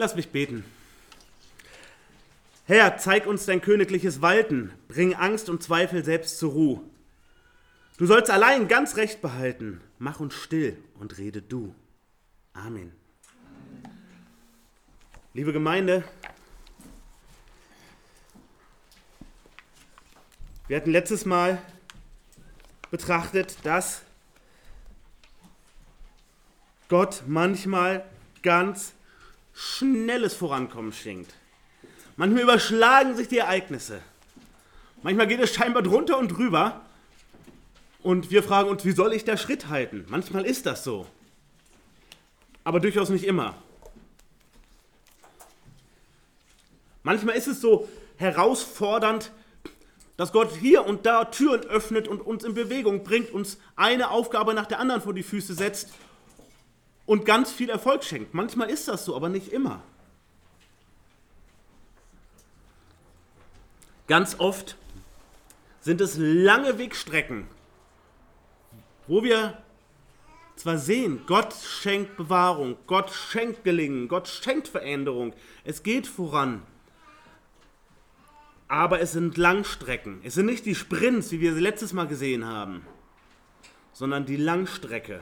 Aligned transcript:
Lass 0.00 0.16
mich 0.16 0.30
beten. 0.30 0.64
Herr, 2.64 2.96
zeig 2.96 3.26
uns 3.26 3.44
dein 3.44 3.60
königliches 3.60 4.22
Walten, 4.22 4.72
bring 4.88 5.14
Angst 5.14 5.50
und 5.50 5.62
Zweifel 5.62 6.02
selbst 6.02 6.38
zur 6.38 6.52
Ruhe. 6.52 6.80
Du 7.98 8.06
sollst 8.06 8.30
allein 8.30 8.66
ganz 8.66 8.96
recht 8.96 9.20
behalten, 9.20 9.82
mach 9.98 10.18
uns 10.18 10.32
still 10.32 10.78
und 10.98 11.18
rede 11.18 11.42
du. 11.42 11.74
Amen. 12.54 12.92
Liebe 15.34 15.52
Gemeinde, 15.52 16.02
wir 20.66 20.78
hatten 20.78 20.92
letztes 20.92 21.26
Mal 21.26 21.60
betrachtet, 22.90 23.58
dass 23.64 24.00
Gott 26.88 27.24
manchmal 27.26 28.02
ganz 28.40 28.94
schnelles 29.52 30.34
Vorankommen 30.34 30.92
schenkt. 30.92 31.34
Manchmal 32.16 32.42
überschlagen 32.42 33.16
sich 33.16 33.28
die 33.28 33.38
Ereignisse. 33.38 34.00
Manchmal 35.02 35.26
geht 35.26 35.40
es 35.40 35.54
scheinbar 35.54 35.82
drunter 35.82 36.18
und 36.18 36.28
drüber. 36.28 36.82
Und 38.02 38.30
wir 38.30 38.42
fragen 38.42 38.68
uns, 38.68 38.84
wie 38.84 38.92
soll 38.92 39.12
ich 39.12 39.24
da 39.24 39.36
Schritt 39.36 39.68
halten? 39.68 40.04
Manchmal 40.08 40.44
ist 40.44 40.66
das 40.66 40.84
so. 40.84 41.06
Aber 42.64 42.80
durchaus 42.80 43.08
nicht 43.08 43.24
immer. 43.24 43.54
Manchmal 47.02 47.36
ist 47.36 47.46
es 47.46 47.60
so 47.60 47.88
herausfordernd, 48.16 49.32
dass 50.16 50.32
Gott 50.32 50.50
hier 50.60 50.84
und 50.84 51.06
da 51.06 51.24
Türen 51.24 51.62
öffnet 51.62 52.06
und 52.06 52.20
uns 52.20 52.44
in 52.44 52.52
Bewegung 52.52 53.04
bringt, 53.04 53.32
uns 53.32 53.58
eine 53.76 54.10
Aufgabe 54.10 54.52
nach 54.52 54.66
der 54.66 54.78
anderen 54.78 55.00
vor 55.00 55.14
die 55.14 55.22
Füße 55.22 55.54
setzt 55.54 55.88
und 57.10 57.24
ganz 57.24 57.50
viel 57.50 57.70
Erfolg 57.70 58.04
schenkt. 58.04 58.34
Manchmal 58.34 58.70
ist 58.70 58.86
das 58.86 59.04
so, 59.04 59.16
aber 59.16 59.28
nicht 59.28 59.48
immer. 59.48 59.82
Ganz 64.06 64.38
oft 64.38 64.76
sind 65.80 66.00
es 66.00 66.16
lange 66.16 66.78
Wegstrecken, 66.78 67.48
wo 69.08 69.24
wir 69.24 69.60
zwar 70.54 70.78
sehen, 70.78 71.22
Gott 71.26 71.52
schenkt 71.52 72.16
Bewahrung, 72.16 72.76
Gott 72.86 73.10
schenkt 73.10 73.64
Gelingen, 73.64 74.06
Gott 74.06 74.28
schenkt 74.28 74.68
Veränderung, 74.68 75.34
es 75.64 75.82
geht 75.82 76.06
voran, 76.06 76.62
aber 78.68 79.00
es 79.00 79.10
sind 79.10 79.36
Langstrecken. 79.36 80.20
Es 80.22 80.34
sind 80.34 80.46
nicht 80.46 80.64
die 80.64 80.76
Sprints, 80.76 81.32
wie 81.32 81.40
wir 81.40 81.54
sie 81.54 81.60
letztes 81.60 81.92
Mal 81.92 82.06
gesehen 82.06 82.44
haben, 82.44 82.86
sondern 83.92 84.26
die 84.26 84.36
Langstrecke. 84.36 85.18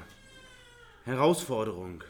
Herausforderung. 1.08 2.04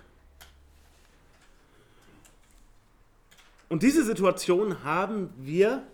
Und 3.68 3.82
diese 3.82 4.04
Situation 4.04 4.82
haben 4.82 5.30
wir, 5.38 5.86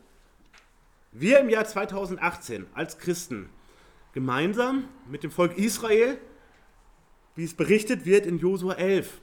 wir 1.13 1.41
im 1.41 1.51
Jahr 1.51 1.67
2018 1.67 2.67
als 2.73 2.99
Christen, 2.99 3.51
gemeinsam 4.15 4.89
mit 5.09 5.23
dem 5.23 5.31
Volk 5.31 5.59
Israel, 5.59 6.19
wie 7.37 7.45
es 7.45 7.55
berichtet 7.55 8.07
wird 8.07 8.27
in 8.27 8.39
Josua 8.39 8.75
11. 8.75 9.21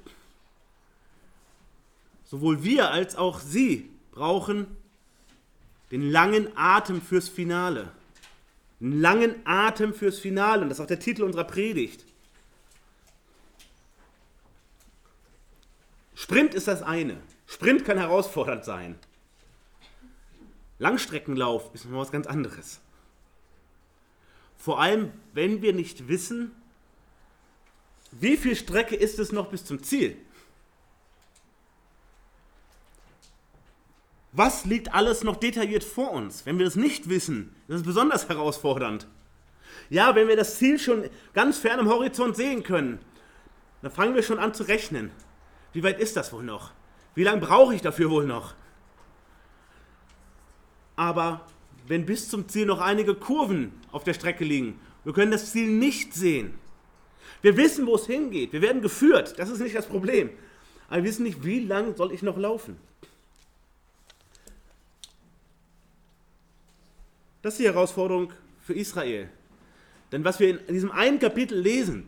Sowohl 2.25 2.63
wir 2.63 2.91
als 2.91 3.15
auch 3.15 3.39
sie 3.39 3.89
brauchen 4.11 4.67
den 5.91 6.03
langen 6.11 6.55
Atem 6.55 7.01
fürs 7.01 7.29
Finale. 7.29 7.91
Den 8.79 8.99
langen 9.01 9.35
Atem 9.45 9.93
fürs 9.93 10.19
Finale. 10.19 10.61
Und 10.61 10.69
das 10.69 10.77
ist 10.77 10.83
auch 10.83 10.87
der 10.87 10.99
Titel 10.99 11.23
unserer 11.23 11.45
Predigt. 11.45 12.05
Sprint 16.21 16.53
ist 16.53 16.67
das 16.67 16.83
eine. 16.83 17.17
Sprint 17.47 17.83
kann 17.83 17.97
herausfordernd 17.97 18.63
sein. 18.63 18.95
Langstreckenlauf 20.77 21.73
ist 21.73 21.85
noch 21.85 21.97
was 21.97 22.11
ganz 22.11 22.27
anderes. 22.27 22.79
Vor 24.55 24.79
allem, 24.79 25.11
wenn 25.33 25.63
wir 25.63 25.73
nicht 25.73 26.07
wissen, 26.09 26.51
wie 28.11 28.37
viel 28.37 28.55
Strecke 28.55 28.95
ist 28.95 29.17
es 29.17 29.31
noch 29.31 29.49
bis 29.49 29.65
zum 29.65 29.81
Ziel. 29.81 30.15
Was 34.31 34.65
liegt 34.65 34.93
alles 34.93 35.23
noch 35.23 35.37
detailliert 35.37 35.83
vor 35.83 36.11
uns? 36.11 36.45
Wenn 36.45 36.59
wir 36.59 36.65
das 36.65 36.75
nicht 36.75 37.09
wissen, 37.09 37.55
das 37.67 37.77
ist 37.77 37.85
besonders 37.87 38.29
herausfordernd. 38.29 39.07
Ja, 39.89 40.13
wenn 40.13 40.27
wir 40.27 40.37
das 40.37 40.59
Ziel 40.59 40.77
schon 40.77 41.09
ganz 41.33 41.57
fern 41.57 41.79
am 41.79 41.89
Horizont 41.89 42.35
sehen 42.35 42.61
können, 42.61 42.99
dann 43.81 43.91
fangen 43.91 44.13
wir 44.13 44.21
schon 44.21 44.37
an 44.37 44.53
zu 44.53 44.61
rechnen. 44.61 45.09
Wie 45.73 45.83
weit 45.83 45.99
ist 45.99 46.17
das 46.17 46.33
wohl 46.33 46.43
noch? 46.43 46.71
Wie 47.15 47.23
lange 47.23 47.41
brauche 47.41 47.75
ich 47.75 47.81
dafür 47.81 48.09
wohl 48.09 48.25
noch? 48.25 48.55
Aber 50.95 51.45
wenn 51.87 52.05
bis 52.05 52.29
zum 52.29 52.47
Ziel 52.47 52.65
noch 52.65 52.79
einige 52.79 53.15
Kurven 53.15 53.71
auf 53.91 54.03
der 54.03 54.13
Strecke 54.13 54.43
liegen, 54.43 54.79
wir 55.03 55.13
können 55.13 55.31
das 55.31 55.51
Ziel 55.51 55.67
nicht 55.67 56.13
sehen. 56.13 56.53
Wir 57.41 57.57
wissen, 57.57 57.87
wo 57.87 57.95
es 57.95 58.05
hingeht. 58.05 58.53
Wir 58.53 58.61
werden 58.61 58.81
geführt. 58.81 59.37
Das 59.37 59.49
ist 59.49 59.59
nicht 59.59 59.75
das 59.75 59.87
Problem. 59.87 60.29
Aber 60.87 60.97
wir 60.97 61.05
wissen 61.05 61.23
nicht, 61.23 61.43
wie 61.43 61.59
lange 61.59 61.95
soll 61.95 62.11
ich 62.11 62.21
noch 62.21 62.37
laufen. 62.37 62.77
Das 67.41 67.53
ist 67.53 67.59
die 67.59 67.65
Herausforderung 67.65 68.31
für 68.61 68.73
Israel. 68.73 69.29
Denn 70.11 70.23
was 70.23 70.39
wir 70.39 70.67
in 70.67 70.73
diesem 70.73 70.91
einen 70.91 71.19
Kapitel 71.19 71.57
lesen, 71.57 72.07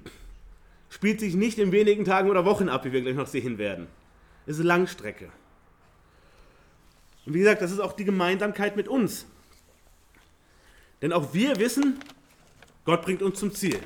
spielt 0.94 1.20
sich 1.20 1.34
nicht 1.34 1.58
in 1.58 1.72
wenigen 1.72 2.06
Tagen 2.06 2.30
oder 2.30 2.46
Wochen 2.46 2.70
ab, 2.70 2.86
wie 2.86 2.92
wir 2.92 3.02
gleich 3.02 3.16
noch 3.16 3.26
sehen 3.26 3.58
werden. 3.58 3.88
Es 4.46 4.60
ist 4.60 4.64
Langstrecke. 4.64 5.32
Und 7.26 7.34
wie 7.34 7.40
gesagt, 7.40 7.64
das 7.64 7.72
ist 7.72 7.80
auch 7.80 7.94
die 7.94 8.06
Gemeinsamkeit 8.06 8.76
mit 8.76 8.88
uns. 8.88 9.26
Denn 11.02 11.12
auch 11.12 11.34
wir 11.34 11.58
wissen, 11.58 12.00
Gott 12.86 13.02
bringt 13.02 13.24
uns 13.24 13.40
zum 13.40 13.52
Ziel. 13.56 13.80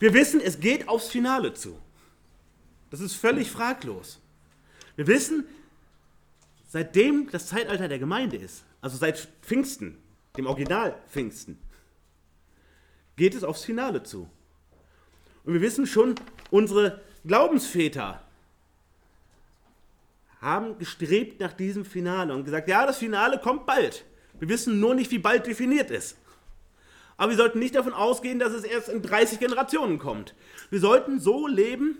Wir 0.00 0.12
wissen, 0.12 0.38
es 0.38 0.60
geht 0.60 0.86
aufs 0.86 1.08
Finale 1.08 1.54
zu. 1.54 1.78
Das 2.90 3.00
ist 3.00 3.14
völlig 3.14 3.50
fraglos. 3.50 4.20
Wir 4.96 5.06
wissen, 5.06 5.46
seitdem 6.68 7.30
das 7.30 7.46
Zeitalter 7.46 7.88
der 7.88 7.98
Gemeinde 7.98 8.36
ist, 8.36 8.64
also 8.82 8.98
seit 8.98 9.30
Pfingsten, 9.40 9.96
dem 10.36 10.46
Original 10.46 10.94
Pfingsten, 11.08 11.56
geht 13.16 13.34
es 13.34 13.44
aufs 13.44 13.64
Finale 13.64 14.02
zu. 14.02 14.28
Und 15.44 15.54
wir 15.54 15.62
wissen 15.62 15.86
schon, 15.86 16.16
unsere 16.50 17.00
Glaubensväter 17.24 18.22
haben 20.40 20.78
gestrebt 20.78 21.40
nach 21.40 21.52
diesem 21.52 21.84
Finale 21.84 22.34
und 22.34 22.44
gesagt, 22.44 22.68
ja, 22.68 22.86
das 22.86 22.98
Finale 22.98 23.38
kommt 23.38 23.66
bald. 23.66 24.04
Wir 24.38 24.48
wissen 24.48 24.80
nur 24.80 24.94
nicht, 24.94 25.10
wie 25.10 25.18
bald 25.18 25.46
definiert 25.46 25.90
ist. 25.90 26.16
Aber 27.18 27.30
wir 27.30 27.36
sollten 27.36 27.58
nicht 27.58 27.74
davon 27.74 27.92
ausgehen, 27.92 28.38
dass 28.38 28.54
es 28.54 28.64
erst 28.64 28.88
in 28.88 29.02
30 29.02 29.38
Generationen 29.38 29.98
kommt. 29.98 30.34
Wir 30.70 30.80
sollten 30.80 31.20
so 31.20 31.46
leben, 31.46 31.98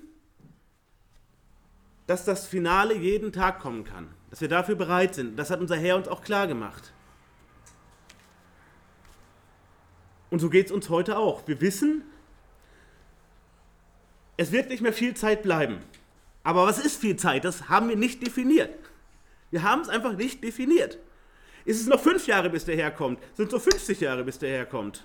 dass 2.06 2.24
das 2.24 2.46
Finale 2.46 2.94
jeden 2.94 3.30
Tag 3.30 3.60
kommen 3.60 3.84
kann. 3.84 4.08
Dass 4.30 4.40
wir 4.40 4.48
dafür 4.48 4.76
bereit 4.76 5.14
sind. 5.14 5.38
Das 5.38 5.50
hat 5.50 5.60
unser 5.60 5.76
Herr 5.76 5.96
uns 5.96 6.08
auch 6.08 6.22
klar 6.22 6.46
gemacht. 6.46 6.94
Und 10.30 10.38
so 10.38 10.48
geht 10.48 10.66
es 10.66 10.72
uns 10.72 10.88
heute 10.88 11.18
auch. 11.18 11.46
Wir 11.46 11.60
wissen, 11.60 12.02
es 14.40 14.52
wird 14.52 14.70
nicht 14.70 14.80
mehr 14.80 14.94
viel 14.94 15.12
Zeit 15.12 15.42
bleiben. 15.42 15.82
Aber 16.44 16.64
was 16.64 16.78
ist 16.78 16.98
viel 16.98 17.16
Zeit? 17.16 17.44
Das 17.44 17.68
haben 17.68 17.90
wir 17.90 17.96
nicht 17.96 18.26
definiert. 18.26 18.70
Wir 19.50 19.62
haben 19.62 19.82
es 19.82 19.90
einfach 19.90 20.14
nicht 20.14 20.42
definiert. 20.42 20.96
Ist 21.66 21.82
es 21.82 21.86
noch 21.86 22.00
fünf 22.00 22.26
Jahre, 22.26 22.48
bis 22.48 22.64
der 22.64 22.74
herkommt? 22.74 23.20
Sind 23.34 23.48
es 23.48 23.52
noch 23.52 23.60
50 23.60 24.00
Jahre, 24.00 24.24
bis 24.24 24.38
der 24.38 24.48
herkommt? 24.48 25.04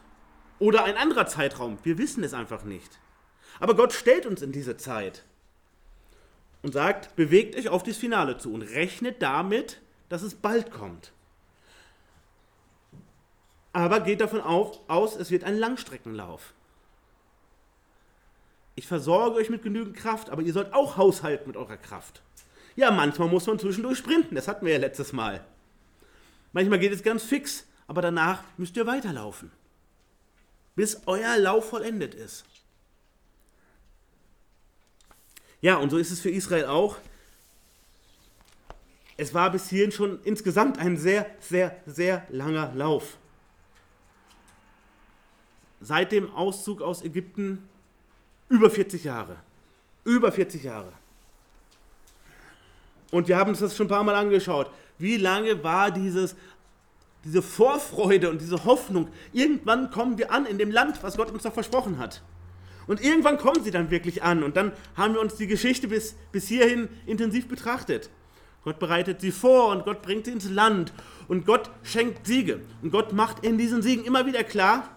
Oder 0.59 0.85
ein 0.85 0.95
anderer 0.95 1.27
Zeitraum? 1.27 1.77
Wir 1.83 1.97
wissen 1.97 2.23
es 2.23 2.33
einfach 2.33 2.63
nicht. 2.63 2.99
Aber 3.59 3.75
Gott 3.75 3.91
stellt 3.91 4.25
uns 4.25 4.41
in 4.41 4.53
diese 4.53 4.77
Zeit 4.77 5.25
und 6.61 6.71
sagt, 6.71 7.17
bewegt 7.17 7.57
euch 7.57 7.67
auf 7.67 7.83
das 7.83 7.97
Finale 7.97 8.37
zu 8.37 8.53
und 8.53 8.61
rechnet 8.61 9.21
damit, 9.21 9.81
dass 10.07 10.21
es 10.21 10.35
bald 10.35 10.71
kommt 10.71 11.11
aber 13.75 13.99
geht 13.99 14.21
davon 14.21 14.39
aus, 14.39 15.17
es 15.17 15.31
wird 15.31 15.43
ein 15.43 15.57
Langstreckenlauf. 15.57 16.53
Ich 18.75 18.87
versorge 18.87 19.37
euch 19.37 19.49
mit 19.49 19.63
genügend 19.63 19.95
Kraft, 19.95 20.29
aber 20.29 20.41
ihr 20.41 20.53
sollt 20.53 20.73
auch 20.73 20.97
haushalten 20.97 21.47
mit 21.47 21.57
eurer 21.57 21.77
Kraft. 21.77 22.21
Ja, 22.75 22.91
manchmal 22.91 23.29
muss 23.29 23.47
man 23.47 23.57
zwischendurch 23.57 23.97
sprinten, 23.97 24.35
das 24.35 24.47
hatten 24.47 24.65
wir 24.65 24.73
ja 24.73 24.79
letztes 24.79 25.13
Mal. 25.13 25.45
Manchmal 26.51 26.79
geht 26.79 26.91
es 26.91 27.03
ganz 27.03 27.23
fix, 27.23 27.65
aber 27.87 28.01
danach 28.01 28.43
müsst 28.57 28.75
ihr 28.75 28.85
weiterlaufen, 28.85 29.51
bis 30.75 31.01
euer 31.05 31.37
Lauf 31.37 31.69
vollendet 31.69 32.13
ist. 32.13 32.45
Ja, 35.61 35.77
und 35.77 35.89
so 35.89 35.97
ist 35.97 36.11
es 36.11 36.19
für 36.19 36.29
Israel 36.29 36.65
auch. 36.65 36.97
Es 39.17 39.33
war 39.33 39.49
bis 39.51 39.69
hierhin 39.69 39.93
schon 39.93 40.21
insgesamt 40.23 40.77
ein 40.77 40.97
sehr, 40.97 41.25
sehr, 41.39 41.79
sehr 41.85 42.27
langer 42.29 42.73
Lauf 42.75 43.17
seit 45.85 46.11
dem 46.11 46.33
Auszug 46.33 46.81
aus 46.81 47.03
Ägypten 47.03 47.69
über 48.49 48.69
40 48.69 49.03
Jahre. 49.03 49.37
Über 50.03 50.31
40 50.31 50.63
Jahre. 50.63 50.91
Und 53.11 53.27
wir 53.27 53.37
haben 53.37 53.49
uns 53.49 53.59
das 53.59 53.75
schon 53.75 53.87
ein 53.87 53.89
paar 53.89 54.03
Mal 54.03 54.15
angeschaut. 54.15 54.69
Wie 54.97 55.17
lange 55.17 55.63
war 55.63 55.91
dieses, 55.91 56.35
diese 57.23 57.41
Vorfreude 57.41 58.29
und 58.29 58.41
diese 58.41 58.65
Hoffnung? 58.65 59.09
Irgendwann 59.33 59.89
kommen 59.89 60.17
wir 60.17 60.31
an 60.31 60.45
in 60.45 60.57
dem 60.57 60.71
Land, 60.71 61.01
was 61.01 61.17
Gott 61.17 61.31
uns 61.31 61.43
doch 61.43 61.53
versprochen 61.53 61.97
hat. 61.97 62.21
Und 62.87 63.03
irgendwann 63.03 63.37
kommen 63.37 63.63
sie 63.63 63.71
dann 63.71 63.89
wirklich 63.89 64.23
an. 64.23 64.43
Und 64.43 64.57
dann 64.57 64.71
haben 64.95 65.15
wir 65.15 65.21
uns 65.21 65.35
die 65.35 65.47
Geschichte 65.47 65.87
bis, 65.87 66.15
bis 66.31 66.47
hierhin 66.47 66.87
intensiv 67.05 67.47
betrachtet. 67.47 68.09
Gott 68.63 68.79
bereitet 68.79 69.21
sie 69.21 69.31
vor 69.31 69.69
und 69.69 69.85
Gott 69.85 70.01
bringt 70.01 70.25
sie 70.25 70.31
ins 70.31 70.49
Land. 70.49 70.93
Und 71.27 71.45
Gott 71.45 71.69
schenkt 71.83 72.25
Siege. 72.25 72.61
Und 72.81 72.91
Gott 72.91 73.13
macht 73.13 73.45
in 73.45 73.57
diesen 73.57 73.81
Siegen 73.81 74.05
immer 74.05 74.25
wieder 74.25 74.43
klar, 74.43 74.89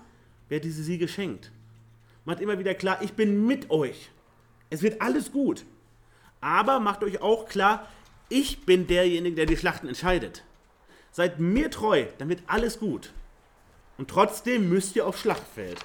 wer 0.48 0.60
diese 0.60 0.82
Siege 0.82 1.08
schenkt. 1.08 1.50
Macht 2.28 2.42
immer 2.42 2.58
wieder 2.58 2.74
klar, 2.74 2.98
ich 3.00 3.14
bin 3.14 3.46
mit 3.46 3.70
euch. 3.70 4.10
Es 4.68 4.82
wird 4.82 5.00
alles 5.00 5.32
gut. 5.32 5.64
Aber 6.42 6.78
macht 6.78 7.02
euch 7.02 7.22
auch 7.22 7.48
klar, 7.48 7.88
ich 8.28 8.66
bin 8.66 8.86
derjenige, 8.86 9.34
der 9.34 9.46
die 9.46 9.56
Schlachten 9.56 9.88
entscheidet. 9.88 10.44
Seid 11.10 11.40
mir 11.40 11.70
treu, 11.70 12.04
dann 12.18 12.28
wird 12.28 12.42
alles 12.46 12.78
gut. 12.78 13.14
Und 13.96 14.10
trotzdem 14.10 14.68
müsst 14.68 14.94
ihr 14.94 15.06
aufs 15.06 15.22
Schlachtfeld. 15.22 15.82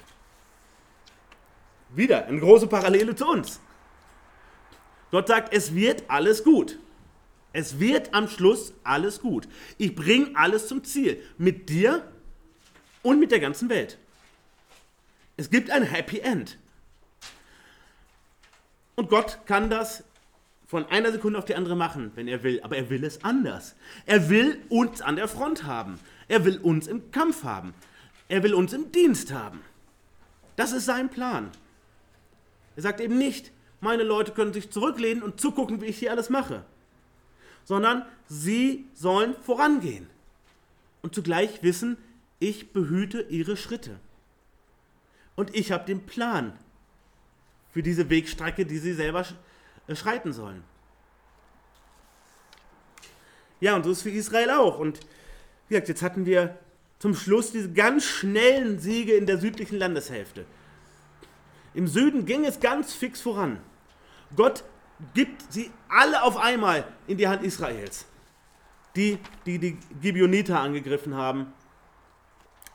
Wieder 1.94 2.26
eine 2.26 2.40
große 2.40 2.66
Parallele 2.66 3.14
zu 3.16 3.26
uns. 3.26 3.58
Gott 5.12 5.28
sagt, 5.28 5.54
es 5.54 5.74
wird 5.74 6.04
alles 6.08 6.44
gut. 6.44 6.78
Es 7.54 7.80
wird 7.80 8.12
am 8.12 8.28
Schluss 8.28 8.74
alles 8.84 9.22
gut. 9.22 9.48
Ich 9.78 9.94
bringe 9.94 10.32
alles 10.34 10.68
zum 10.68 10.84
Ziel. 10.84 11.22
Mit 11.38 11.70
dir 11.70 12.06
und 13.02 13.18
mit 13.18 13.32
der 13.32 13.40
ganzen 13.40 13.70
Welt. 13.70 13.96
Es 15.36 15.50
gibt 15.50 15.70
ein 15.70 15.82
Happy 15.82 16.20
End. 16.20 16.58
Und 18.94 19.08
Gott 19.08 19.40
kann 19.46 19.70
das 19.70 20.04
von 20.66 20.86
einer 20.86 21.12
Sekunde 21.12 21.38
auf 21.38 21.44
die 21.44 21.56
andere 21.56 21.76
machen, 21.76 22.12
wenn 22.14 22.28
er 22.28 22.42
will. 22.42 22.60
Aber 22.62 22.76
er 22.76 22.90
will 22.90 23.04
es 23.04 23.24
anders. 23.24 23.74
Er 24.06 24.28
will 24.30 24.60
uns 24.68 25.02
an 25.02 25.16
der 25.16 25.28
Front 25.28 25.64
haben. 25.64 25.98
Er 26.28 26.44
will 26.44 26.58
uns 26.58 26.86
im 26.86 27.10
Kampf 27.10 27.42
haben. 27.44 27.74
Er 28.28 28.42
will 28.42 28.54
uns 28.54 28.72
im 28.72 28.92
Dienst 28.92 29.32
haben. 29.32 29.60
Das 30.56 30.72
ist 30.72 30.84
sein 30.84 31.10
Plan. 31.10 31.50
Er 32.76 32.82
sagt 32.82 33.00
eben 33.00 33.18
nicht, 33.18 33.52
meine 33.80 34.02
Leute 34.02 34.32
können 34.32 34.52
sich 34.52 34.70
zurücklehnen 34.70 35.22
und 35.22 35.40
zugucken, 35.40 35.80
wie 35.80 35.86
ich 35.86 35.98
hier 35.98 36.10
alles 36.10 36.30
mache, 36.30 36.64
sondern 37.64 38.04
sie 38.28 38.86
sollen 38.94 39.34
vorangehen 39.42 40.08
und 41.02 41.14
zugleich 41.14 41.62
wissen, 41.62 41.98
ich 42.38 42.72
behüte 42.72 43.20
ihre 43.28 43.56
Schritte. 43.56 43.98
Und 45.36 45.54
ich 45.54 45.72
habe 45.72 45.84
den 45.84 46.06
Plan 46.06 46.58
für 47.72 47.82
diese 47.82 48.08
Wegstrecke, 48.08 48.66
die 48.66 48.78
sie 48.78 48.92
selber 48.92 49.26
äh, 49.86 49.96
schreiten 49.96 50.32
sollen. 50.32 50.62
Ja, 53.60 53.74
und 53.74 53.84
so 53.84 53.90
ist 53.90 53.98
es 53.98 54.02
für 54.02 54.10
Israel 54.10 54.50
auch. 54.50 54.78
Und 54.78 55.00
wie 55.68 55.74
gesagt, 55.74 55.88
jetzt 55.88 56.02
hatten 56.02 56.26
wir 56.26 56.58
zum 56.98 57.14
Schluss 57.14 57.50
diese 57.50 57.72
ganz 57.72 58.04
schnellen 58.04 58.78
Siege 58.78 59.14
in 59.14 59.26
der 59.26 59.38
südlichen 59.38 59.78
Landeshälfte. 59.78 60.44
Im 61.74 61.88
Süden 61.88 62.24
ging 62.24 62.44
es 62.44 62.60
ganz 62.60 62.94
fix 62.94 63.20
voran. 63.20 63.58
Gott 64.36 64.64
gibt 65.12 65.52
sie 65.52 65.70
alle 65.88 66.22
auf 66.22 66.36
einmal 66.36 66.84
in 67.06 67.18
die 67.18 67.26
Hand 67.26 67.42
Israels. 67.42 68.06
Die, 68.96 69.18
die 69.44 69.58
die 69.58 69.76
Gibeoniter 70.00 70.60
angegriffen 70.60 71.16
haben, 71.16 71.52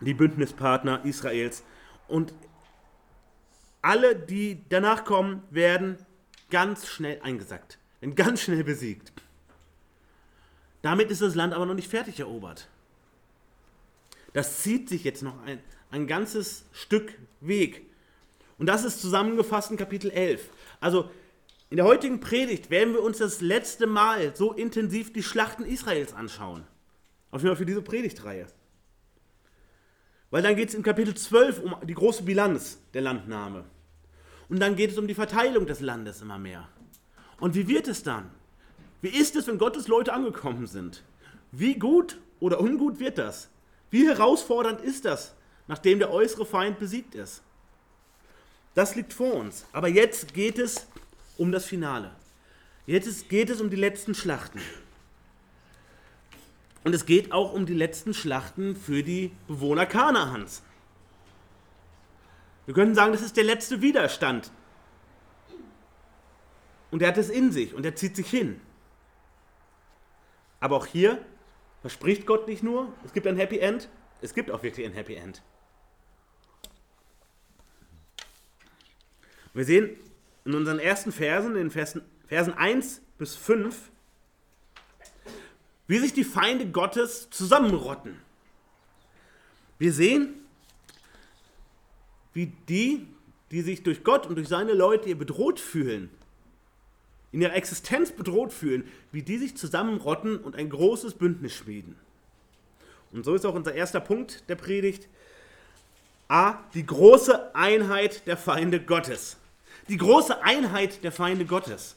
die 0.01 0.13
Bündnispartner 0.13 1.05
Israels. 1.05 1.63
Und 2.09 2.33
alle, 3.81 4.15
die 4.15 4.63
danach 4.69 5.05
kommen, 5.05 5.43
werden 5.49 5.97
ganz 6.49 6.87
schnell 6.87 7.19
eingesackt, 7.21 7.77
werden 8.01 8.15
ganz 8.15 8.41
schnell 8.41 8.63
besiegt. 8.63 9.13
Damit 10.81 11.11
ist 11.11 11.21
das 11.21 11.35
Land 11.35 11.53
aber 11.53 11.65
noch 11.65 11.73
nicht 11.73 11.89
fertig 11.89 12.19
erobert. 12.19 12.67
Das 14.33 14.61
zieht 14.61 14.89
sich 14.89 15.03
jetzt 15.03 15.23
noch 15.23 15.41
ein, 15.43 15.59
ein 15.91 16.07
ganzes 16.07 16.65
Stück 16.71 17.13
Weg. 17.41 17.85
Und 18.57 18.67
das 18.67 18.83
ist 18.83 19.01
zusammengefasst 19.01 19.71
in 19.71 19.77
Kapitel 19.77 20.11
11. 20.11 20.49
Also 20.79 21.09
in 21.69 21.77
der 21.77 21.85
heutigen 21.85 22.19
Predigt 22.19 22.69
werden 22.69 22.93
wir 22.93 23.01
uns 23.01 23.19
das 23.19 23.41
letzte 23.41 23.87
Mal 23.87 24.35
so 24.35 24.53
intensiv 24.53 25.13
die 25.13 25.23
Schlachten 25.23 25.65
Israels 25.65 26.13
anschauen. 26.13 26.65
Auf 27.31 27.41
jeden 27.41 27.55
Fall 27.55 27.57
für 27.57 27.65
diese 27.65 27.81
Predigtreihe. 27.81 28.47
Weil 30.31 30.43
dann 30.43 30.55
geht 30.55 30.69
es 30.69 30.75
im 30.75 30.83
Kapitel 30.83 31.15
12 31.15 31.59
um 31.59 31.75
die 31.83 31.93
große 31.93 32.23
Bilanz 32.23 32.79
der 32.93 33.01
Landnahme. 33.01 33.65
Und 34.47 34.59
dann 34.59 34.75
geht 34.75 34.91
es 34.91 34.97
um 34.97 35.07
die 35.07 35.13
Verteilung 35.13 35.65
des 35.65 35.79
Landes 35.79 36.21
immer 36.21 36.37
mehr. 36.37 36.67
Und 37.39 37.55
wie 37.55 37.67
wird 37.67 37.87
es 37.87 38.03
dann? 38.03 38.29
Wie 39.01 39.09
ist 39.09 39.35
es, 39.35 39.47
wenn 39.47 39.57
Gottes 39.57 39.87
Leute 39.87 40.13
angekommen 40.13 40.67
sind? 40.67 41.03
Wie 41.51 41.75
gut 41.75 42.17
oder 42.39 42.59
ungut 42.59 42.99
wird 42.99 43.17
das? 43.17 43.49
Wie 43.91 44.07
herausfordernd 44.07 44.81
ist 44.81 45.05
das, 45.05 45.35
nachdem 45.67 45.99
der 45.99 46.11
äußere 46.11 46.45
Feind 46.45 46.79
besiegt 46.79 47.15
ist? 47.15 47.41
Das 48.75 48.95
liegt 48.95 49.13
vor 49.13 49.33
uns. 49.33 49.65
Aber 49.71 49.87
jetzt 49.87 50.33
geht 50.33 50.59
es 50.59 50.87
um 51.37 51.51
das 51.51 51.65
Finale. 51.65 52.11
Jetzt 52.85 53.29
geht 53.29 53.49
es 53.49 53.61
um 53.61 53.69
die 53.69 53.75
letzten 53.75 54.13
Schlachten. 54.13 54.61
Und 56.83 56.95
es 56.95 57.05
geht 57.05 57.31
auch 57.31 57.53
um 57.53 57.65
die 57.65 57.73
letzten 57.73 58.13
Schlachten 58.13 58.75
für 58.75 59.03
die 59.03 59.31
Bewohner 59.47 59.85
Kanaans. 59.85 60.63
Wir 62.65 62.73
können 62.73 62.95
sagen, 62.95 63.11
das 63.11 63.21
ist 63.21 63.35
der 63.35 63.43
letzte 63.43 63.81
Widerstand. 63.81 64.51
Und 66.91 67.01
er 67.01 67.09
hat 67.09 67.17
es 67.17 67.29
in 67.29 67.51
sich 67.51 67.73
und 67.73 67.85
er 67.85 67.95
zieht 67.95 68.15
sich 68.15 68.29
hin. 68.29 68.61
Aber 70.59 70.75
auch 70.75 70.85
hier 70.85 71.23
verspricht 71.81 72.25
Gott 72.25 72.47
nicht 72.47 72.63
nur, 72.63 72.91
es 73.05 73.13
gibt 73.13 73.27
ein 73.27 73.37
Happy 73.37 73.59
End, 73.59 73.89
es 74.21 74.33
gibt 74.33 74.51
auch 74.51 74.63
wirklich 74.63 74.85
ein 74.85 74.93
Happy 74.93 75.15
End. 75.15 75.41
Wir 79.53 79.65
sehen 79.65 79.95
in 80.45 80.55
unseren 80.55 80.79
ersten 80.79 81.11
Versen, 81.11 81.55
in 81.55 81.71
Versen, 81.71 82.01
Versen 82.27 82.53
1 82.53 83.01
bis 83.17 83.35
5, 83.35 83.91
wie 85.89 85.97
sich 85.97 86.13
die 86.13 86.24
Feinde 86.24 86.68
Gottes 86.68 87.31
zusammenrotten. 87.31 88.15
Wir 89.80 89.91
sehen, 89.91 90.36
wie 92.31 92.53
die, 92.69 93.07
die 93.50 93.62
sich 93.62 93.81
durch 93.81 94.03
Gott 94.03 94.27
und 94.27 94.36
durch 94.36 94.47
seine 94.47 94.74
Leute 94.74 95.15
bedroht 95.15 95.59
fühlen, 95.59 96.12
in 97.31 97.41
ihrer 97.41 97.56
Existenz 97.56 98.12
bedroht 98.12 98.53
fühlen, 98.53 98.88
wie 99.12 99.24
die 99.24 99.39
sich 99.39 99.57
zusammenrotten 99.57 100.38
und 100.38 100.56
ein 100.56 100.69
großes 100.69 101.15
Bündnis 101.15 101.55
schmieden. 101.55 101.96
Und 103.12 103.25
so 103.25 103.34
ist 103.34 103.43
auch 103.48 103.55
unser 103.55 103.74
erster 103.74 104.00
Punkt 104.00 104.48
der 104.48 104.55
Predigt. 104.55 105.08
A, 106.27 106.60
die 106.75 106.86
große 106.86 107.55
Einheit 107.55 108.27
der 108.27 108.38
Feinde 108.38 108.79
Gottes. 108.79 109.38
Die 109.88 109.98
große 109.98 110.43
Einheit 110.43 111.03
der 111.03 111.12
Feinde 111.12 111.46
Gottes. 111.46 111.96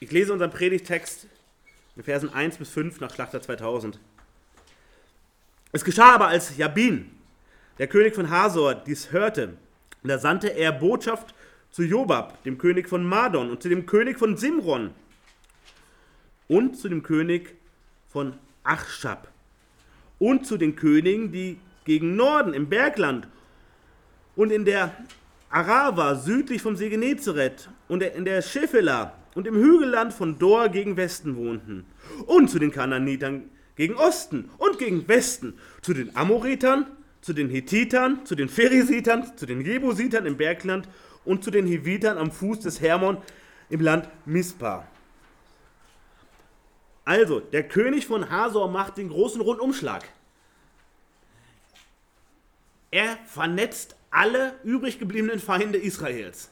Ich 0.00 0.12
lese 0.12 0.32
unseren 0.32 0.50
Predigtext 0.50 1.26
in 1.96 2.04
Versen 2.04 2.32
1 2.32 2.58
bis 2.58 2.70
5 2.70 3.00
nach 3.00 3.12
Schlachter 3.12 3.42
2000. 3.42 3.98
Es 5.72 5.84
geschah 5.84 6.14
aber, 6.14 6.28
als 6.28 6.56
Jabin, 6.56 7.10
der 7.78 7.88
König 7.88 8.14
von 8.14 8.30
Hasor, 8.30 8.76
dies 8.76 9.10
hörte, 9.10 9.54
da 10.04 10.18
sandte 10.18 10.48
er 10.48 10.70
Botschaft 10.70 11.34
zu 11.72 11.82
Jobab, 11.82 12.42
dem 12.44 12.58
König 12.58 12.88
von 12.88 13.04
Madon, 13.04 13.50
und 13.50 13.60
zu 13.60 13.68
dem 13.68 13.86
König 13.86 14.18
von 14.18 14.36
Simron 14.36 14.94
und 16.46 16.78
zu 16.78 16.88
dem 16.88 17.02
König 17.02 17.56
von 18.08 18.34
Achschab 18.62 19.28
und 20.20 20.46
zu 20.46 20.56
den 20.58 20.76
Königen, 20.76 21.32
die 21.32 21.58
gegen 21.84 22.14
Norden 22.14 22.54
im 22.54 22.68
Bergland 22.68 23.26
und 24.36 24.52
in 24.52 24.64
der 24.64 24.94
Arava 25.50 26.14
südlich 26.14 26.62
vom 26.62 26.76
See 26.76 26.88
Genezareth 26.88 27.68
und 27.88 28.02
in 28.02 28.24
der 28.24 28.42
Schefela 28.42 29.17
und 29.38 29.46
im 29.46 29.54
Hügelland 29.54 30.12
von 30.12 30.36
Dor 30.36 30.68
gegen 30.68 30.96
Westen 30.96 31.36
wohnten 31.36 31.86
und 32.26 32.50
zu 32.50 32.58
den 32.58 32.72
Kananitern 32.72 33.48
gegen 33.76 33.94
Osten 33.94 34.50
und 34.58 34.80
gegen 34.80 35.06
Westen, 35.06 35.56
zu 35.80 35.94
den 35.94 36.16
Amoritern, 36.16 36.86
zu 37.20 37.32
den 37.32 37.48
Hethitern, 37.48 38.26
zu 38.26 38.34
den 38.34 38.48
Pherisitern, 38.48 39.36
zu 39.36 39.46
den 39.46 39.60
Jebusitern 39.60 40.26
im 40.26 40.36
Bergland 40.36 40.88
und 41.24 41.44
zu 41.44 41.52
den 41.52 41.68
Hivitern 41.68 42.18
am 42.18 42.32
Fuß 42.32 42.58
des 42.58 42.80
Hermon 42.80 43.18
im 43.70 43.80
Land 43.80 44.08
Mispa. 44.26 44.88
Also, 47.04 47.38
der 47.38 47.62
König 47.62 48.08
von 48.08 48.28
Hasor 48.30 48.68
macht 48.68 48.98
den 48.98 49.08
großen 49.08 49.40
Rundumschlag. 49.40 50.02
Er 52.90 53.16
vernetzt 53.24 53.94
alle 54.10 54.56
übrig 54.64 54.98
gebliebenen 54.98 55.38
Feinde 55.38 55.78
Israels. 55.78 56.50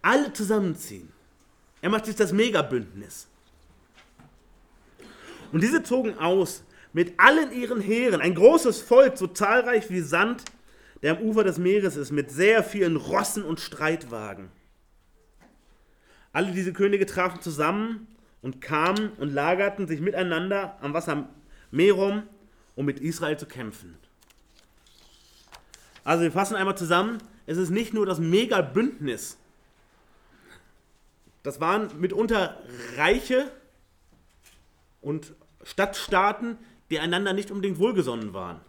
Alle 0.00 0.32
zusammenziehen. 0.32 1.12
Er 1.82 1.90
macht 1.90 2.06
sich 2.06 2.16
das 2.16 2.32
Megabündnis. 2.32 3.28
Und 5.52 5.62
diese 5.62 5.82
zogen 5.82 6.16
aus 6.18 6.64
mit 6.94 7.18
allen 7.18 7.52
ihren 7.52 7.80
Heeren, 7.80 8.20
ein 8.20 8.34
großes 8.34 8.80
Volk, 8.80 9.18
so 9.18 9.26
zahlreich 9.26 9.90
wie 9.90 10.00
Sand, 10.00 10.44
der 11.02 11.16
am 11.16 11.22
Ufer 11.22 11.44
des 11.44 11.58
Meeres 11.58 11.96
ist, 11.96 12.12
mit 12.12 12.30
sehr 12.30 12.62
vielen 12.62 12.96
Rossen 12.96 13.44
und 13.44 13.60
Streitwagen. 13.60 14.48
Alle 16.32 16.52
diese 16.52 16.72
Könige 16.72 17.04
trafen 17.04 17.42
zusammen 17.42 18.06
und 18.40 18.60
kamen 18.60 19.10
und 19.18 19.32
lagerten 19.32 19.86
sich 19.86 20.00
miteinander 20.00 20.78
am 20.80 20.94
Wasser 20.94 21.28
Merom, 21.70 22.22
um 22.76 22.86
mit 22.86 23.00
Israel 23.00 23.38
zu 23.38 23.46
kämpfen. 23.46 23.96
Also 26.04 26.22
wir 26.22 26.32
fassen 26.32 26.56
einmal 26.56 26.76
zusammen, 26.76 27.18
es 27.46 27.58
ist 27.58 27.70
nicht 27.70 27.92
nur 27.92 28.06
das 28.06 28.18
Megabündnis. 28.18 29.38
Das 31.42 31.60
waren 31.60 32.00
mitunter 32.00 32.56
Reiche 32.96 33.50
und 35.00 35.34
Stadtstaaten, 35.64 36.58
die 36.90 36.98
einander 36.98 37.32
nicht 37.32 37.50
unbedingt 37.50 37.78
wohlgesonnen 37.78 38.32
waren. 38.32 38.60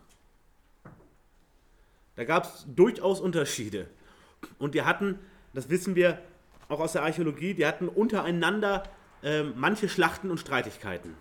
Da 2.16 2.24
gab 2.24 2.46
es 2.46 2.66
durchaus 2.68 3.20
Unterschiede. 3.20 3.88
Und 4.60 4.76
die 4.76 4.84
hatten, 4.84 5.20
das 5.54 5.70
wissen 5.70 5.96
wir 5.96 6.22
auch 6.70 6.80
aus 6.80 6.94
der 6.94 7.04
Archäologie, 7.04 7.54
die 7.54 7.66
hatten 7.66 7.88
untereinander 7.88 8.84
äh, 9.22 9.44
manche 9.44 9.90
Schlachten 9.90 10.32
und 10.32 10.40
Streitigkeiten. 10.40 11.16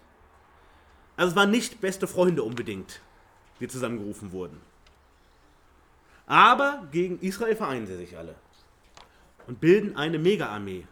Also 1.17 1.31
es 1.31 1.37
waren 1.37 1.51
nicht 1.51 1.81
beste 1.81 2.07
Freunde 2.07 2.43
unbedingt, 2.43 3.01
die 3.61 3.69
zusammengerufen 3.69 4.33
wurden. 4.33 4.61
Aber 6.27 6.87
gegen 6.91 7.21
Israel 7.21 7.57
vereinen 7.57 7.87
sie 7.87 7.97
sich 7.97 8.17
alle 8.17 8.35
und 9.47 9.61
bilden 9.61 9.97
eine 9.97 10.19
Mega-Armee. 10.19 10.87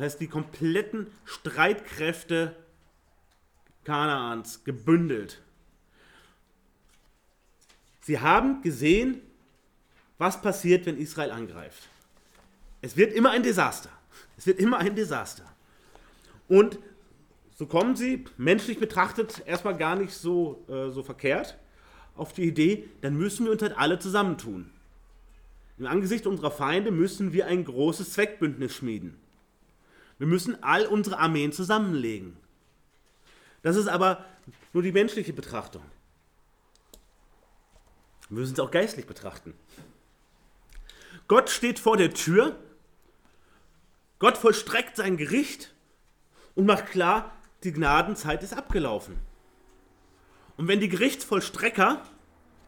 Das 0.00 0.14
heißt, 0.14 0.20
die 0.22 0.28
kompletten 0.28 1.08
Streitkräfte 1.26 2.56
Kanaans 3.84 4.64
gebündelt. 4.64 5.42
Sie 8.00 8.18
haben 8.18 8.62
gesehen, 8.62 9.20
was 10.16 10.40
passiert, 10.40 10.86
wenn 10.86 10.96
Israel 10.96 11.30
angreift. 11.30 11.90
Es 12.80 12.96
wird 12.96 13.12
immer 13.12 13.32
ein 13.32 13.42
Desaster. 13.42 13.90
Es 14.38 14.46
wird 14.46 14.58
immer 14.58 14.78
ein 14.78 14.96
Desaster. 14.96 15.44
Und 16.48 16.78
so 17.54 17.66
kommen 17.66 17.94
sie, 17.94 18.24
menschlich 18.38 18.80
betrachtet, 18.80 19.42
erstmal 19.44 19.76
gar 19.76 19.96
nicht 19.96 20.14
so, 20.14 20.64
äh, 20.66 20.88
so 20.88 21.02
verkehrt, 21.02 21.58
auf 22.16 22.32
die 22.32 22.44
Idee, 22.44 22.88
dann 23.02 23.18
müssen 23.18 23.44
wir 23.44 23.52
uns 23.52 23.60
halt 23.60 23.76
alle 23.76 23.98
zusammentun. 23.98 24.70
Im 25.76 25.84
Angesicht 25.84 26.26
unserer 26.26 26.50
Feinde 26.50 26.90
müssen 26.90 27.34
wir 27.34 27.48
ein 27.48 27.66
großes 27.66 28.14
Zweckbündnis 28.14 28.74
schmieden. 28.74 29.18
Wir 30.20 30.26
müssen 30.26 30.62
all 30.62 30.84
unsere 30.84 31.18
Armeen 31.18 31.50
zusammenlegen. 31.50 32.36
Das 33.62 33.74
ist 33.74 33.88
aber 33.88 34.22
nur 34.74 34.82
die 34.82 34.92
menschliche 34.92 35.32
Betrachtung. 35.32 35.82
Wir 38.28 38.40
müssen 38.40 38.52
es 38.52 38.60
auch 38.60 38.70
geistlich 38.70 39.06
betrachten. 39.06 39.54
Gott 41.26 41.48
steht 41.48 41.78
vor 41.78 41.96
der 41.96 42.12
Tür, 42.12 42.54
Gott 44.18 44.36
vollstreckt 44.36 44.94
sein 44.94 45.16
Gericht 45.16 45.74
und 46.54 46.66
macht 46.66 46.88
klar, 46.88 47.32
die 47.64 47.72
Gnadenzeit 47.72 48.42
ist 48.42 48.52
abgelaufen. 48.52 49.16
Und 50.58 50.68
wenn 50.68 50.80
die 50.80 50.90
Gerichtsvollstrecker, 50.90 52.04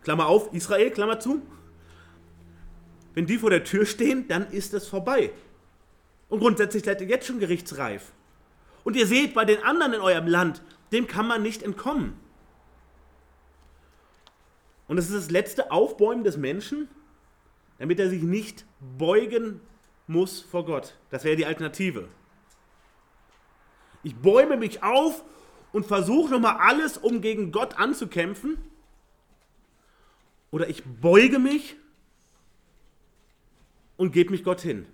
Klammer 0.03 0.27
auf, 0.27 0.55
Israel, 0.55 0.91
Klammer 0.91 1.21
zu, 1.21 1.43
wenn 3.13 3.27
die 3.27 3.37
vor 3.37 3.51
der 3.51 3.65
Tür 3.65 3.85
stehen, 3.85 4.27
dann 4.27 4.51
ist 4.51 4.73
es 4.73 4.89
vorbei. 4.89 5.33
Und 6.33 6.41
grundsätzlich 6.41 6.83
seid 6.83 6.99
ihr 7.03 7.09
jetzt 7.09 7.27
schon 7.27 7.41
gerichtsreif. 7.41 8.11
Und 8.85 8.97
ihr 8.97 9.07
seht 9.07 9.35
bei 9.35 9.45
den 9.45 9.63
anderen 9.63 9.93
in 9.93 10.01
eurem 10.01 10.27
Land, 10.27 10.63
dem 10.91 11.07
kann 11.07 11.27
man 11.27 11.43
nicht 11.43 11.63
entkommen. 11.63 12.19
Und 14.89 14.97
es 14.97 15.11
ist 15.11 15.15
das 15.15 15.31
letzte 15.31 15.71
Aufbäumen 15.71 16.25
des 16.25 16.39
Menschen, 16.39 16.89
damit 17.77 18.01
er 18.01 18.09
sich 18.09 18.23
nicht 18.23 18.65
beugen 18.97 19.61
muss 20.07 20.41
vor 20.41 20.65
Gott. 20.65 20.95
Das 21.11 21.23
wäre 21.25 21.37
die 21.37 21.45
Alternative. 21.45 22.09
Ich 24.03 24.17
bäume 24.17 24.57
mich 24.57 24.83
auf 24.83 25.23
und 25.71 25.85
versuche 25.85 26.31
nochmal 26.31 26.57
alles, 26.61 26.97
um 26.97 27.21
gegen 27.21 27.53
Gott 27.53 27.77
anzukämpfen. 27.77 28.57
Oder 30.51 30.71
ich 30.71 30.83
beuge 30.83 31.39
mich 31.39 31.77
und 33.99 34.13
gebe 34.13 34.31
mich 34.31 34.45
Gott 34.45 34.63
hin. 34.63 34.87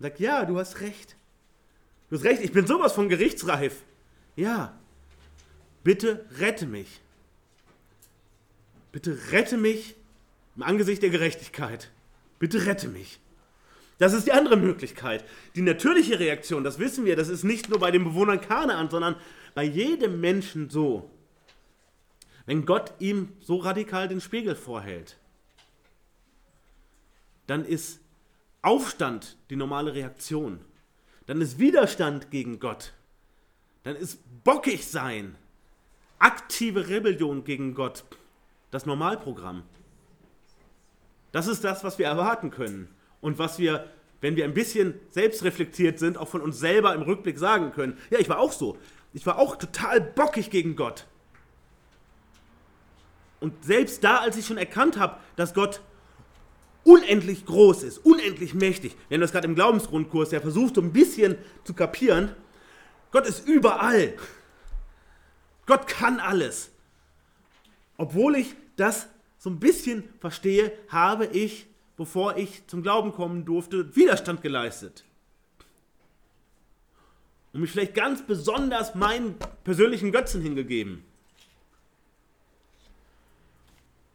Und 0.00 0.04
sage, 0.04 0.24
ja, 0.24 0.46
du 0.46 0.58
hast 0.58 0.80
recht. 0.80 1.14
Du 2.08 2.16
hast 2.16 2.24
recht, 2.24 2.42
ich 2.42 2.52
bin 2.52 2.66
sowas 2.66 2.94
von 2.94 3.10
gerichtsreif. 3.10 3.82
Ja, 4.34 4.78
bitte 5.84 6.24
rette 6.38 6.66
mich. 6.66 7.02
Bitte 8.92 9.16
rette 9.30 9.58
mich 9.58 9.94
im 10.56 10.62
Angesicht 10.62 11.02
der 11.02 11.10
Gerechtigkeit. 11.10 11.90
Bitte 12.38 12.64
rette 12.64 12.88
mich. 12.88 13.20
Das 13.98 14.14
ist 14.14 14.26
die 14.26 14.32
andere 14.32 14.56
Möglichkeit. 14.56 15.22
Die 15.54 15.60
natürliche 15.60 16.18
Reaktion, 16.18 16.64
das 16.64 16.78
wissen 16.78 17.04
wir, 17.04 17.14
das 17.14 17.28
ist 17.28 17.44
nicht 17.44 17.68
nur 17.68 17.78
bei 17.78 17.90
den 17.90 18.02
Bewohnern 18.02 18.40
Kanaan, 18.40 18.88
sondern 18.88 19.16
bei 19.54 19.64
jedem 19.64 20.18
Menschen 20.18 20.70
so. 20.70 21.10
Wenn 22.46 22.64
Gott 22.64 22.94
ihm 23.00 23.28
so 23.40 23.58
radikal 23.58 24.08
den 24.08 24.22
Spiegel 24.22 24.56
vorhält, 24.56 25.18
dann 27.46 27.66
ist 27.66 28.00
Aufstand 28.62 29.36
die 29.48 29.56
normale 29.56 29.94
Reaktion. 29.94 30.60
Dann 31.26 31.40
ist 31.40 31.58
Widerstand 31.58 32.30
gegen 32.30 32.58
Gott. 32.58 32.92
Dann 33.82 33.96
ist 33.96 34.20
bockig 34.44 34.86
sein, 34.86 35.36
aktive 36.18 36.88
Rebellion 36.88 37.44
gegen 37.44 37.74
Gott 37.74 38.04
das 38.70 38.86
Normalprogramm. 38.86 39.62
Das 41.32 41.46
ist 41.46 41.64
das, 41.64 41.84
was 41.84 41.98
wir 41.98 42.06
erwarten 42.06 42.50
können 42.50 42.88
und 43.20 43.38
was 43.38 43.58
wir, 43.58 43.88
wenn 44.20 44.36
wir 44.36 44.44
ein 44.44 44.54
bisschen 44.54 44.94
selbstreflektiert 45.10 45.98
sind, 45.98 46.18
auch 46.18 46.28
von 46.28 46.40
uns 46.40 46.58
selber 46.58 46.94
im 46.94 47.02
Rückblick 47.02 47.38
sagen 47.38 47.72
können. 47.72 47.98
Ja, 48.10 48.18
ich 48.18 48.28
war 48.28 48.38
auch 48.38 48.52
so. 48.52 48.78
Ich 49.12 49.26
war 49.26 49.38
auch 49.38 49.56
total 49.56 50.00
bockig 50.00 50.50
gegen 50.50 50.76
Gott. 50.76 51.06
Und 53.40 53.64
selbst 53.64 54.04
da, 54.04 54.18
als 54.18 54.36
ich 54.36 54.46
schon 54.46 54.58
erkannt 54.58 54.98
habe, 54.98 55.16
dass 55.36 55.54
Gott 55.54 55.80
unendlich 56.90 57.44
groß 57.46 57.82
ist, 57.82 57.98
unendlich 57.98 58.54
mächtig, 58.54 58.96
wir 59.08 59.16
haben 59.16 59.22
das 59.22 59.32
gerade 59.32 59.46
im 59.46 59.54
Glaubensgrundkurs 59.54 60.30
ja 60.32 60.40
versucht, 60.40 60.74
so 60.74 60.80
ein 60.80 60.92
bisschen 60.92 61.36
zu 61.64 61.74
kapieren, 61.74 62.34
Gott 63.10 63.26
ist 63.26 63.46
überall. 63.48 64.14
Gott 65.66 65.86
kann 65.88 66.20
alles. 66.20 66.70
Obwohl 67.96 68.36
ich 68.36 68.54
das 68.76 69.08
so 69.38 69.50
ein 69.50 69.58
bisschen 69.58 70.04
verstehe, 70.20 70.72
habe 70.88 71.26
ich 71.26 71.66
bevor 72.00 72.38
ich 72.38 72.66
zum 72.66 72.82
Glauben 72.82 73.12
kommen 73.12 73.44
durfte, 73.44 73.94
Widerstand 73.94 74.40
geleistet. 74.40 75.04
Und 77.52 77.60
mich 77.60 77.72
vielleicht 77.72 77.92
ganz 77.92 78.26
besonders 78.26 78.94
meinen 78.94 79.34
persönlichen 79.64 80.10
Götzen 80.10 80.40
hingegeben. 80.40 81.04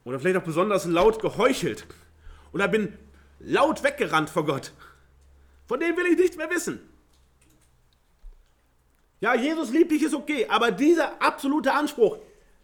Oder 0.03 0.20
vielleicht 0.20 0.38
auch 0.38 0.44
besonders 0.44 0.86
laut 0.86 1.22
geheuchelt. 1.22 1.86
Oder 2.55 2.69
bin 2.69 2.97
laut 3.39 3.83
weggerannt 3.83 4.29
vor 4.29 4.45
Gott. 4.45 4.71
Von 5.67 5.81
dem 5.81 5.97
will 5.97 6.05
ich 6.05 6.17
nichts 6.17 6.38
mehr 6.38 6.50
wissen. 6.50 6.79
Ja, 9.19 9.35
Jesus 9.35 9.71
liebt 9.71 9.91
dich, 9.91 10.03
ist 10.03 10.13
okay, 10.13 10.47
aber 10.47 10.71
dieser 10.71 11.21
absolute 11.21 11.74
Anspruch, 11.74 12.17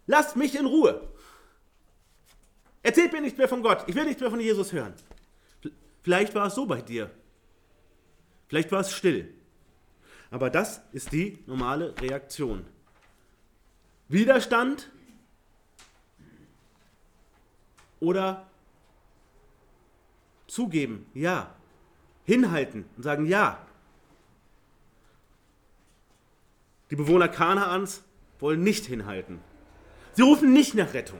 lasst 0.07 0.37
mich 0.37 0.55
in 0.55 0.65
Ruhe. 0.65 1.09
Erzählt 2.81 3.11
mir 3.11 3.19
nichts 3.19 3.37
mehr 3.37 3.49
von 3.49 3.61
Gott. 3.61 3.83
Ich 3.87 3.95
will 3.95 4.05
nichts 4.05 4.21
mehr 4.21 4.29
von 4.29 4.39
Jesus 4.39 4.71
hören. 4.71 4.93
Vielleicht 6.03 6.33
war 6.35 6.47
es 6.47 6.55
so 6.55 6.65
bei 6.65 6.81
dir. 6.81 7.11
Vielleicht 8.47 8.71
war 8.71 8.79
es 8.79 8.93
still. 8.93 9.33
Aber 10.29 10.49
das 10.49 10.79
ist 10.93 11.11
die 11.11 11.39
normale 11.47 11.99
Reaktion. 11.99 12.65
Widerstand 14.07 14.89
oder 17.99 18.50
zugeben, 20.51 21.05
ja. 21.13 21.53
Hinhalten 22.23 22.85
und 22.97 23.03
sagen 23.03 23.25
ja. 23.25 23.59
Die 26.89 26.95
Bewohner 26.95 27.27
Kanaans 27.27 28.03
wollen 28.39 28.61
nicht 28.63 28.85
hinhalten. 28.85 29.39
Sie 30.13 30.21
rufen 30.21 30.53
nicht 30.53 30.75
nach 30.75 30.93
Rettung 30.93 31.19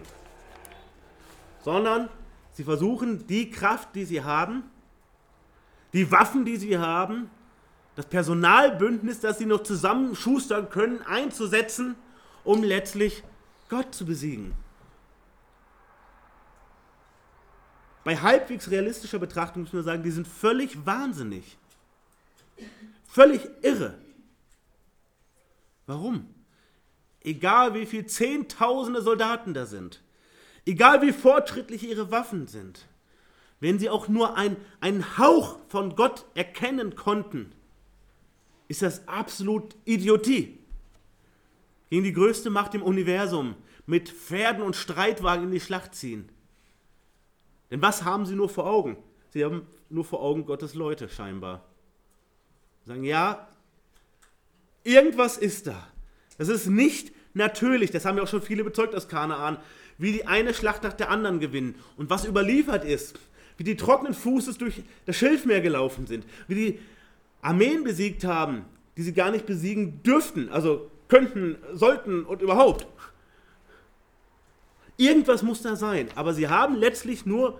sondern 1.64 2.10
sie 2.54 2.64
versuchen 2.64 3.26
die 3.28 3.50
Kraft, 3.50 3.96
die 3.96 4.06
sie 4.06 4.24
haben, 4.24 4.64
die 5.94 6.12
Waffen, 6.12 6.46
die 6.46 6.58
sie 6.58 6.78
haben, 6.78 7.30
das 7.96 8.06
Personalbündnis, 8.06 9.20
das 9.20 9.38
sie 9.38 9.46
noch 9.46 9.64
zusammenschustern 9.64 10.70
können, 10.70 11.02
einzusetzen, 11.02 11.96
um 12.44 12.64
letztlich 12.64 13.24
Gott 13.70 13.94
zu 13.94 14.06
besiegen. 14.06 14.54
Bei 18.04 18.18
halbwegs 18.18 18.70
realistischer 18.70 19.20
Betrachtung 19.20 19.64
müssen 19.64 19.76
wir 19.76 19.84
sagen, 19.84 20.04
die 20.04 20.12
sind 20.12 20.28
völlig 20.28 20.86
wahnsinnig. 20.86 21.58
Völlig 23.08 23.42
irre. 23.62 23.98
Warum? 25.86 26.28
Egal 27.22 27.74
wie 27.74 27.86
viele 27.86 28.08
Zehntausende 28.08 29.02
Soldaten 29.02 29.54
da 29.54 29.66
sind, 29.66 30.02
Egal 30.66 31.02
wie 31.02 31.12
fortschrittlich 31.12 31.84
ihre 31.84 32.12
Waffen 32.12 32.48
sind, 32.48 32.86
wenn 33.60 33.80
sie 33.80 33.90
auch 33.90 34.08
nur 34.08 34.38
ein, 34.38 34.58
einen 34.80 35.18
Hauch 35.18 35.60
von 35.68 35.96
Gott 35.96 36.26
erkennen 36.36 36.96
konnten, 36.96 37.52
ist 38.68 38.82
das 38.82 39.08
absolut 39.08 39.76
Idiotie. 39.86 40.60
Gegen 41.90 42.04
die 42.04 42.14
größte 42.14 42.50
Macht 42.50 42.76
im 42.76 42.84
Universum 42.84 43.56
mit 43.86 44.10
Pferden 44.10 44.64
und 44.64 44.76
Streitwagen 44.76 45.46
in 45.46 45.52
die 45.52 45.60
Schlacht 45.60 45.96
ziehen. 45.96 46.30
Denn 47.72 47.82
was 47.82 48.04
haben 48.04 48.26
sie 48.26 48.36
nur 48.36 48.50
vor 48.50 48.68
Augen? 48.68 48.98
Sie 49.30 49.44
haben 49.44 49.66
nur 49.90 50.04
vor 50.04 50.22
Augen 50.22 50.46
Gottes 50.46 50.76
Leute 50.76 51.10
scheinbar. 51.10 51.66
Sagen, 52.86 53.04
ja, 53.04 53.48
irgendwas 54.84 55.38
ist 55.38 55.68
da. 55.68 55.88
Das 56.38 56.50
ist 56.50 56.68
nicht 56.68 57.14
natürlich, 57.34 57.92
das 57.92 58.06
haben 58.06 58.18
ja 58.18 58.24
auch 58.24 58.28
schon 58.28 58.42
viele 58.42 58.64
bezeugt 58.64 58.94
aus 58.94 59.08
Kanaan, 59.08 59.58
wie 59.98 60.12
die 60.12 60.26
eine 60.26 60.54
Schlacht 60.54 60.84
nach 60.84 60.94
der 60.94 61.10
anderen 61.10 61.40
gewinnen 61.40 61.76
und 61.96 62.10
was 62.10 62.26
überliefert 62.26 62.84
ist, 62.84 63.18
wie 63.58 63.64
die 63.64 63.78
trockenen 63.78 64.14
Fußes 64.14 64.58
durch 64.58 64.82
das 65.06 65.16
Schilfmeer 65.16 65.62
gelaufen 65.62 66.08
sind, 66.08 66.26
wie 66.48 66.56
die 66.56 66.80
Armeen 67.42 67.84
besiegt 67.84 68.24
haben, 68.24 68.66
die 68.98 69.04
sie 69.04 69.14
gar 69.14 69.32
nicht 69.32 69.46
besiegen 69.46 70.02
dürften, 70.04 70.50
also 70.50 70.90
könnten, 71.08 71.58
sollten 71.74 72.26
und 72.26 72.42
überhaupt. 72.42 72.88
Irgendwas 74.98 75.44
muss 75.44 75.62
da 75.62 75.76
sein, 75.76 76.10
aber 76.16 76.34
sie 76.34 76.48
haben 76.48 76.76
letztlich 76.76 77.26
nur 77.26 77.60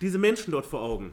diese 0.00 0.18
Menschen 0.18 0.52
dort 0.52 0.66
vor 0.66 0.80
Augen. 0.80 1.12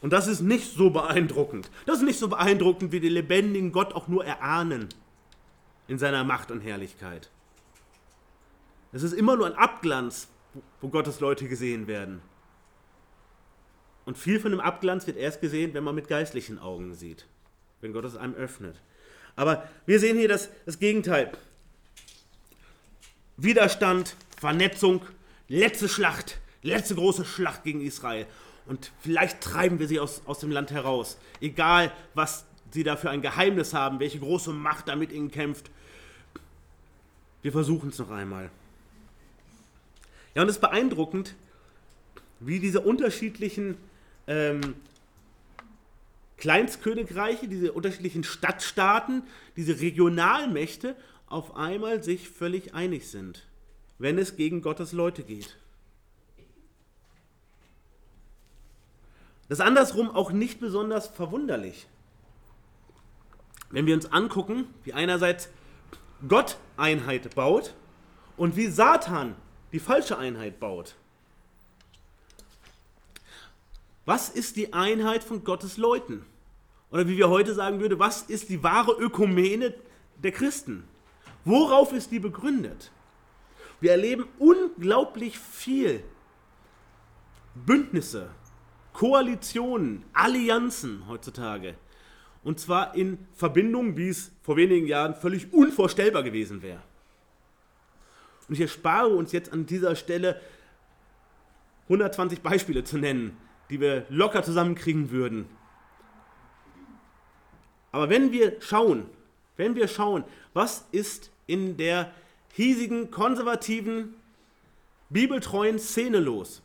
Und 0.00 0.12
das 0.12 0.28
ist 0.28 0.40
nicht 0.40 0.72
so 0.72 0.90
beeindruckend. 0.90 1.70
Das 1.86 1.98
ist 1.98 2.04
nicht 2.04 2.18
so 2.18 2.28
beeindruckend, 2.28 2.92
wie 2.92 3.00
die 3.00 3.08
lebendigen 3.08 3.72
Gott 3.72 3.94
auch 3.94 4.08
nur 4.08 4.24
erahnen 4.24 4.88
in 5.88 5.98
seiner 5.98 6.22
Macht 6.22 6.50
und 6.50 6.60
Herrlichkeit. 6.60 7.30
Es 8.92 9.02
ist 9.02 9.12
immer 9.12 9.36
nur 9.36 9.46
ein 9.46 9.54
Abglanz, 9.54 10.28
wo 10.80 10.88
Gottes 10.88 11.20
Leute 11.20 11.48
gesehen 11.48 11.86
werden. 11.86 12.22
Und 14.04 14.16
viel 14.16 14.40
von 14.40 14.52
dem 14.52 14.60
Abglanz 14.60 15.06
wird 15.06 15.16
erst 15.16 15.40
gesehen, 15.40 15.74
wenn 15.74 15.84
man 15.84 15.94
mit 15.94 16.08
geistlichen 16.08 16.58
Augen 16.58 16.94
sieht, 16.94 17.26
wenn 17.80 17.92
Gott 17.92 18.04
es 18.04 18.16
einem 18.16 18.34
öffnet. 18.34 18.80
Aber 19.36 19.68
wir 19.84 20.00
sehen 20.00 20.16
hier 20.16 20.28
das, 20.28 20.48
das 20.64 20.78
Gegenteil. 20.78 21.32
Widerstand, 23.38 24.16
Vernetzung, 24.36 25.00
letzte 25.48 25.88
Schlacht, 25.88 26.38
letzte 26.62 26.96
große 26.96 27.24
Schlacht 27.24 27.64
gegen 27.64 27.80
Israel. 27.80 28.26
Und 28.66 28.90
vielleicht 29.00 29.40
treiben 29.40 29.78
wir 29.78 29.88
sie 29.88 30.00
aus, 30.00 30.22
aus 30.26 30.40
dem 30.40 30.50
Land 30.50 30.72
heraus. 30.72 31.16
Egal, 31.40 31.92
was 32.14 32.44
sie 32.72 32.82
da 32.82 32.96
für 32.96 33.10
ein 33.10 33.22
Geheimnis 33.22 33.72
haben, 33.72 34.00
welche 34.00 34.18
große 34.18 34.52
Macht 34.52 34.88
da 34.88 34.96
mit 34.96 35.12
ihnen 35.12 35.30
kämpft. 35.30 35.70
Wir 37.40 37.52
versuchen 37.52 37.90
es 37.90 37.98
noch 37.98 38.10
einmal. 38.10 38.50
Ja, 40.34 40.42
und 40.42 40.48
es 40.48 40.56
ist 40.56 40.60
beeindruckend, 40.60 41.34
wie 42.40 42.58
diese 42.58 42.80
unterschiedlichen 42.80 43.76
ähm, 44.26 44.74
Kleinstkönigreiche, 46.36 47.48
diese 47.48 47.72
unterschiedlichen 47.72 48.24
Stadtstaaten, 48.24 49.22
diese 49.56 49.80
Regionalmächte 49.80 50.96
auf 51.28 51.56
einmal 51.56 52.02
sich 52.02 52.28
völlig 52.28 52.74
einig 52.74 53.08
sind, 53.10 53.46
wenn 53.98 54.18
es 54.18 54.36
gegen 54.36 54.62
Gottes 54.62 54.92
Leute 54.92 55.22
geht. 55.22 55.56
Das 59.48 59.60
ist 59.60 59.64
andersrum 59.64 60.10
auch 60.10 60.30
nicht 60.30 60.60
besonders 60.60 61.08
verwunderlich. 61.08 61.86
Wenn 63.70 63.86
wir 63.86 63.94
uns 63.94 64.12
angucken, 64.12 64.66
wie 64.84 64.92
einerseits 64.92 65.48
Gott 66.26 66.58
Einheit 66.76 67.34
baut 67.34 67.74
und 68.36 68.56
wie 68.56 68.66
Satan 68.66 69.34
die 69.72 69.80
falsche 69.80 70.18
Einheit 70.18 70.60
baut. 70.60 70.94
Was 74.04 74.30
ist 74.30 74.56
die 74.56 74.72
Einheit 74.72 75.22
von 75.22 75.44
Gottes 75.44 75.76
Leuten? 75.76 76.24
Oder 76.90 77.06
wie 77.06 77.18
wir 77.18 77.28
heute 77.28 77.54
sagen 77.54 77.80
würden, 77.80 77.98
was 77.98 78.22
ist 78.22 78.48
die 78.48 78.62
wahre 78.62 78.92
Ökumene 78.92 79.74
der 80.22 80.32
Christen? 80.32 80.84
Worauf 81.48 81.94
ist 81.94 82.10
die 82.10 82.20
begründet? 82.20 82.92
Wir 83.80 83.92
erleben 83.92 84.26
unglaublich 84.38 85.38
viel 85.38 86.04
Bündnisse, 87.54 88.28
Koalitionen, 88.92 90.04
Allianzen 90.12 91.08
heutzutage. 91.08 91.74
Und 92.44 92.60
zwar 92.60 92.94
in 92.94 93.26
Verbindungen, 93.32 93.96
wie 93.96 94.10
es 94.10 94.30
vor 94.42 94.58
wenigen 94.58 94.86
Jahren 94.86 95.14
völlig 95.14 95.50
unvorstellbar 95.50 96.22
gewesen 96.22 96.60
wäre. 96.60 96.82
Und 98.46 98.54
ich 98.54 98.60
erspare 98.60 99.08
uns 99.08 99.32
jetzt 99.32 99.50
an 99.50 99.64
dieser 99.64 99.96
Stelle 99.96 100.38
120 101.84 102.42
Beispiele 102.42 102.84
zu 102.84 102.98
nennen, 102.98 103.38
die 103.70 103.80
wir 103.80 104.04
locker 104.10 104.42
zusammenkriegen 104.42 105.10
würden. 105.10 105.46
Aber 107.90 108.10
wenn 108.10 108.32
wir 108.32 108.60
schauen, 108.60 109.08
wenn 109.56 109.76
wir 109.76 109.88
schauen, 109.88 110.24
was 110.52 110.86
ist 110.92 111.30
in 111.48 111.76
der 111.76 112.12
hiesigen, 112.52 113.10
konservativen, 113.10 114.14
bibeltreuen 115.10 115.80
Szene 115.80 116.20
los? 116.20 116.62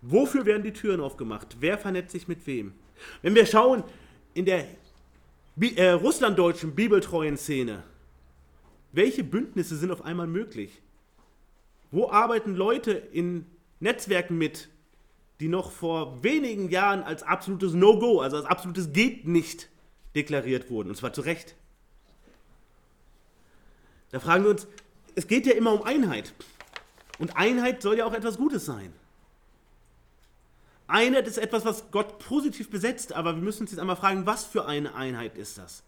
Wofür 0.00 0.46
werden 0.46 0.62
die 0.62 0.72
Türen 0.72 1.00
aufgemacht? 1.00 1.58
Wer 1.60 1.76
vernetzt 1.76 2.12
sich 2.12 2.28
mit 2.28 2.46
wem? 2.46 2.72
Wenn 3.20 3.34
wir 3.34 3.44
schauen 3.44 3.84
in 4.32 4.46
der 4.46 4.66
Bi 5.56 5.74
äh, 5.76 5.90
russlanddeutschen 5.90 6.74
bibeltreuen 6.74 7.36
Szene, 7.36 7.82
welche 8.92 9.24
Bündnisse 9.24 9.76
sind 9.76 9.90
auf 9.90 10.04
einmal 10.04 10.26
möglich? 10.26 10.82
Wo 11.90 12.10
arbeiten 12.10 12.54
Leute 12.54 12.92
in 12.92 13.46
Netzwerken 13.80 14.36
mit, 14.36 14.68
die 15.40 15.48
noch 15.48 15.70
vor 15.70 16.22
wenigen 16.22 16.70
Jahren 16.70 17.02
als 17.02 17.22
absolutes 17.22 17.72
No-Go, 17.72 18.20
also 18.20 18.36
als 18.36 18.46
absolutes 18.46 18.92
Geht 18.92 19.26
nicht 19.26 19.68
deklariert 20.14 20.70
wurden, 20.70 20.90
und 20.90 20.96
zwar 20.96 21.12
zu 21.12 21.20
Recht? 21.20 21.56
Da 24.14 24.20
fragen 24.20 24.44
wir 24.44 24.50
uns, 24.52 24.68
es 25.16 25.26
geht 25.26 25.44
ja 25.44 25.54
immer 25.54 25.72
um 25.72 25.82
Einheit. 25.82 26.34
Und 27.18 27.36
Einheit 27.36 27.82
soll 27.82 27.98
ja 27.98 28.06
auch 28.06 28.12
etwas 28.12 28.36
Gutes 28.36 28.64
sein. 28.64 28.92
Einheit 30.86 31.26
ist 31.26 31.36
etwas, 31.36 31.64
was 31.64 31.90
Gott 31.90 32.20
positiv 32.20 32.70
besetzt, 32.70 33.12
aber 33.12 33.34
wir 33.34 33.42
müssen 33.42 33.62
uns 33.62 33.72
jetzt 33.72 33.80
einmal 33.80 33.96
fragen, 33.96 34.24
was 34.24 34.44
für 34.44 34.66
eine 34.66 34.94
Einheit 34.94 35.36
ist 35.36 35.58
das? 35.58 35.82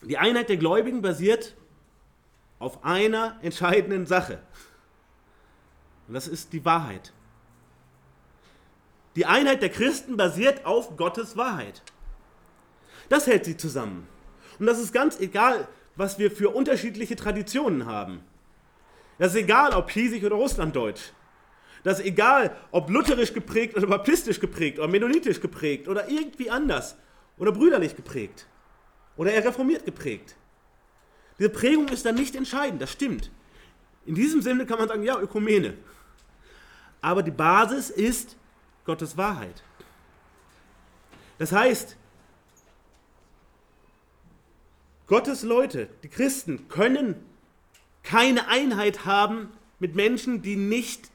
Die 0.00 0.16
Einheit 0.16 0.48
der 0.48 0.56
Gläubigen 0.56 1.02
basiert 1.02 1.54
auf 2.60 2.82
einer 2.82 3.38
entscheidenden 3.42 4.06
Sache. 4.06 4.40
Und 6.08 6.14
das 6.14 6.26
ist 6.28 6.54
die 6.54 6.64
Wahrheit. 6.64 7.12
Die 9.16 9.26
Einheit 9.26 9.60
der 9.60 9.68
Christen 9.68 10.16
basiert 10.16 10.64
auf 10.64 10.96
Gottes 10.96 11.36
Wahrheit. 11.36 11.82
Das 13.10 13.26
hält 13.26 13.44
sie 13.44 13.58
zusammen. 13.58 14.08
Und 14.58 14.64
das 14.64 14.78
ist 14.78 14.94
ganz 14.94 15.20
egal, 15.20 15.68
was 16.00 16.18
wir 16.18 16.30
für 16.30 16.48
unterschiedliche 16.48 17.14
Traditionen 17.14 17.84
haben. 17.84 18.22
Das 19.18 19.34
ist 19.34 19.38
egal, 19.38 19.74
ob 19.74 19.90
hiesig 19.90 20.24
oder 20.24 20.36
russlanddeutsch. 20.36 21.12
Das 21.84 22.00
ist 22.00 22.06
egal, 22.06 22.56
ob 22.70 22.88
lutherisch 22.88 23.34
geprägt 23.34 23.76
oder 23.76 23.86
baptistisch 23.86 24.40
geprägt 24.40 24.78
oder 24.78 24.88
mennonitisch 24.88 25.40
geprägt 25.40 25.88
oder 25.88 26.08
irgendwie 26.08 26.50
anders 26.50 26.96
oder 27.36 27.52
brüderlich 27.52 27.96
geprägt 27.96 28.46
oder 29.16 29.30
eher 29.30 29.44
reformiert 29.44 29.84
geprägt. 29.84 30.36
Diese 31.38 31.50
Prägung 31.50 31.88
ist 31.88 32.06
dann 32.06 32.14
nicht 32.14 32.34
entscheidend, 32.34 32.80
das 32.80 32.90
stimmt. 32.90 33.30
In 34.06 34.14
diesem 34.14 34.40
Sinne 34.40 34.64
kann 34.64 34.78
man 34.78 34.88
sagen, 34.88 35.02
ja, 35.02 35.20
Ökumene. 35.20 35.74
Aber 37.02 37.22
die 37.22 37.30
Basis 37.30 37.90
ist 37.90 38.36
Gottes 38.84 39.16
Wahrheit. 39.18 39.62
Das 41.36 41.52
heißt, 41.52 41.96
Gottes 45.10 45.42
Leute, 45.42 45.88
die 46.04 46.08
Christen, 46.08 46.68
können 46.68 47.16
keine 48.04 48.46
Einheit 48.46 49.06
haben 49.06 49.48
mit 49.80 49.96
Menschen, 49.96 50.40
die 50.40 50.54
nicht 50.54 51.10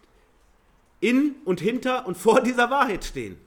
in 1.00 1.36
und 1.46 1.62
hinter 1.62 2.06
und 2.06 2.18
vor 2.18 2.42
dieser 2.42 2.70
Wahrheit 2.70 3.06
stehen. 3.06 3.38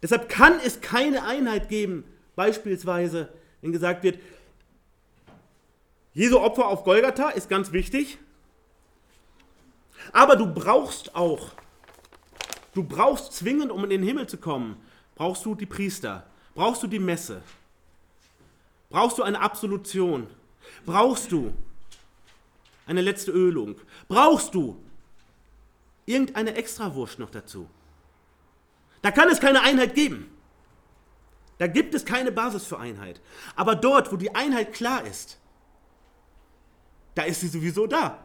Deshalb 0.00 0.28
kann 0.28 0.60
es 0.64 0.80
keine 0.80 1.24
Einheit 1.24 1.68
geben, 1.68 2.04
beispielsweise, 2.36 3.28
wenn 3.62 3.72
gesagt 3.72 4.04
wird, 4.04 4.20
Jesu 6.14 6.38
Opfer 6.38 6.68
auf 6.68 6.84
Golgatha 6.84 7.30
ist 7.30 7.48
ganz 7.48 7.72
wichtig, 7.72 8.18
aber 10.12 10.36
du 10.36 10.46
brauchst 10.46 11.16
auch, 11.16 11.50
du 12.74 12.84
brauchst 12.84 13.32
zwingend, 13.32 13.72
um 13.72 13.82
in 13.82 13.90
den 13.90 14.04
Himmel 14.04 14.28
zu 14.28 14.36
kommen, 14.36 14.76
brauchst 15.16 15.44
du 15.44 15.56
die 15.56 15.66
Priester, 15.66 16.24
brauchst 16.58 16.82
du 16.82 16.88
die 16.88 16.98
Messe, 16.98 17.40
brauchst 18.90 19.16
du 19.16 19.22
eine 19.22 19.40
Absolution, 19.40 20.26
brauchst 20.84 21.30
du 21.30 21.54
eine 22.84 23.00
letzte 23.00 23.30
Ölung? 23.30 23.76
Brauchst 24.08 24.56
du 24.56 24.76
irgendeine 26.04 26.56
Extrawurst 26.56 27.20
noch 27.20 27.30
dazu? 27.30 27.70
Da 29.02 29.12
kann 29.12 29.28
es 29.28 29.38
keine 29.38 29.62
Einheit 29.62 29.94
geben. 29.94 30.36
Da 31.58 31.68
gibt 31.68 31.94
es 31.94 32.04
keine 32.04 32.32
Basis 32.32 32.64
für 32.64 32.80
Einheit. 32.80 33.20
Aber 33.54 33.76
dort, 33.76 34.10
wo 34.10 34.16
die 34.16 34.34
Einheit 34.34 34.72
klar 34.72 35.04
ist, 35.06 35.38
da 37.14 37.22
ist 37.22 37.40
sie 37.40 37.48
sowieso 37.48 37.86
da. 37.86 38.24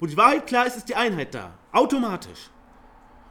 wo 0.00 0.06
die 0.06 0.16
Wahrheit 0.16 0.46
klar 0.46 0.66
ist, 0.66 0.78
ist 0.78 0.88
die 0.88 0.96
Einheit 0.96 1.34
da. 1.34 1.52
Automatisch. 1.72 2.48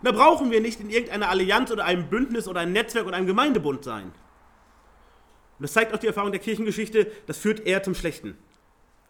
Und 0.01 0.07
da 0.07 0.11
brauchen 0.13 0.49
wir 0.49 0.61
nicht 0.61 0.79
in 0.79 0.89
irgendeiner 0.89 1.29
Allianz 1.29 1.69
oder 1.69 1.85
einem 1.85 2.09
Bündnis 2.09 2.47
oder 2.47 2.61
einem 2.61 2.73
Netzwerk 2.73 3.05
oder 3.05 3.17
einem 3.17 3.27
Gemeindebund 3.27 3.83
sein. 3.83 4.05
Und 4.05 5.63
das 5.63 5.73
zeigt 5.73 5.93
auch 5.93 5.99
die 5.99 6.07
Erfahrung 6.07 6.31
der 6.31 6.41
Kirchengeschichte, 6.41 7.11
das 7.27 7.37
führt 7.37 7.59
eher 7.67 7.83
zum 7.83 7.93
Schlechten. 7.93 8.35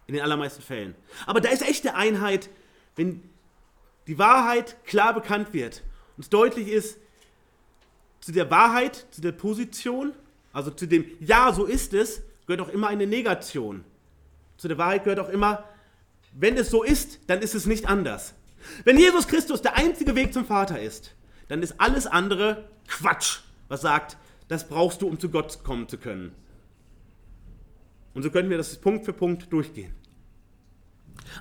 In 0.08 0.16
den 0.16 0.22
allermeisten 0.22 0.62
Fällen. 0.62 0.96
Aber 1.26 1.40
da 1.40 1.48
ist 1.48 1.62
echte 1.62 1.96
Einheit, 1.96 2.50
wenn 2.98 3.24
die 4.08 4.20
Wahrheit 4.20 4.84
klar 4.84 5.14
bekannt 5.14 5.54
wird 5.54 5.82
und 6.18 6.34
deutlich 6.34 6.68
ist, 6.68 6.98
zu 8.20 8.34
der 8.34 8.52
Wahrheit, 8.52 9.06
zu 9.12 9.22
der 9.22 9.32
Position, 9.32 10.14
also 10.52 10.72
zu 10.72 10.88
dem 10.88 11.06
Ja, 11.22 11.54
so 11.54 11.64
ist 11.64 11.94
es, 11.94 12.22
gehört 12.48 12.68
auch 12.68 12.74
immer 12.74 12.90
eine 12.90 13.08
Negation. 13.08 13.86
Zu 14.58 14.68
der 14.68 14.78
Wahrheit 14.78 15.06
gehört 15.06 15.20
auch 15.20 15.30
immer, 15.30 15.64
wenn 16.34 16.58
es 16.58 16.70
so 16.70 16.84
ist, 16.84 17.22
dann 17.28 17.40
ist 17.40 17.56
es 17.56 17.66
nicht 17.66 17.88
anders. 17.88 18.34
Wenn 18.84 18.98
Jesus 18.98 19.28
Christus 19.28 19.62
der 19.62 19.78
einzige 19.78 20.16
Weg 20.16 20.34
zum 20.34 20.46
Vater 20.46 20.80
ist, 20.80 21.14
dann 21.48 21.62
ist 21.62 21.80
alles 21.80 22.08
andere 22.08 22.70
Quatsch, 22.88 23.40
was 23.68 23.82
sagt, 23.82 24.18
das 24.48 24.68
brauchst 24.68 25.02
du, 25.02 25.08
um 25.08 25.20
zu 25.20 25.30
Gott 25.30 25.64
kommen 25.64 25.88
zu 25.88 25.98
können. 25.98 26.36
Und 28.14 28.24
so 28.24 28.30
können 28.30 28.50
wir 28.50 28.58
das 28.58 28.76
Punkt 28.78 29.06
für 29.06 29.14
Punkt 29.14 29.52
durchgehen. 29.52 29.94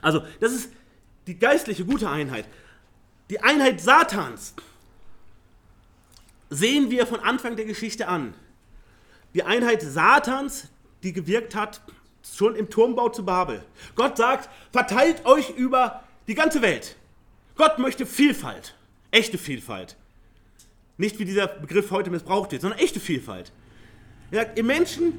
Also, 0.03 0.23
das 0.39 0.53
ist 0.53 0.73
die 1.27 1.39
geistliche 1.39 1.85
gute 1.85 2.09
Einheit. 2.09 2.47
Die 3.31 3.41
Einheit 3.41 3.81
Satans 3.81 4.55
sehen 6.49 6.91
wir 6.91 7.07
von 7.07 7.21
Anfang 7.21 7.57
der 7.57 7.65
Geschichte 7.65 8.09
an. 8.09 8.35
Die 9.35 9.45
Einheit 9.45 9.83
Satans, 9.83 10.69
die 11.03 11.13
gewirkt 11.13 11.55
hat, 11.55 11.81
schon 12.23 12.57
im 12.57 12.71
Turmbau 12.71 13.09
zu 13.09 13.25
Babel. 13.25 13.65
Gott 13.95 14.17
sagt, 14.17 14.51
verteilt 14.73 15.25
euch 15.27 15.51
über 15.51 16.03
die 16.27 16.35
ganze 16.35 16.63
Welt. 16.63 16.97
Gott 17.61 17.79
möchte 17.79 18.07
Vielfalt, 18.07 18.75
echte 19.11 19.37
Vielfalt. 19.37 19.95
Nicht 20.97 21.19
wie 21.19 21.27
dieser 21.27 21.47
Begriff 21.47 21.91
heute 21.91 22.09
missbraucht 22.09 22.53
wird, 22.53 22.63
sondern 22.63 22.79
echte 22.79 23.01
Vielfalt. 23.01 23.53
Er 24.31 24.45
sagt, 24.45 24.57
ihr 24.57 24.65
Menschen 24.65 25.13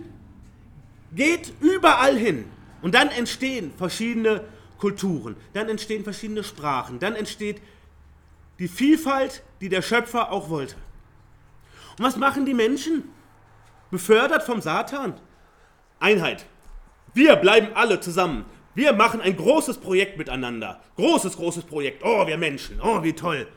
geht 1.11 1.53
überall 1.59 2.17
hin 2.17 2.45
und 2.81 2.95
dann 2.95 3.09
entstehen 3.09 3.71
verschiedene 3.77 4.43
Kulturen, 4.79 5.35
dann 5.53 5.69
entstehen 5.69 6.03
verschiedene 6.03 6.43
Sprachen, 6.43 6.97
dann 6.97 7.15
entsteht 7.15 7.61
die 8.57 8.67
Vielfalt, 8.67 9.43
die 9.59 9.69
der 9.69 9.83
Schöpfer 9.83 10.31
auch 10.31 10.49
wollte. 10.49 10.73
Und 11.99 12.05
was 12.05 12.17
machen 12.17 12.47
die 12.47 12.55
Menschen? 12.55 13.03
Befördert 13.91 14.41
vom 14.41 14.61
Satan? 14.61 15.13
Einheit. 15.99 16.47
Wir 17.13 17.35
bleiben 17.35 17.67
alle 17.75 17.99
zusammen. 17.99 18.45
Wir 18.73 18.93
machen 18.93 19.21
ein 19.21 19.35
großes 19.35 19.79
Projekt 19.79 20.17
miteinander. 20.17 20.81
Großes, 20.95 21.35
großes 21.35 21.65
Projekt. 21.65 22.03
Oh, 22.03 22.25
wir 22.25 22.37
Menschen. 22.37 22.79
Oh, 22.81 23.03
wie 23.03 23.13
toll. 23.13 23.47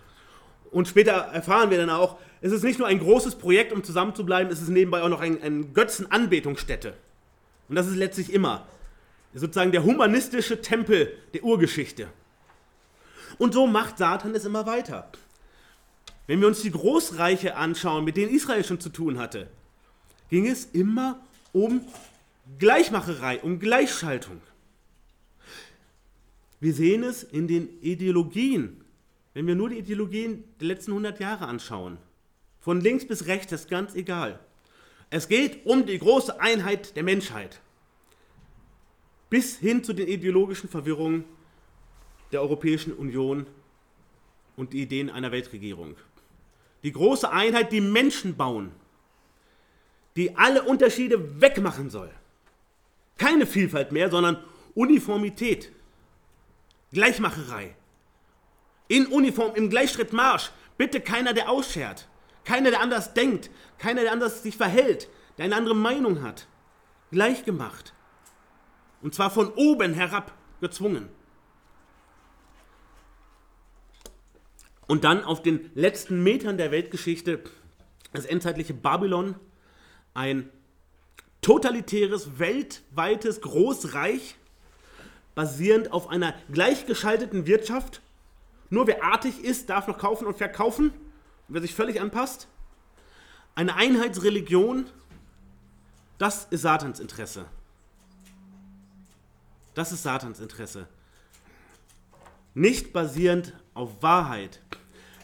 Und 0.71 0.89
später 0.89 1.13
erfahren 1.13 1.71
wir 1.71 1.79
dann 1.79 1.91
auch, 1.91 2.17
es 2.41 2.53
ist 2.53 2.65
nicht 2.65 2.79
nur 2.79 2.89
ein 2.89 2.99
großes 2.99 3.37
Projekt, 3.37 3.73
um 3.73 3.85
zusammen 3.85 4.15
zu 4.15 4.27
bleiben, 4.27 4.51
es 4.51 4.61
ist 4.61 4.69
nebenbei 4.69 5.03
auch 5.03 5.09
noch 5.09 5.21
eine 5.21 5.41
ein 5.41 5.73
Götzenanbetungsstätte. 5.73 6.95
Und 7.69 7.77
das 7.77 7.87
ist 7.87 7.97
letztlich 7.97 8.33
immer 8.33 8.67
sozusagen 9.35 9.73
der 9.73 9.85
humanistische 9.85 10.61
Tempel 10.61 11.17
der 11.33 11.45
Urgeschichte. 11.45 12.09
Und 13.39 13.55
so 13.55 13.67
macht 13.67 13.99
Satan 13.99 14.35
es 14.35 14.45
immer 14.45 14.67
weiter. 14.67 15.11
Wenn 16.27 16.41
wir 16.41 16.49
uns 16.49 16.63
die 16.63 16.71
Großreiche 16.71 17.57
anschauen, 17.57 18.05
mit 18.05 18.17
denen 18.17 18.35
Israel 18.35 18.65
schon 18.65 18.81
zu 18.81 18.89
tun 18.89 19.19
hatte, 19.19 19.49
ging 20.31 20.47
es 20.47 20.67
immer 20.67 21.21
um 21.53 21.83
Gleichmacherei, 22.59 23.41
um 23.41 23.59
Gleichschaltung. 23.59 24.41
Wir 26.65 26.73
sehen 26.73 27.03
es 27.03 27.23
in 27.23 27.47
den 27.47 27.69
Ideologien. 27.83 28.83
Wenn 29.35 29.47
wir 29.47 29.55
nur 29.55 29.69
die 29.69 29.81
Ideologien 29.81 30.45
der 30.59 30.69
letzten 30.69 30.93
100 30.93 31.21
Jahre 31.21 31.47
anschauen, 31.47 31.99
von 32.59 32.81
links 32.81 33.07
bis 33.07 33.27
rechts 33.27 33.53
ist 33.53 33.69
ganz 33.69 33.95
egal. 33.95 34.41
Es 35.11 35.29
geht 35.29 35.67
um 35.67 35.85
die 35.85 35.99
große 35.99 36.41
Einheit 36.41 36.97
der 36.97 37.03
Menschheit. 37.03 37.61
Bis 39.29 39.59
hin 39.59 39.85
zu 39.85 39.93
den 39.93 40.09
ideologischen 40.09 40.71
Verwirrungen 40.71 41.27
der 42.33 42.41
Europäischen 42.41 42.95
Union 42.95 43.47
und 44.57 44.73
die 44.73 44.81
Ideen 44.81 45.11
einer 45.11 45.33
Weltregierung. 45.33 45.97
Die 46.83 46.93
große 46.93 47.31
Einheit, 47.31 47.73
die 47.73 47.83
Menschen 47.83 48.39
bauen, 48.39 48.71
die 50.17 50.35
alle 50.35 50.63
Unterschiede 50.63 51.43
wegmachen 51.43 51.91
soll. 51.91 52.11
Keine 53.19 53.45
Vielfalt 53.45 53.93
mehr, 53.93 54.11
sondern 54.11 54.43
Uniformität. 54.75 55.71
Gleichmacherei. 56.95 57.77
In 58.89 59.07
Uniform, 59.09 59.55
im 59.55 59.69
Gleichschrittmarsch. 59.69 60.51
Bitte 60.79 61.01
keiner, 61.01 61.35
der 61.35 61.51
ausschert. 61.51 62.09
Keiner, 62.45 62.71
der 62.71 62.81
anders 62.81 63.13
denkt. 63.13 63.51
Keiner, 63.79 64.01
der 64.01 64.13
anders 64.13 64.43
sich 64.43 64.57
verhält. 64.57 65.09
Der 65.37 65.45
eine 65.45 65.57
andere 65.57 65.77
Meinung 65.77 66.23
hat. 66.23 66.47
Gleichgemacht. 67.11 67.93
Und 69.03 69.15
zwar 69.15 69.31
von 69.31 69.53
oben 69.53 69.93
herab 69.93 70.33
gezwungen. 70.61 71.11
Und 74.87 75.05
dann 75.05 75.25
auf 75.25 75.43
den 75.43 75.71
letzten 75.75 76.23
Metern 76.23 76.57
der 76.57 76.71
Weltgeschichte 76.71 77.43
das 78.15 78.27
endzeitliche 78.27 78.75
Babylon, 78.75 79.35
ein 80.15 80.49
totalitäres, 81.43 82.39
weltweites 82.39 83.41
Großreich, 83.41 84.37
basierend 85.35 85.93
auf 85.93 86.09
einer 86.09 86.35
gleichgeschalteten 86.53 87.47
Wirtschaft. 87.47 88.01
Nur 88.71 88.87
wer 88.87 89.05
artig 89.05 89.45
ist, 89.45 89.71
darf 89.71 89.87
noch 89.87 89.99
kaufen 89.99 90.27
und 90.27 90.37
verkaufen, 90.37 90.93
wer 91.49 91.61
sich 91.61 91.75
völlig 91.75 92.01
anpasst. 92.01 92.49
Eine 93.55 93.77
Einheitsreligion, 93.77 94.87
das 96.19 96.47
ist 96.51 96.63
Satans 96.63 97.01
Interesse. 97.01 97.47
Das 99.75 99.93
ist 99.93 100.03
Satans 100.03 100.41
Interesse. 100.41 100.87
Nicht 102.55 102.93
basierend 102.93 103.53
auf 103.75 104.03
Wahrheit, 104.03 104.61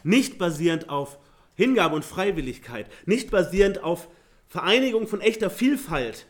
nicht 0.02 0.38
basierend 0.38 0.88
auf 0.88 1.18
Hingabe 1.54 1.94
und 1.94 2.04
Freiwilligkeit, 2.04 2.90
nicht 3.06 3.30
basierend 3.30 3.82
auf 3.82 4.08
Vereinigung 4.48 5.06
von 5.06 5.20
echter 5.20 5.50
Vielfalt, 5.50 6.26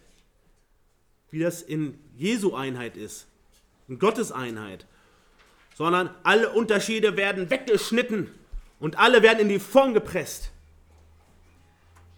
wie 1.30 1.38
das 1.38 1.62
in 1.62 1.98
Jesu 2.16 2.54
Einheit 2.54 2.96
ist, 2.96 3.29
in 3.90 3.98
Gottes 3.98 4.30
Einheit, 4.30 4.86
sondern 5.74 6.10
alle 6.22 6.50
Unterschiede 6.50 7.16
werden 7.16 7.50
weggeschnitten 7.50 8.30
und 8.78 8.98
alle 8.98 9.22
werden 9.22 9.40
in 9.40 9.48
die 9.48 9.58
Form 9.58 9.92
gepresst. 9.92 10.52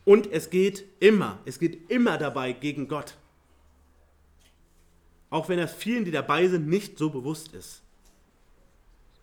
Und 0.04 0.30
es 0.30 0.50
geht 0.50 0.85
immer, 1.00 1.38
es 1.46 1.58
geht 1.58 1.90
immer 1.90 2.18
dabei 2.18 2.52
gegen 2.52 2.88
Gott. 2.88 3.16
Auch 5.30 5.48
wenn 5.48 5.58
es 5.58 5.72
vielen, 5.72 6.04
die 6.04 6.11
dabei 6.11 6.46
sind, 6.46 6.68
nicht 6.68 6.98
so 6.98 7.08
bewusst 7.08 7.54
ist. 7.54 7.80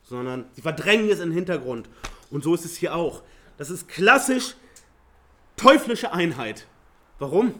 Sondern 0.03 0.45
sie 0.53 0.62
verdrängen 0.62 1.07
es 1.09 1.19
in 1.19 1.29
den 1.29 1.35
Hintergrund. 1.35 1.88
Und 2.31 2.43
so 2.43 2.55
ist 2.55 2.65
es 2.65 2.77
hier 2.77 2.95
auch. 2.95 3.21
Das 3.57 3.69
ist 3.69 3.88
klassisch 3.88 4.55
teuflische 5.55 6.13
Einheit. 6.13 6.65
Warum? 7.19 7.53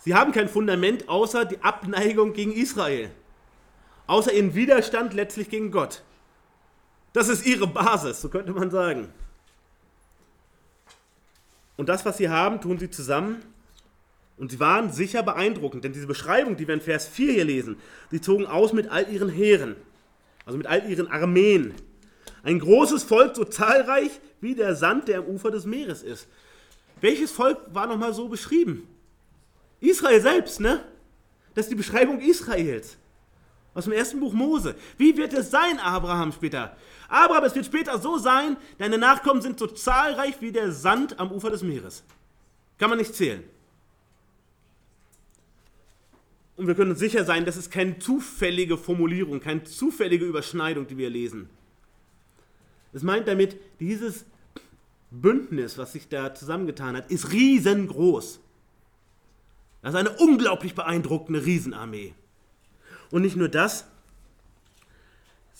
Sie 0.00 0.14
haben 0.14 0.32
kein 0.32 0.48
Fundament 0.48 1.08
außer 1.08 1.44
die 1.44 1.62
Abneigung 1.62 2.32
gegen 2.32 2.52
Israel, 2.52 3.10
außer 4.06 4.32
ihren 4.32 4.54
Widerstand 4.54 5.12
letztlich 5.12 5.50
gegen 5.50 5.70
Gott. 5.70 6.02
Das 7.12 7.28
ist 7.28 7.44
ihre 7.44 7.66
Basis, 7.66 8.22
so 8.22 8.28
könnte 8.28 8.52
man 8.52 8.70
sagen. 8.70 9.08
Und 11.76 11.88
das, 11.88 12.04
was 12.04 12.16
sie 12.16 12.28
haben, 12.28 12.60
tun 12.60 12.78
sie 12.78 12.90
zusammen. 12.90 13.42
Und 14.38 14.50
sie 14.50 14.60
waren 14.60 14.90
sicher 14.90 15.22
beeindruckend, 15.22 15.84
denn 15.84 15.92
diese 15.92 16.06
Beschreibung, 16.06 16.56
die 16.56 16.66
wir 16.66 16.74
in 16.74 16.80
Vers 16.80 17.06
4 17.06 17.32
hier 17.34 17.44
lesen, 17.44 17.76
sie 18.10 18.22
zogen 18.22 18.46
aus 18.46 18.72
mit 18.72 18.90
all 18.90 19.06
ihren 19.12 19.28
Heeren, 19.28 19.76
also 20.46 20.56
mit 20.56 20.66
all 20.66 20.88
ihren 20.88 21.08
Armeen. 21.08 21.74
Ein 22.42 22.58
großes 22.58 23.02
Volk, 23.02 23.36
so 23.36 23.44
zahlreich 23.44 24.10
wie 24.40 24.54
der 24.54 24.74
Sand, 24.76 25.08
der 25.08 25.18
am 25.18 25.26
Ufer 25.26 25.50
des 25.50 25.66
Meeres 25.66 26.02
ist. 26.02 26.26
Welches 27.02 27.32
Volk 27.32 27.58
war 27.74 27.86
nochmal 27.86 28.14
so 28.14 28.28
beschrieben? 28.28 28.88
Israel 29.80 30.20
selbst, 30.20 30.60
ne? 30.60 30.84
Das 31.54 31.66
ist 31.66 31.70
die 31.72 31.76
Beschreibung 31.76 32.20
Israels. 32.20 32.96
Aus 33.74 33.84
dem 33.84 33.92
ersten 33.92 34.20
Buch 34.20 34.32
Mose. 34.32 34.74
Wie 34.98 35.16
wird 35.16 35.32
es 35.32 35.50
sein, 35.50 35.78
Abraham 35.78 36.32
später? 36.32 36.76
Abraham, 37.08 37.44
es 37.44 37.54
wird 37.54 37.66
später 37.66 37.98
so 37.98 38.18
sein, 38.18 38.56
deine 38.78 38.98
Nachkommen 38.98 39.42
sind 39.42 39.58
so 39.58 39.66
zahlreich 39.66 40.40
wie 40.40 40.52
der 40.52 40.72
Sand 40.72 41.18
am 41.18 41.30
Ufer 41.32 41.50
des 41.50 41.62
Meeres. 41.62 42.04
Kann 42.78 42.90
man 42.90 42.98
nicht 42.98 43.14
zählen. 43.14 43.44
Und 46.56 46.66
wir 46.66 46.74
können 46.74 46.90
uns 46.90 47.00
sicher 47.00 47.24
sein, 47.24 47.46
das 47.46 47.56
ist 47.56 47.70
keine 47.70 47.98
zufällige 47.98 48.76
Formulierung, 48.76 49.40
keine 49.40 49.64
zufällige 49.64 50.26
Überschneidung, 50.26 50.86
die 50.86 50.98
wir 50.98 51.08
lesen. 51.08 51.48
Es 52.92 53.02
meint 53.02 53.28
damit, 53.28 53.56
dieses 53.78 54.26
Bündnis, 55.10 55.78
was 55.78 55.92
sich 55.92 56.08
da 56.08 56.34
zusammengetan 56.34 56.96
hat, 56.96 57.10
ist 57.10 57.32
riesengroß. 57.32 58.40
Das 59.82 59.94
ist 59.94 59.98
eine 59.98 60.10
unglaublich 60.10 60.74
beeindruckende 60.74 61.44
Riesenarmee. 61.44 62.14
Und 63.10 63.22
nicht 63.22 63.36
nur 63.36 63.48
das, 63.48 63.86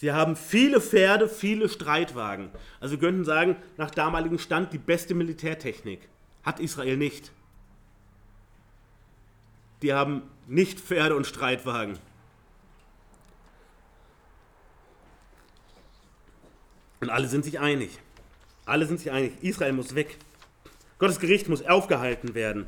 Sie 0.00 0.12
haben 0.12 0.34
viele 0.34 0.80
Pferde, 0.80 1.28
viele 1.28 1.68
Streitwagen. 1.68 2.48
Also 2.80 2.92
wir 2.92 3.00
könnten 3.00 3.26
sagen, 3.26 3.56
nach 3.76 3.90
damaligem 3.90 4.38
Stand 4.38 4.72
die 4.72 4.78
beste 4.78 5.14
Militärtechnik. 5.14 6.08
Hat 6.42 6.58
Israel 6.58 6.96
nicht. 6.96 7.32
Die 9.82 9.92
haben 9.92 10.22
nicht 10.46 10.80
Pferde 10.80 11.14
und 11.14 11.26
Streitwagen. 11.26 11.98
Und 17.00 17.10
alle 17.10 17.28
sind 17.28 17.44
sich 17.44 17.60
einig. 17.60 17.98
Alle 18.64 18.86
sind 18.86 19.00
sich 19.00 19.10
einig. 19.10 19.34
Israel 19.42 19.74
muss 19.74 19.94
weg. 19.94 20.16
Gottes 20.98 21.20
Gericht 21.20 21.50
muss 21.50 21.62
aufgehalten 21.62 22.34
werden. 22.34 22.66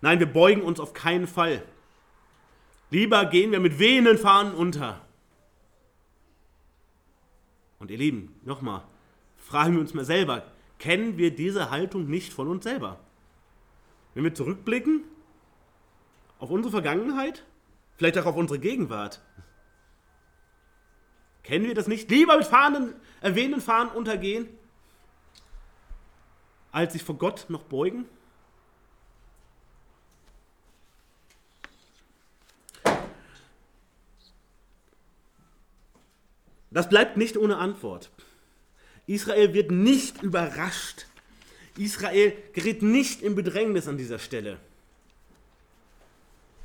Nein, 0.00 0.18
wir 0.18 0.26
beugen 0.26 0.62
uns 0.62 0.80
auf 0.80 0.92
keinen 0.92 1.26
Fall. 1.26 1.62
Lieber 2.90 3.26
gehen 3.26 3.52
wir 3.52 3.60
mit 3.60 3.78
wehenden 3.78 4.18
Fahnen 4.18 4.54
unter. 4.54 5.00
Und 7.78 7.90
ihr 7.90 7.98
Lieben, 7.98 8.38
nochmal, 8.44 8.82
fragen 9.38 9.74
wir 9.74 9.80
uns 9.80 9.94
mal 9.94 10.04
selber, 10.04 10.44
kennen 10.78 11.18
wir 11.18 11.34
diese 11.34 11.70
Haltung 11.70 12.08
nicht 12.08 12.32
von 12.32 12.48
uns 12.48 12.64
selber? 12.64 13.00
Wenn 14.14 14.24
wir 14.24 14.34
zurückblicken 14.34 15.04
auf 16.38 16.50
unsere 16.50 16.72
Vergangenheit, 16.72 17.44
vielleicht 17.96 18.18
auch 18.18 18.26
auf 18.26 18.36
unsere 18.36 18.58
Gegenwart, 18.58 19.20
kennen 21.42 21.66
wir 21.66 21.74
das 21.74 21.86
nicht? 21.86 22.10
Lieber 22.10 22.36
mit 22.36 22.46
Fahnen, 22.46 22.94
erwähnten 23.20 23.60
Fahnen 23.60 23.90
untergehen, 23.90 24.48
als 26.72 26.92
sich 26.92 27.02
vor 27.02 27.16
Gott 27.16 27.46
noch 27.48 27.62
beugen? 27.62 28.06
Das 36.70 36.88
bleibt 36.88 37.16
nicht 37.16 37.36
ohne 37.36 37.58
Antwort. 37.58 38.10
Israel 39.06 39.54
wird 39.54 39.70
nicht 39.70 40.22
überrascht. 40.22 41.06
Israel 41.78 42.32
gerät 42.52 42.82
nicht 42.82 43.22
in 43.22 43.34
Bedrängnis 43.34 43.88
an 43.88 43.98
dieser 43.98 44.18
Stelle. 44.18 44.58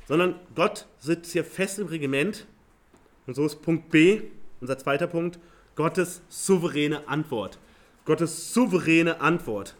Sondern 0.08 0.40
Gott 0.54 0.86
sitzt 0.98 1.32
hier 1.32 1.44
fest 1.44 1.78
im 1.78 1.86
Regiment. 1.86 2.46
Und 3.26 3.34
so 3.34 3.46
ist 3.46 3.62
Punkt 3.62 3.90
B, 3.90 4.22
unser 4.60 4.78
zweiter 4.78 5.06
Punkt, 5.06 5.38
Gottes 5.76 6.22
souveräne 6.28 7.06
Antwort. 7.08 7.58
Gottes 8.04 8.52
souveräne 8.52 9.20
Antwort. 9.20 9.74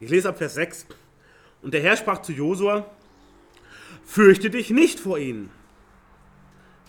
Ich 0.00 0.10
lese 0.10 0.28
ab 0.28 0.36
Vers 0.36 0.54
6. 0.54 0.86
Und 1.64 1.72
der 1.72 1.80
Herr 1.80 1.96
sprach 1.96 2.20
zu 2.20 2.32
Josua, 2.32 2.84
fürchte 4.04 4.50
dich 4.50 4.68
nicht 4.68 5.00
vor 5.00 5.18
ihnen. 5.18 5.48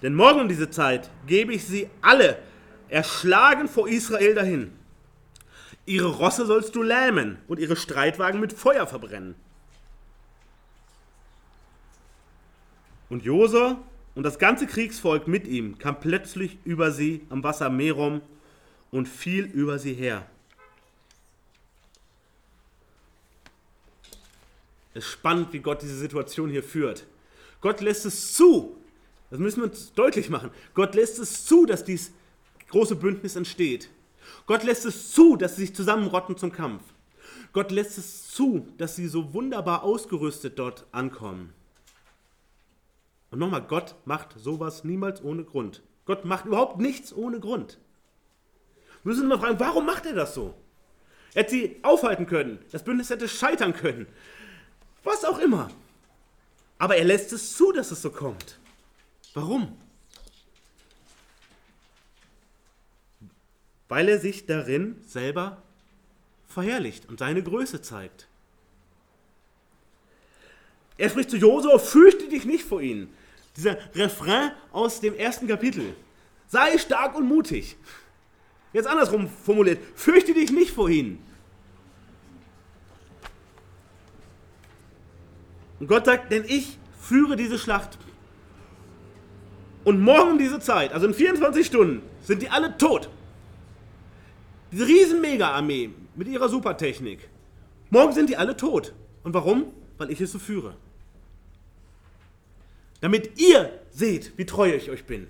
Denn 0.02 0.14
morgen 0.14 0.42
um 0.42 0.50
diese 0.50 0.70
Zeit 0.70 1.10
gebe 1.28 1.54
ich 1.54 1.64
sie 1.64 1.90
alle 2.02 2.38
erschlagen 2.90 3.70
vor 3.70 3.88
Israel 3.88 4.36
dahin. 4.36 4.74
Ihre 5.86 6.10
Rosse 6.10 6.46
sollst 6.46 6.76
du 6.76 6.84
lähmen 6.84 7.38
und 7.48 7.58
ihre 7.58 7.78
Streitwagen 7.78 8.42
mit 8.42 8.52
Feuer 8.52 8.86
verbrennen. 8.86 9.36
Und 13.08 13.24
Josua 13.24 13.78
und 14.14 14.24
das 14.24 14.40
ganze 14.40 14.68
Kriegsvolk 14.68 15.26
mit 15.26 15.48
ihm 15.48 15.78
kam 15.78 16.02
plötzlich 16.02 16.58
über 16.66 16.92
sie 16.92 17.26
am 17.30 17.46
Wasser 17.46 17.70
Merom 17.70 18.22
und 18.92 19.08
fiel 19.08 19.46
über 19.46 19.80
sie 19.80 19.94
her. 19.94 20.26
Ist 24.96 25.08
spannend, 25.08 25.54
wie 25.54 25.60
Gott 25.60 25.82
diese 25.82 25.98
Situation 25.98 26.50
hier 26.50 26.64
führt. 26.64 27.06
Gott 27.62 27.82
lässt 27.82 28.06
es 28.06 28.34
zu, 28.34 28.78
das 29.30 29.40
müssen 29.40 29.62
wir 29.62 29.66
uns 29.66 29.94
deutlich 29.94 30.30
machen, 30.30 30.50
Gott 30.74 30.96
lässt 30.96 31.20
es 31.20 31.46
zu, 31.46 31.66
dass 31.66 31.84
dieses 31.84 32.12
große 32.70 32.96
Bündnis 32.96 33.36
entsteht. 33.36 33.90
Gott 34.48 34.64
lässt 34.64 34.86
es 34.86 35.12
zu, 35.12 35.36
dass 35.36 35.56
sie 35.56 35.64
sich 35.64 35.76
zusammenrotten 35.76 36.38
zum 36.38 36.52
Kampf. 36.52 36.82
Gott 37.54 37.72
lässt 37.72 37.98
es 37.98 38.30
zu, 38.30 38.68
dass 38.78 38.96
sie 38.96 39.08
so 39.08 39.34
wunderbar 39.34 39.84
ausgerüstet 39.84 40.58
dort 40.60 40.86
ankommen. 40.92 41.54
Und 43.32 43.40
nochmal, 43.40 43.64
Gott 43.64 43.96
macht 44.06 44.40
sowas 44.40 44.84
niemals 44.84 45.24
ohne 45.24 45.44
Grund. 45.44 45.82
Gott 46.06 46.26
macht 46.26 46.46
überhaupt 46.46 46.80
nichts 46.80 47.14
ohne 47.14 47.40
Grund. 47.40 47.80
Wir 49.04 49.12
müssen 49.12 49.28
mal 49.28 49.40
fragen, 49.40 49.60
warum 49.60 49.86
macht 49.86 50.06
er 50.06 50.14
das 50.14 50.34
so? 50.34 50.56
Er 51.34 51.44
hätte 51.44 51.52
sie 51.52 51.78
aufhalten 51.84 52.28
können. 52.28 52.60
Das 52.72 52.84
Bündnis 52.84 53.10
hätte 53.10 53.28
scheitern 53.28 53.74
können. 53.74 54.08
Was 55.06 55.24
auch 55.24 55.40
immer. 55.40 55.72
Aber 56.78 56.98
er 56.98 57.06
lässt 57.06 57.32
es 57.32 57.56
zu, 57.56 57.72
dass 57.72 57.92
es 57.92 58.02
so 58.02 58.10
kommt. 58.10 58.60
Warum? 59.34 59.78
Weil 63.88 64.10
er 64.10 64.20
sich 64.20 64.46
darin 64.46 65.02
selber 65.08 65.62
verherrlicht 66.48 67.08
und 67.08 67.20
seine 67.20 67.44
Größe 67.44 67.82
zeigt. 67.82 68.28
Er 70.98 71.10
spricht 71.10 71.30
zu 71.30 71.38
Josua, 71.38 71.78
fürchte 71.78 72.28
dich 72.28 72.46
nicht 72.46 72.64
vor 72.64 72.82
ihnen. 72.82 73.14
Dieser 73.58 73.78
Refrain 73.94 74.52
aus 74.72 75.02
dem 75.02 75.16
ersten 75.16 75.48
Kapitel. 75.48 75.96
Sei 76.48 76.78
stark 76.78 77.16
und 77.16 77.28
mutig. 77.28 77.76
Jetzt 78.74 78.88
andersrum 78.88 79.30
formuliert, 79.30 79.80
fürchte 79.96 80.34
dich 80.34 80.52
nicht 80.52 80.72
vor 80.72 80.90
ihnen. 80.90 81.25
Und 85.80 85.88
Gott 85.88 86.06
sagt, 86.06 86.32
denn 86.32 86.46
ich 86.48 86.78
führe 87.00 87.36
diese 87.36 87.60
Schlacht. 87.60 87.98
Und 89.84 90.02
morgen 90.02 90.38
diese 90.38 90.60
Zeit, 90.60 90.94
also 90.94 91.06
in 91.06 91.14
24 91.14 91.66
Stunden, 91.66 92.02
sind 92.22 92.42
die 92.42 92.50
alle 92.50 92.78
tot. 92.78 93.10
Diese 94.72 94.88
riesen 94.88 95.22
Mega-Armee 95.22 95.92
mit 96.16 96.28
ihrer 96.28 96.50
Supertechnik. 96.50 97.30
Morgen 97.90 98.14
sind 98.14 98.30
die 98.30 98.38
alle 98.38 98.58
tot. 98.58 98.94
Und 99.24 99.34
warum? 99.34 99.72
Weil 99.98 100.12
ich 100.12 100.20
es 100.22 100.32
so 100.32 100.40
führe. 100.40 100.76
Damit 103.02 103.40
ihr 103.40 103.80
seht, 103.92 104.38
wie 104.38 104.46
treu 104.46 104.74
ich 104.74 104.90
euch 104.90 105.06
bin. 105.06 105.28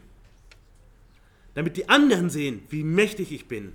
Damit 1.53 1.75
die 1.77 1.89
anderen 1.89 2.29
sehen, 2.29 2.63
wie 2.69 2.83
mächtig 2.83 3.31
ich 3.31 3.47
bin. 3.47 3.73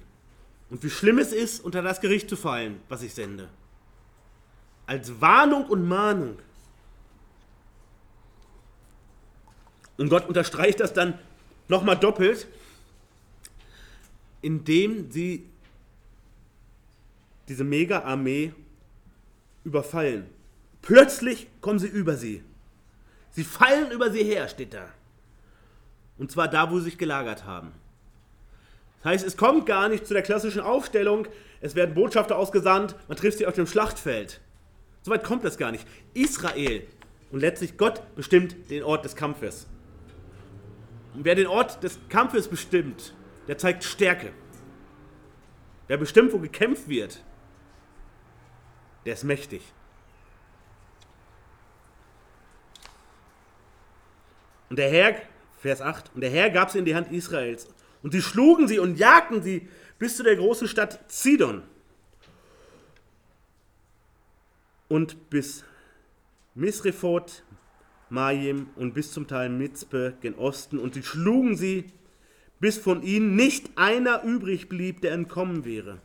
Und 0.71 0.83
wie 0.83 0.91
schlimm 0.91 1.19
es 1.19 1.33
ist, 1.33 1.63
unter 1.63 1.83
das 1.83 2.01
Gericht 2.01 2.29
zu 2.29 2.37
fallen, 2.37 2.81
was 2.89 3.03
ich 3.03 3.13
sende. 3.13 3.49
Als 4.87 5.21
Warnung 5.21 5.67
und 5.67 5.87
Mahnung 5.87 6.39
Und 10.01 10.09
Gott 10.09 10.27
unterstreicht 10.27 10.81
das 10.81 10.95
dann 10.95 11.19
nochmal 11.69 11.95
doppelt, 11.95 12.47
indem 14.41 15.11
sie 15.11 15.45
diese 17.49 17.65
Mega-Armee 17.65 18.55
überfallen. 19.63 20.25
Plötzlich 20.81 21.49
kommen 21.61 21.79
sie 21.79 21.87
über 21.87 22.17
sie. 22.17 22.43
Sie 23.33 23.45
fallen 23.45 23.91
über 23.91 24.11
sie 24.11 24.25
her, 24.25 24.49
steht 24.49 24.73
da. 24.73 24.89
Und 26.17 26.33
zwar 26.33 26.49
da, 26.49 26.71
wo 26.71 26.79
sie 26.79 26.85
sich 26.85 26.97
gelagert 26.97 27.45
haben. 27.45 27.71
Das 29.03 29.13
heißt, 29.13 29.27
es 29.27 29.37
kommt 29.37 29.67
gar 29.67 29.91
nicht 29.91 30.07
zu 30.07 30.15
der 30.15 30.23
klassischen 30.23 30.63
Aufstellung, 30.63 31.29
es 31.61 31.75
werden 31.75 31.95
Botschafter 31.95 32.39
ausgesandt, 32.39 32.97
man 33.07 33.19
trifft 33.19 33.37
sie 33.37 33.47
auf 33.47 33.55
dem 33.55 33.67
Schlachtfeld. 33.67 34.41
Soweit 35.03 35.25
kommt 35.25 35.45
das 35.45 35.59
gar 35.59 35.73
nicht. 35.73 35.87
Israel 36.15 36.87
und 37.31 37.41
letztlich 37.41 37.77
Gott 37.77 38.01
bestimmt 38.17 38.57
den 38.71 38.83
Ort 38.83 39.05
des 39.05 39.15
Kampfes. 39.15 39.67
Und 41.15 41.25
wer 41.25 41.35
den 41.35 41.47
Ort 41.47 41.83
des 41.83 41.99
Kampfes 42.09 42.49
bestimmt, 42.49 43.15
der 43.49 43.59
zeigt 43.59 43.85
Stärke. 43.85 44.33
Wer 45.89 45.97
bestimmt, 45.97 46.33
wo 46.33 46.39
gekämpft 46.39 46.89
wird, 46.89 47.23
der 49.05 49.15
ist 49.15 49.25
mächtig. 49.25 49.63
Und 54.69 54.79
der 54.79 54.89
Herr, 54.89 55.21
Vers 55.59 55.81
8, 55.81 56.13
und 56.15 56.21
der 56.21 56.31
Herr 56.31 56.51
gab 56.51 56.71
sie 56.71 56.79
in 56.79 56.85
die 56.85 56.95
Hand 56.95 57.11
Israels. 57.11 57.69
Und 58.03 58.13
sie 58.13 58.23
schlugen 58.23 58.69
sie 58.69 58.79
und 58.79 58.97
jagten 58.97 59.43
sie 59.43 59.69
bis 59.99 60.17
zu 60.17 60.23
der 60.23 60.37
großen 60.37 60.69
Stadt 60.69 61.11
Zidon. 61.11 61.63
Und 64.89 65.29
bis 65.29 65.65
Misrephoth 66.55 67.43
Majim 68.11 68.69
und 68.77 68.95
bis 68.95 69.13
zum 69.13 69.27
Teil 69.27 69.49
Mitzpe 69.49 70.15
gen 70.21 70.35
Osten, 70.35 70.79
und 70.79 70.95
sie 70.95 71.03
schlugen 71.03 71.57
sie, 71.57 71.85
bis 72.59 72.77
von 72.79 73.03
ihnen 73.03 73.37
nicht 73.37 73.71
einer 73.77 74.23
übrig 74.23 74.69
blieb, 74.69 75.01
der 75.01 75.13
entkommen 75.13 75.65
wäre. 75.65 76.01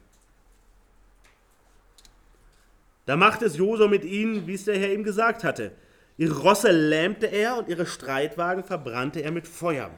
Da 3.06 3.16
machte 3.18 3.46
es 3.46 3.58
Josua 3.58 3.88
mit 3.88 4.04
ihnen, 4.04 4.48
wie 4.48 4.54
es 4.54 4.66
der 4.66 4.80
Herr 4.80 4.94
ihm 4.94 5.04
gesagt 5.04 5.44
hatte. 5.44 5.72
Ihre 6.18 6.40
Rosse 6.40 6.72
lähmte 6.72 7.28
er 7.28 7.58
und 7.58 7.68
ihre 7.68 7.86
Streitwagen 7.86 8.64
verbrannte 8.64 9.22
er 9.22 9.32
mit 9.32 9.48
Feuer. 9.48 9.92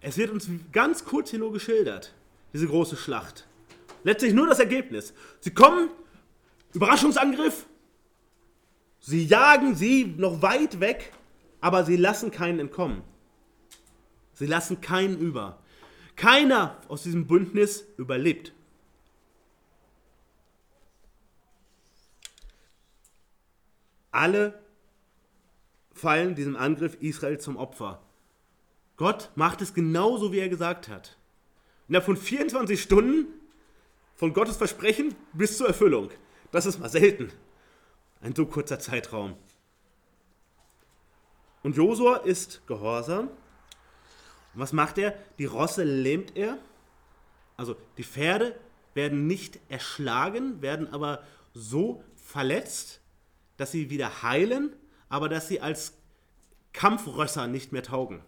Es 0.00 0.16
wird 0.16 0.30
uns 0.30 0.48
ganz 0.72 1.04
kurz 1.04 1.30
hier 1.30 1.38
nur 1.38 1.52
geschildert, 1.52 2.12
diese 2.52 2.66
große 2.66 2.96
Schlacht. 2.96 3.46
Letztlich 4.02 4.32
nur 4.32 4.48
das 4.48 4.58
Ergebnis. 4.58 5.14
Sie 5.38 5.54
kommen, 5.54 5.90
Überraschungsangriff, 6.72 7.66
sie 9.02 9.26
jagen 9.26 9.74
sie 9.74 10.14
noch 10.16 10.40
weit 10.40 10.80
weg, 10.80 11.12
aber 11.60 11.84
sie 11.84 11.96
lassen 11.96 12.30
keinen 12.30 12.58
entkommen. 12.58 13.02
Sie 14.32 14.46
lassen 14.46 14.80
keinen 14.80 15.18
über. 15.18 15.58
Keiner 16.16 16.80
aus 16.88 17.02
diesem 17.02 17.26
Bündnis 17.26 17.84
überlebt. 17.98 18.54
Alle 24.10 24.62
fallen 25.92 26.34
diesem 26.34 26.56
Angriff 26.56 26.96
Israel 27.00 27.38
zum 27.38 27.56
Opfer. 27.56 28.02
Gott 28.96 29.30
macht 29.34 29.62
es 29.62 29.74
genauso, 29.74 30.32
wie 30.32 30.38
er 30.38 30.48
gesagt 30.48 30.88
hat. 30.88 31.16
Innerhalb 31.88 32.04
von 32.04 32.16
24 32.16 32.80
Stunden 32.80 33.26
von 34.14 34.32
Gottes 34.32 34.56
Versprechen 34.56 35.14
bis 35.32 35.58
zur 35.58 35.66
Erfüllung. 35.68 36.10
Das 36.50 36.66
ist 36.66 36.78
mal 36.78 36.88
selten. 36.88 37.32
Ein 38.22 38.34
so 38.36 38.46
kurzer 38.46 38.78
Zeitraum. 38.78 39.36
Und 41.64 41.76
Josua 41.76 42.18
ist 42.18 42.66
gehorsam. 42.66 43.28
Und 43.28 44.60
was 44.60 44.72
macht 44.72 44.96
er? 44.98 45.14
Die 45.38 45.44
Rosse 45.44 45.82
lähmt 45.82 46.36
er. 46.36 46.58
Also 47.56 47.76
die 47.98 48.04
Pferde 48.04 48.56
werden 48.94 49.26
nicht 49.26 49.58
erschlagen, 49.68 50.62
werden 50.62 50.92
aber 50.92 51.22
so 51.52 52.04
verletzt, 52.16 53.00
dass 53.56 53.72
sie 53.72 53.90
wieder 53.90 54.22
heilen, 54.22 54.74
aber 55.08 55.28
dass 55.28 55.48
sie 55.48 55.60
als 55.60 55.94
Kampfrösser 56.72 57.48
nicht 57.48 57.72
mehr 57.72 57.82
taugen. 57.82 58.22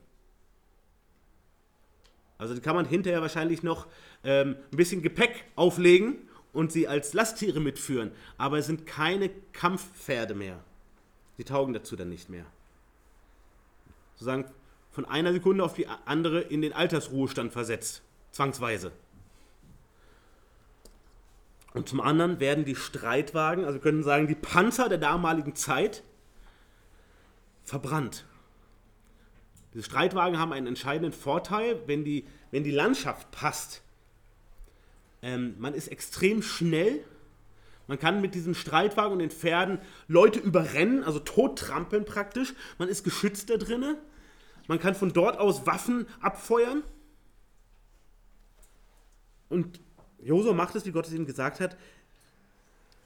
Also 2.37 2.55
die 2.55 2.61
kann 2.61 2.77
man 2.77 2.87
hinterher 2.87 3.23
wahrscheinlich 3.23 3.63
noch 3.63 3.87
ähm, 4.25 4.57
ein 4.73 4.77
bisschen 4.77 5.03
Gepäck 5.03 5.45
auflegen 5.55 6.29
und 6.55 6.73
sie 6.73 6.89
als 6.89 7.13
Lasttiere 7.13 7.61
mitführen, 7.61 8.13
aber 8.39 8.59
es 8.59 8.67
sind 8.67 8.87
keine 8.87 9.29
Kampfpferde 9.53 10.35
mehr. 10.35 10.59
Die 11.37 11.45
taugen 11.45 11.75
dazu 11.75 11.97
dann 11.97 12.09
nicht 12.09 12.31
mehr. 12.31 12.47
Sozusagen 14.15 14.47
von 14.91 15.05
einer 15.05 15.33
Sekunde 15.33 15.65
auf 15.65 15.75
die 15.75 15.89
andere 15.89 16.41
in 16.41 16.63
den 16.63 16.73
Altersruhestand 16.73 17.53
versetzt, 17.53 18.03
zwangsweise. 18.31 18.93
Und 21.75 21.89
zum 21.89 22.01
anderen 22.01 22.39
werden 22.39 22.65
die 22.65 22.77
Streitwagen, 22.77 23.65
also 23.65 23.75
wir 23.75 23.83
können 23.83 24.05
sagen, 24.05 24.29
die 24.29 24.37
Panzer 24.37 24.89
der 24.89 24.99
damaligen 24.99 25.57
Zeit, 25.57 26.05
verbrannt. 27.65 28.25
Diese 29.73 29.85
Streitwagen 29.85 30.39
haben 30.39 30.53
einen 30.53 30.69
entscheidenden 30.69 31.13
Vorteil, 31.13 31.83
wenn 31.87 32.05
die, 32.05 32.25
wenn 32.53 32.63
die 32.63 32.71
Landschaft 32.71 33.33
passt. 33.33 33.83
Ähm, 35.25 35.55
man 35.59 35.73
ist 35.73 35.89
extrem 35.89 36.43
schnell. 36.43 37.03
Man 37.87 37.99
kann 37.99 38.21
mit 38.21 38.35
diesen 38.35 38.55
Streitwagen 38.55 39.15
und 39.15 39.21
den 39.21 39.31
Pferden 39.31 39.79
Leute 40.07 40.39
überrennen, 40.39 41.03
also 41.03 41.19
tottrampeln 41.19 42.05
praktisch. 42.05 42.53
Man 42.77 42.89
ist 42.89 43.05
geschützt 43.05 43.49
da 43.49 43.57
drinnen. 43.57 43.97
Man 44.69 44.79
kann 44.79 44.95
von 44.95 45.15
dort 45.15 45.39
aus 45.39 45.67
Waffen 45.67 46.07
abfeuern. 46.21 46.83
Und 49.49 49.81
Josua 50.23 50.53
macht 50.53 50.75
es, 50.75 50.85
wie 50.85 50.93
Gott 50.93 51.07
es 51.07 51.15
ihm 51.15 51.25
gesagt 51.25 51.59
hat. 51.59 51.79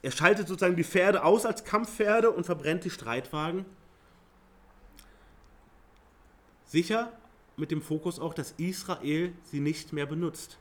Er 0.01 0.11
schaltet 0.11 0.49
sozusagen 0.49 0.75
die 0.75 0.83
Pferde 0.83 1.23
aus 1.23 1.45
als 1.45 1.63
Kampfpferde 1.63 2.31
und 2.31 2.45
verbrennt 2.45 2.83
die 2.83 2.89
Streitwagen. 2.89 3.65
Sicher 6.65 7.13
mit 7.55 7.71
dem 7.71 7.81
Fokus 7.81 8.19
auch, 8.19 8.33
dass 8.33 8.51
Israel 8.57 9.31
sie 9.43 9.61
nicht 9.61 9.93
mehr 9.93 10.05
benutzt. 10.05 10.57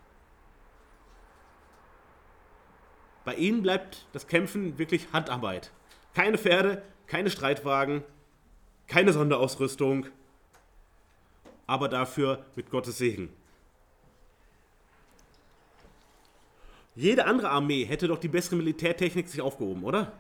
Bei 3.28 3.34
ihnen 3.34 3.60
bleibt 3.60 4.06
das 4.14 4.26
Kämpfen 4.26 4.78
wirklich 4.78 5.12
Handarbeit. 5.12 5.70
Keine 6.14 6.38
Pferde, 6.38 6.80
keine 7.06 7.28
Streitwagen, 7.28 8.02
keine 8.86 9.12
Sonderausrüstung, 9.12 10.06
aber 11.66 11.90
dafür 11.90 12.46
mit 12.56 12.70
Gottes 12.70 12.96
Segen. 12.96 13.28
Jede 16.96 17.26
andere 17.26 17.50
Armee 17.50 17.84
hätte 17.84 18.08
doch 18.08 18.16
die 18.16 18.28
bessere 18.28 18.56
Militärtechnik 18.56 19.28
sich 19.28 19.42
aufgehoben, 19.42 19.84
oder? 19.84 20.14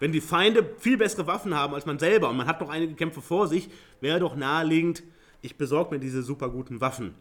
Wenn 0.00 0.12
die 0.12 0.20
Feinde 0.20 0.70
viel 0.76 0.98
bessere 0.98 1.26
Waffen 1.26 1.54
haben 1.54 1.72
als 1.72 1.86
man 1.86 1.98
selber 1.98 2.28
und 2.28 2.36
man 2.36 2.46
hat 2.46 2.60
noch 2.60 2.68
einige 2.68 2.92
Kämpfe 2.92 3.22
vor 3.22 3.48
sich, 3.48 3.70
wäre 4.02 4.20
doch 4.20 4.36
naheliegend, 4.36 5.02
ich 5.40 5.56
besorge 5.56 5.94
mir 5.94 5.98
diese 5.98 6.22
super 6.22 6.50
guten 6.50 6.82
Waffen, 6.82 7.14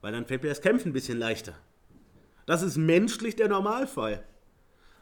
weil 0.00 0.10
dann 0.10 0.26
fällt 0.26 0.42
mir 0.42 0.48
das 0.48 0.62
Kämpfen 0.62 0.88
ein 0.88 0.94
bisschen 0.94 1.20
leichter. 1.20 1.54
Das 2.46 2.62
ist 2.62 2.76
menschlich 2.76 3.36
der 3.36 3.48
Normalfall. 3.48 4.22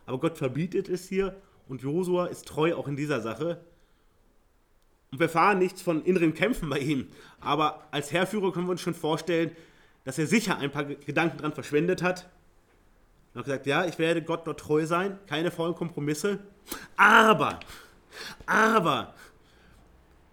Aber 0.07 0.19
Gott 0.19 0.39
verbietet 0.39 0.89
es 0.89 1.09
hier 1.09 1.37
und 1.69 1.83
Josua 1.83 2.27
ist 2.27 2.47
treu 2.47 2.75
auch 2.75 2.89
in 2.89 2.97
dieser 2.97 3.21
Sache. 3.21 3.61
Und 5.11 5.19
wir 5.19 5.27
erfahren 5.27 5.59
nichts 5.59 5.83
von 5.83 6.05
inneren 6.05 6.35
Kämpfen 6.35 6.69
bei 6.71 6.79
ihm. 6.79 7.09
Aber 7.41 7.87
als 7.91 8.13
Herrführer 8.13 8.53
können 8.53 8.67
wir 8.67 8.73
uns 8.73 8.81
schon 8.81 8.95
vorstellen, 8.95 9.51
dass 10.05 10.19
er 10.19 10.27
sicher 10.27 10.59
ein 10.59 10.71
paar 10.71 10.85
Gedanken 10.85 11.39
dran 11.39 11.53
verschwendet 11.53 12.03
hat, 12.03 12.29
und 13.33 13.39
hat 13.39 13.45
gesagt, 13.47 13.67
ja, 13.67 13.87
ich 13.87 13.99
werde 13.99 14.23
Gott 14.23 14.47
dort 14.47 14.61
treu 14.61 14.85
sein, 14.85 15.19
keine 15.27 15.51
vollen 15.51 15.75
Kompromisse. 15.75 16.39
Aber, 16.97 17.61
aber, 18.45 19.15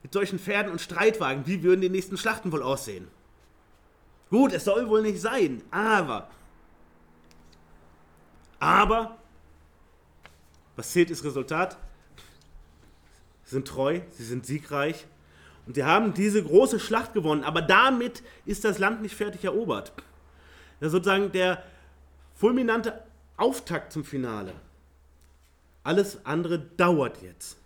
mit 0.04 0.12
solchen 0.12 0.38
Pferden 0.38 0.72
und 0.72 0.82
Streitwagen, 0.82 1.48
wie 1.48 1.64
würden 1.64 1.82
die 1.82 1.90
nächsten 1.90 2.18
Schlachten 2.18 2.52
wohl 2.52 2.64
aussehen? 2.64 3.08
Gut, 4.30 4.52
es 4.52 4.66
soll 4.66 4.90
wohl 4.90 5.02
nicht 5.02 5.22
sein, 5.22 5.62
aber, 5.72 6.30
aber, 8.60 9.18
was 10.76 10.92
zählt 10.92 11.12
das 11.12 11.24
Resultat? 11.24 11.78
Sie 13.44 13.52
sind 13.56 13.68
treu, 13.68 14.02
sie 14.12 14.24
sind 14.24 14.46
siegreich 14.46 15.08
und 15.66 15.76
sie 15.76 15.84
haben 15.84 16.14
diese 16.14 16.44
große 16.44 16.80
Schlacht 16.80 17.14
gewonnen, 17.14 17.44
aber 17.44 17.62
damit 17.62 18.24
ist 18.46 18.64
das 18.64 18.78
Land 18.78 19.02
nicht 19.02 19.16
fertig 19.16 19.44
erobert. 19.44 19.94
Das 20.80 20.88
ist 20.88 20.92
sozusagen 20.92 21.32
der, 21.32 21.64
fulminante 22.40 23.04
Auftakt 23.36 23.92
zum 23.92 24.06
Finale. 24.06 24.54
Alles 25.84 26.26
andere 26.26 26.58
dauert 26.58 27.22
jetzt. 27.22 27.58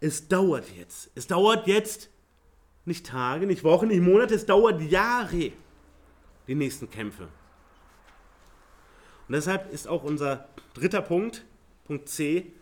Es 0.00 0.28
dauert 0.28 0.70
jetzt. 0.76 1.10
Es 1.14 1.26
dauert 1.26 1.66
jetzt 1.66 2.10
nicht 2.84 3.06
Tage, 3.06 3.46
nicht 3.46 3.64
Wochen, 3.64 3.88
nicht 3.88 4.02
Monate, 4.02 4.34
es 4.34 4.44
dauert 4.44 4.82
Jahre, 4.82 5.52
die 6.46 6.54
nächsten 6.54 6.90
Kämpfe. 6.90 7.28
Und 9.28 9.32
deshalb 9.32 9.72
ist 9.72 9.88
auch 9.88 10.04
unser 10.04 10.48
dritter 10.74 11.00
Punkt, 11.00 11.44
Punkt 11.86 12.08
C, 12.08 12.52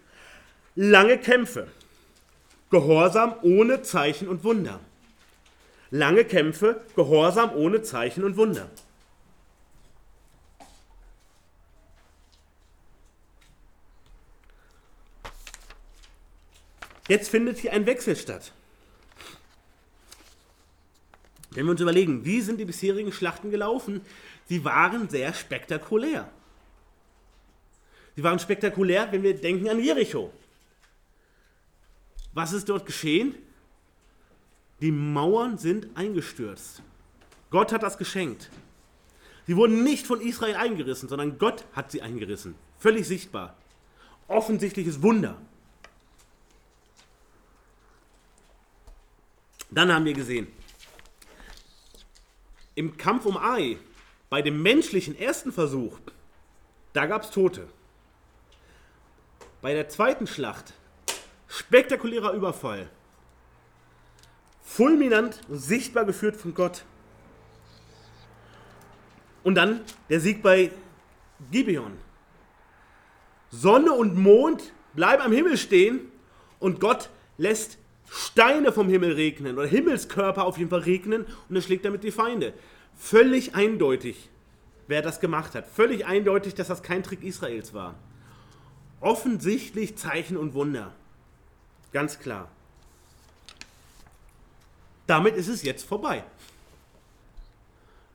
lange 0.75 1.19
Kämpfe. 1.19 1.69
Gehorsam 2.71 3.35
ohne 3.43 3.83
Zeichen 3.83 4.29
und 4.29 4.45
Wunder. 4.45 4.81
Lange 5.91 6.25
Kämpfe, 6.25 6.81
Gehorsam 6.97 7.53
ohne 7.55 7.83
Zeichen 7.83 8.25
und 8.25 8.37
Wunder. 8.37 8.71
Jetzt 17.09 17.29
findet 17.29 17.59
hier 17.59 17.73
ein 17.73 17.85
Wechsel 17.85 18.17
statt. 18.17 18.53
Wenn 21.51 21.67
wir 21.67 21.73
uns 21.73 21.81
überlegen, 21.83 22.25
wie 22.25 22.41
sind 22.41 22.59
die 22.59 22.65
bisherigen 22.65 23.13
Schlachten 23.13 23.51
gelaufen, 23.51 24.01
sie 24.49 24.65
waren 24.65 25.11
sehr 25.11 25.35
spektakulär. 25.35 26.31
Sie 28.15 28.23
waren 28.23 28.39
spektakulär, 28.39 29.11
wenn 29.11 29.23
wir 29.23 29.35
denken 29.35 29.69
an 29.69 29.83
Jericho. 29.83 30.33
Was 32.35 32.53
ist 32.53 32.69
dort 32.69 32.87
geschehen? 32.87 33.35
Die 34.81 34.91
Mauern 34.91 35.59
sind 35.59 35.97
eingestürzt. 35.97 36.83
Gott 37.51 37.73
hat 37.73 37.83
das 37.83 37.99
geschenkt. 37.99 38.51
Sie 39.47 39.57
wurden 39.57 39.85
nicht 39.85 40.07
von 40.07 40.21
Israel 40.21 40.57
eingerissen, 40.57 41.09
sondern 41.09 41.39
Gott 41.39 41.65
hat 41.73 41.91
sie 41.91 42.03
eingerissen. 42.03 42.55
Völlig 42.79 43.07
sichtbar. 43.07 43.57
Offensichtliches 44.29 45.03
Wunder. 45.03 45.37
Dann 49.71 49.93
haben 49.93 50.05
wir 50.05 50.13
gesehen, 50.13 50.49
im 52.75 52.97
Kampf 52.97 53.27
um 53.27 53.37
Ai, 53.37 53.79
bei 54.29 54.43
dem 54.43 54.63
menschlichen 54.63 55.19
ersten 55.19 55.53
Versuch, 55.53 55.99
da 56.93 57.07
gab 57.07 57.25
es 57.25 57.31
Tote. 57.31 57.69
Bei 59.63 59.75
der 59.75 59.89
zweiten 59.89 60.27
Schlacht, 60.27 60.75
spektakulärer 61.47 62.33
Überfall, 62.33 62.91
fulminant 64.61 65.41
und 65.49 65.59
sichtbar 65.59 66.05
geführt 66.05 66.37
von 66.37 66.53
Gott. 66.53 66.85
Und 69.45 69.55
dann 69.55 69.83
der 70.09 70.19
Sieg 70.19 70.43
bei 70.43 70.73
Gibeon. 71.53 71.97
Sonne 73.51 73.93
und 73.93 74.17
Mond 74.17 74.73
bleiben 74.95 75.23
am 75.23 75.31
Himmel 75.31 75.57
stehen 75.57 76.11
und 76.59 76.81
Gott 76.81 77.09
lässt 77.39 77.79
Steine 78.11 78.73
vom 78.73 78.89
Himmel 78.89 79.13
regnen 79.13 79.59
oder 79.59 79.69
Himmelskörper 79.69 80.45
auf 80.45 80.59
jeden 80.59 80.71
Fall 80.71 80.81
regnen 80.81 81.25
und 81.49 81.55
er 81.55 81.63
schlägt 81.63 81.85
damit 81.85 82.03
die 82.03 82.11
Feinde. 82.11 82.53
Völlig 82.97 83.55
eindeutig. 83.55 84.29
wer 84.89 85.03
das 85.03 85.21
gemacht 85.21 85.55
hat. 85.55 85.69
Völlig 85.69 86.05
eindeutig, 86.05 86.55
dass 86.55 86.67
das 86.67 86.83
kein 86.83 87.05
Trick 87.05 87.23
Israels 87.23 87.73
war. 87.73 87.95
Offensichtlich 89.03 89.99
Zeichen 89.99 90.37
und 90.37 90.55
Wunder. 90.55 90.93
Ganz 91.93 92.21
klar. 92.21 92.49
Damit 95.09 95.35
ist 95.35 95.49
es 95.49 95.65
jetzt 95.65 95.85
vorbei. 95.85 96.25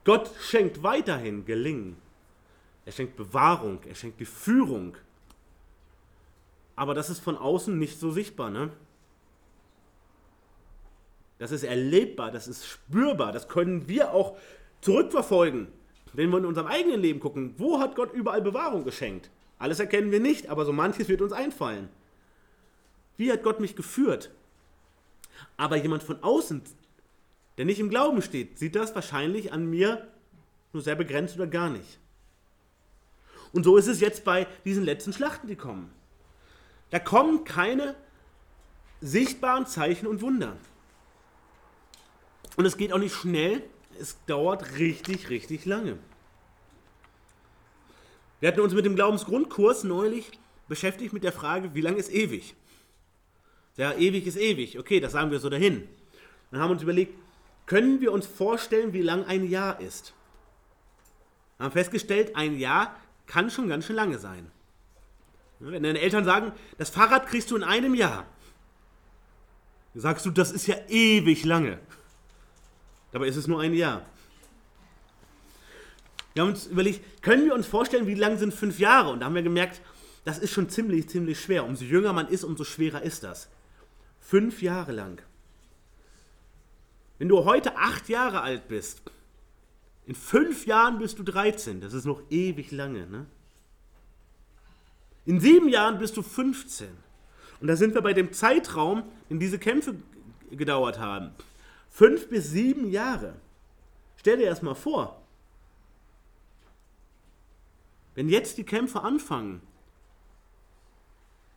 Gott 0.05 0.31
schenkt 0.39 0.83
weiterhin 0.83 1.45
Gelingen. 1.45 1.97
Er 2.85 2.93
schenkt 2.93 3.17
Bewahrung, 3.17 3.79
er 3.85 3.95
schenkt 3.95 4.21
die 4.21 4.25
Führung. 4.25 4.95
Aber 6.77 6.93
das 6.93 7.09
ist 7.09 7.19
von 7.19 7.37
außen 7.37 7.77
nicht 7.77 7.99
so 7.99 8.11
sichtbar. 8.11 8.49
Ne? 8.49 8.71
Das 11.37 11.51
ist 11.51 11.63
erlebbar, 11.63 12.31
das 12.31 12.47
ist 12.47 12.65
spürbar, 12.65 13.33
das 13.33 13.49
können 13.49 13.89
wir 13.89 14.13
auch 14.13 14.37
zurückverfolgen, 14.79 15.67
wenn 16.13 16.29
wir 16.29 16.37
in 16.37 16.45
unserem 16.45 16.67
eigenen 16.67 17.01
Leben 17.01 17.19
gucken. 17.19 17.55
Wo 17.57 17.79
hat 17.79 17.97
Gott 17.97 18.13
überall 18.13 18.41
Bewahrung 18.41 18.85
geschenkt? 18.85 19.29
Alles 19.59 19.79
erkennen 19.79 20.11
wir 20.11 20.19
nicht, 20.19 20.49
aber 20.49 20.65
so 20.65 20.73
manches 20.73 21.07
wird 21.07 21.21
uns 21.21 21.33
einfallen. 21.33 21.89
Wie 23.17 23.31
hat 23.31 23.43
Gott 23.43 23.59
mich 23.59 23.75
geführt? 23.75 24.31
Aber 25.55 25.75
jemand 25.75 26.03
von 26.03 26.21
außen, 26.21 26.61
der 27.57 27.65
nicht 27.65 27.79
im 27.79 27.89
Glauben 27.89 28.21
steht, 28.21 28.59
sieht 28.59 28.75
das 28.75 28.93
wahrscheinlich 28.93 29.51
an 29.51 29.65
mir 29.65 30.07
nur 30.73 30.83
sehr 30.83 30.95
begrenzt 30.95 31.35
oder 31.35 31.47
gar 31.47 31.69
nicht. 31.69 31.99
Und 33.51 33.63
so 33.63 33.77
ist 33.77 33.87
es 33.87 33.99
jetzt 33.99 34.23
bei 34.23 34.45
diesen 34.65 34.83
letzten 34.83 35.13
Schlachten, 35.13 35.47
die 35.47 35.55
kommen. 35.55 35.91
Da 36.89 36.99
kommen 36.99 37.43
keine 37.43 37.95
sichtbaren 39.01 39.65
Zeichen 39.65 40.07
und 40.07 40.21
Wunder. 40.21 40.55
Und 42.55 42.65
es 42.65 42.77
geht 42.77 42.93
auch 42.93 42.99
nicht 42.99 43.15
schnell, 43.15 43.63
es 43.99 44.17
dauert 44.25 44.77
richtig, 44.77 45.29
richtig 45.29 45.65
lange. 45.65 45.97
Wir 48.39 48.49
hatten 48.49 48.59
uns 48.59 48.73
mit 48.73 48.85
dem 48.85 48.95
Glaubensgrundkurs 48.95 49.83
neulich 49.83 50.31
beschäftigt 50.67 51.13
mit 51.13 51.23
der 51.23 51.31
Frage, 51.31 51.73
wie 51.73 51.81
lange 51.81 51.97
ist 51.97 52.11
ewig? 52.11 52.55
Ja, 53.77 53.93
ewig 53.93 54.27
ist 54.27 54.37
ewig. 54.37 54.77
Okay, 54.77 54.99
das 54.99 55.13
sagen 55.13 55.31
wir 55.31 55.39
so 55.39 55.49
dahin. 55.49 55.87
Dann 56.51 56.59
haben 56.59 56.69
wir 56.69 56.73
uns 56.73 56.83
überlegt, 56.83 57.13
können 57.65 58.01
wir 58.01 58.11
uns 58.11 58.25
vorstellen, 58.25 58.93
wie 58.93 59.01
lang 59.01 59.25
ein 59.25 59.47
Jahr 59.49 59.79
ist? 59.79 60.13
Wir 61.57 61.65
haben 61.65 61.73
festgestellt, 61.73 62.35
ein 62.35 62.57
Jahr 62.57 62.95
kann 63.25 63.49
schon 63.49 63.67
ganz 63.67 63.85
schön 63.85 63.95
lange 63.95 64.19
sein. 64.19 64.51
Wenn 65.59 65.83
deine 65.83 65.99
Eltern 65.99 66.23
sagen, 66.23 66.51
das 66.77 66.89
Fahrrad 66.89 67.27
kriegst 67.27 67.49
du 67.49 67.55
in 67.55 67.63
einem 67.63 67.95
Jahr, 67.95 68.25
sagst 69.95 70.25
du, 70.25 70.31
das 70.31 70.51
ist 70.51 70.67
ja 70.67 70.75
ewig 70.87 71.43
lange. 71.45 71.79
Dabei 73.11 73.27
ist 73.27 73.35
es 73.35 73.47
nur 73.47 73.59
ein 73.61 73.73
Jahr. 73.73 74.05
Wir 76.37 76.43
haben 76.43 76.49
uns 76.49 76.67
überlegt, 76.67 77.23
können 77.23 77.45
wir 77.45 77.55
uns 77.55 77.65
vorstellen, 77.65 78.05
wie 78.05 78.13
lang 78.13 78.37
sind 78.37 78.53
fünf 78.53 78.77
Jahre? 78.77 79.09
Und 79.09 79.21
da 79.21 79.25
haben 79.25 79.33
wir 79.33 79.41
gemerkt, 79.41 79.81
das 80.23 80.37
ist 80.37 80.51
schon 80.51 80.69
ziemlich, 80.69 81.09
ziemlich 81.09 81.41
schwer. 81.41 81.65
Umso 81.65 81.83
jünger 81.83 82.13
man 82.13 82.27
ist, 82.27 82.43
umso 82.43 82.63
schwerer 82.63 83.01
ist 83.01 83.23
das. 83.23 83.49
Fünf 84.19 84.61
Jahre 84.61 84.91
lang. 84.91 85.19
Wenn 87.17 87.27
du 87.27 87.43
heute 87.43 87.75
acht 87.75 88.07
Jahre 88.07 88.41
alt 88.41 88.67
bist, 88.67 89.01
in 90.05 90.13
fünf 90.13 90.67
Jahren 90.67 90.99
bist 90.99 91.17
du 91.17 91.23
13. 91.23 91.81
Das 91.81 91.93
ist 91.93 92.05
noch 92.05 92.21
ewig 92.29 92.69
lange. 92.69 93.07
Ne? 93.07 93.25
In 95.25 95.39
sieben 95.39 95.69
Jahren 95.69 95.97
bist 95.97 96.17
du 96.17 96.21
15. 96.21 96.87
Und 97.61 97.67
da 97.67 97.75
sind 97.75 97.95
wir 97.95 98.03
bei 98.03 98.13
dem 98.13 98.31
Zeitraum, 98.31 99.01
den 99.31 99.39
diese 99.39 99.57
Kämpfe 99.57 99.95
gedauert 100.51 100.99
haben. 100.99 101.31
Fünf 101.89 102.29
bis 102.29 102.51
sieben 102.51 102.91
Jahre. 102.91 103.33
Stell 104.17 104.37
dir 104.37 104.43
erst 104.43 104.61
mal 104.61 104.75
vor, 104.75 105.23
wenn 108.17 108.29
jetzt 108.29 108.57
die 108.57 108.63
Kämpfe 108.63 109.03
anfangen 109.03 109.61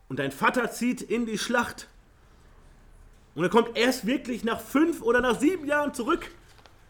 und 0.09 0.19
dein 0.19 0.31
Vater 0.31 0.69
zieht 0.69 1.01
in 1.01 1.25
die 1.25 1.39
Schlacht 1.39 1.87
und 3.33 3.41
er 3.41 3.49
kommt 3.49 3.75
erst 3.75 4.05
wirklich 4.05 4.43
nach 4.43 4.61
fünf 4.61 5.01
oder 5.01 5.21
nach 5.21 5.39
sieben 5.39 5.65
Jahren 5.65 5.95
zurück. 5.95 6.29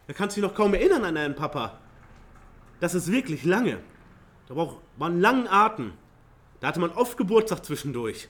Da 0.08 0.14
kannst 0.14 0.36
du 0.36 0.42
dich 0.42 0.50
noch 0.50 0.58
kaum 0.58 0.74
erinnern 0.74 1.06
an 1.06 1.16
deinen 1.16 1.36
Papa. 1.38 1.80
Das 2.82 2.94
ist 2.96 3.14
wirklich 3.14 3.46
lange. 3.46 3.80
Da 4.50 4.56
braucht 4.56 4.82
man 4.98 5.14
einen 5.14 5.22
langen 5.22 5.48
Atem. 5.48 5.94
Da 6.60 6.68
hatte 6.68 6.82
man 6.82 6.92
oft 6.92 7.16
Geburtstag 7.16 7.64
zwischendurch. 7.64 8.28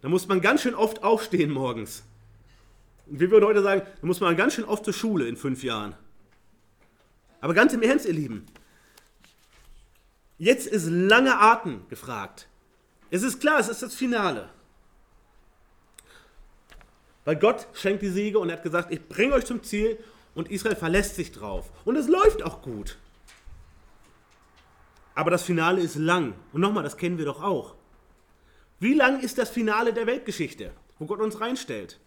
Da 0.00 0.08
muss 0.08 0.26
man 0.26 0.40
ganz 0.40 0.62
schön 0.62 0.74
oft 0.74 1.02
aufstehen 1.02 1.50
morgens. 1.50 2.02
Und 3.04 3.20
wir 3.20 3.30
würden 3.30 3.44
heute 3.44 3.62
sagen, 3.62 3.82
da 4.00 4.06
muss 4.06 4.20
man 4.20 4.34
ganz 4.38 4.54
schön 4.54 4.64
oft 4.64 4.86
zur 4.86 4.94
Schule 4.94 5.28
in 5.28 5.36
fünf 5.36 5.62
Jahren. 5.62 5.94
Aber 7.42 7.52
ganz 7.52 7.74
im 7.74 7.82
Ernst, 7.82 8.06
ihr 8.06 8.14
Lieben, 8.14 8.46
jetzt 10.38 10.66
ist 10.66 10.86
langer 10.86 11.40
Atem 11.40 11.88
gefragt. 11.88 12.48
Es 13.10 13.22
ist 13.22 13.40
klar, 13.40 13.58
es 13.58 13.68
ist 13.68 13.82
das 13.82 13.94
Finale. 13.94 14.48
Weil 17.24 17.36
Gott 17.36 17.66
schenkt 17.74 18.02
die 18.02 18.08
Siege 18.08 18.38
und 18.38 18.48
er 18.48 18.56
hat 18.56 18.62
gesagt, 18.62 18.92
ich 18.92 19.06
bringe 19.06 19.34
euch 19.34 19.44
zum 19.44 19.62
Ziel 19.62 19.98
und 20.34 20.50
Israel 20.50 20.76
verlässt 20.76 21.16
sich 21.16 21.32
drauf. 21.32 21.70
Und 21.84 21.96
es 21.96 22.08
läuft 22.08 22.42
auch 22.42 22.62
gut. 22.62 22.96
Aber 25.14 25.30
das 25.30 25.42
Finale 25.42 25.80
ist 25.80 25.96
lang. 25.96 26.34
Und 26.52 26.60
nochmal, 26.60 26.84
das 26.84 26.96
kennen 26.96 27.18
wir 27.18 27.24
doch 27.24 27.42
auch. 27.42 27.74
Wie 28.80 28.94
lang 28.94 29.20
ist 29.20 29.36
das 29.36 29.50
Finale 29.50 29.92
der 29.92 30.06
Weltgeschichte, 30.06 30.72
wo 30.98 31.06
Gott 31.06 31.20
uns 31.20 31.40
reinstellt? 31.40 31.98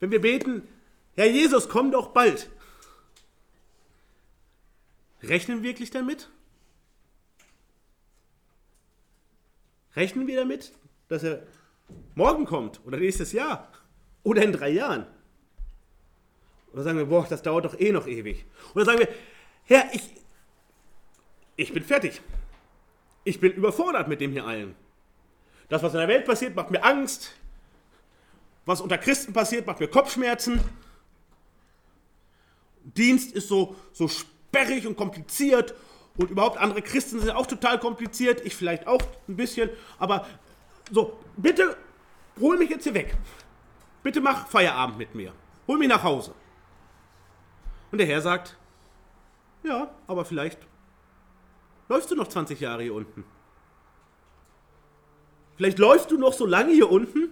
Wenn 0.00 0.10
wir 0.10 0.20
beten, 0.20 0.66
Herr 1.14 1.26
Jesus, 1.26 1.68
komm 1.68 1.92
doch 1.92 2.08
bald. 2.08 2.48
Rechnen 5.22 5.62
wir 5.62 5.70
wirklich 5.70 5.90
damit? 5.90 6.30
Rechnen 9.98 10.28
wir 10.28 10.36
damit, 10.36 10.72
dass 11.08 11.24
er 11.24 11.42
morgen 12.14 12.44
kommt 12.44 12.80
oder 12.86 12.98
nächstes 12.98 13.32
Jahr 13.32 13.68
oder 14.22 14.42
in 14.44 14.52
drei 14.52 14.68
Jahren. 14.68 15.06
Oder 16.72 16.84
sagen 16.84 16.98
wir, 16.98 17.06
boah, 17.06 17.26
das 17.28 17.42
dauert 17.42 17.64
doch 17.64 17.80
eh 17.80 17.90
noch 17.90 18.06
ewig. 18.06 18.46
Oder 18.76 18.84
sagen 18.84 19.00
wir, 19.00 19.08
Herr, 19.64 19.92
ich, 19.92 20.08
ich 21.56 21.72
bin 21.72 21.82
fertig. 21.82 22.20
Ich 23.24 23.40
bin 23.40 23.50
überfordert 23.50 24.06
mit 24.06 24.20
dem 24.20 24.30
hier 24.30 24.46
allen. 24.46 24.76
Das, 25.68 25.82
was 25.82 25.94
in 25.94 25.98
der 25.98 26.08
Welt 26.08 26.26
passiert, 26.26 26.54
macht 26.54 26.70
mir 26.70 26.84
Angst. 26.84 27.34
Was 28.66 28.80
unter 28.80 28.98
Christen 28.98 29.32
passiert, 29.32 29.66
macht 29.66 29.80
mir 29.80 29.88
Kopfschmerzen. 29.88 30.60
Dienst 32.84 33.32
ist 33.32 33.48
so, 33.48 33.74
so 33.92 34.06
sperrig 34.06 34.86
und 34.86 34.96
kompliziert 34.96 35.74
und 36.18 36.30
überhaupt 36.30 36.58
andere 36.58 36.82
Christen 36.82 37.20
sind 37.20 37.30
auch 37.30 37.46
total 37.46 37.78
kompliziert. 37.78 38.44
Ich 38.44 38.54
vielleicht 38.54 38.86
auch 38.86 39.00
ein 39.28 39.36
bisschen. 39.36 39.70
Aber 39.98 40.26
so, 40.90 41.18
bitte 41.36 41.76
hol 42.40 42.58
mich 42.58 42.70
jetzt 42.70 42.84
hier 42.84 42.94
weg. 42.94 43.16
Bitte 44.02 44.20
mach 44.20 44.48
Feierabend 44.48 44.98
mit 44.98 45.14
mir. 45.14 45.32
Hol 45.66 45.78
mich 45.78 45.88
nach 45.88 46.02
Hause. 46.02 46.34
Und 47.92 47.98
der 47.98 48.06
Herr 48.06 48.20
sagt, 48.20 48.56
ja, 49.62 49.94
aber 50.06 50.24
vielleicht 50.24 50.58
läufst 51.88 52.10
du 52.10 52.16
noch 52.16 52.28
20 52.28 52.60
Jahre 52.60 52.82
hier 52.82 52.94
unten. 52.94 53.24
Vielleicht 55.56 55.78
läufst 55.78 56.10
du 56.10 56.18
noch 56.18 56.32
so 56.32 56.46
lange 56.46 56.72
hier 56.72 56.90
unten, 56.90 57.30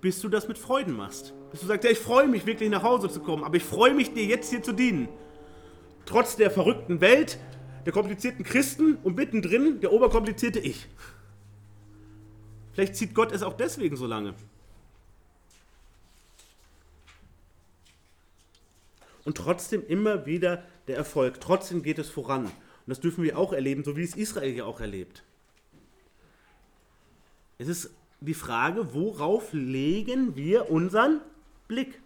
bis 0.00 0.20
du 0.20 0.28
das 0.28 0.48
mit 0.48 0.58
Freuden 0.58 0.96
machst. 0.96 1.32
Bis 1.50 1.60
du 1.60 1.66
sagst, 1.66 1.84
ja, 1.84 1.90
ich 1.90 1.98
freue 1.98 2.28
mich 2.28 2.46
wirklich 2.46 2.70
nach 2.70 2.82
Hause 2.82 3.08
zu 3.08 3.20
kommen, 3.20 3.44
aber 3.44 3.56
ich 3.56 3.64
freue 3.64 3.94
mich 3.94 4.12
dir 4.12 4.24
jetzt 4.24 4.50
hier 4.50 4.62
zu 4.62 4.72
dienen. 4.72 5.08
Trotz 6.06 6.36
der 6.36 6.50
verrückten 6.50 7.00
Welt, 7.00 7.38
der 7.86 7.92
komplizierten 7.92 8.44
Christen 8.44 8.96
und 9.02 9.16
mittendrin 9.16 9.80
der 9.80 9.92
oberkomplizierte 9.92 10.60
Ich. 10.60 10.86
Vielleicht 12.72 12.96
zieht 12.96 13.14
Gott 13.14 13.32
es 13.32 13.42
auch 13.42 13.56
deswegen 13.56 13.96
so 13.96 14.06
lange. 14.06 14.34
Und 19.24 19.36
trotzdem 19.36 19.86
immer 19.86 20.26
wieder 20.26 20.64
der 20.86 20.96
Erfolg. 20.96 21.40
Trotzdem 21.40 21.82
geht 21.82 21.98
es 21.98 22.10
voran. 22.10 22.44
Und 22.44 22.52
das 22.86 23.00
dürfen 23.00 23.24
wir 23.24 23.38
auch 23.38 23.52
erleben, 23.52 23.84
so 23.84 23.96
wie 23.96 24.02
es 24.02 24.16
Israel 24.16 24.52
hier 24.52 24.66
auch 24.66 24.80
erlebt. 24.80 25.22
Es 27.56 27.68
ist 27.68 27.90
die 28.20 28.34
Frage, 28.34 28.92
worauf 28.92 29.52
legen 29.52 30.36
wir 30.36 30.70
unseren 30.70 31.20
Blick? 31.68 32.00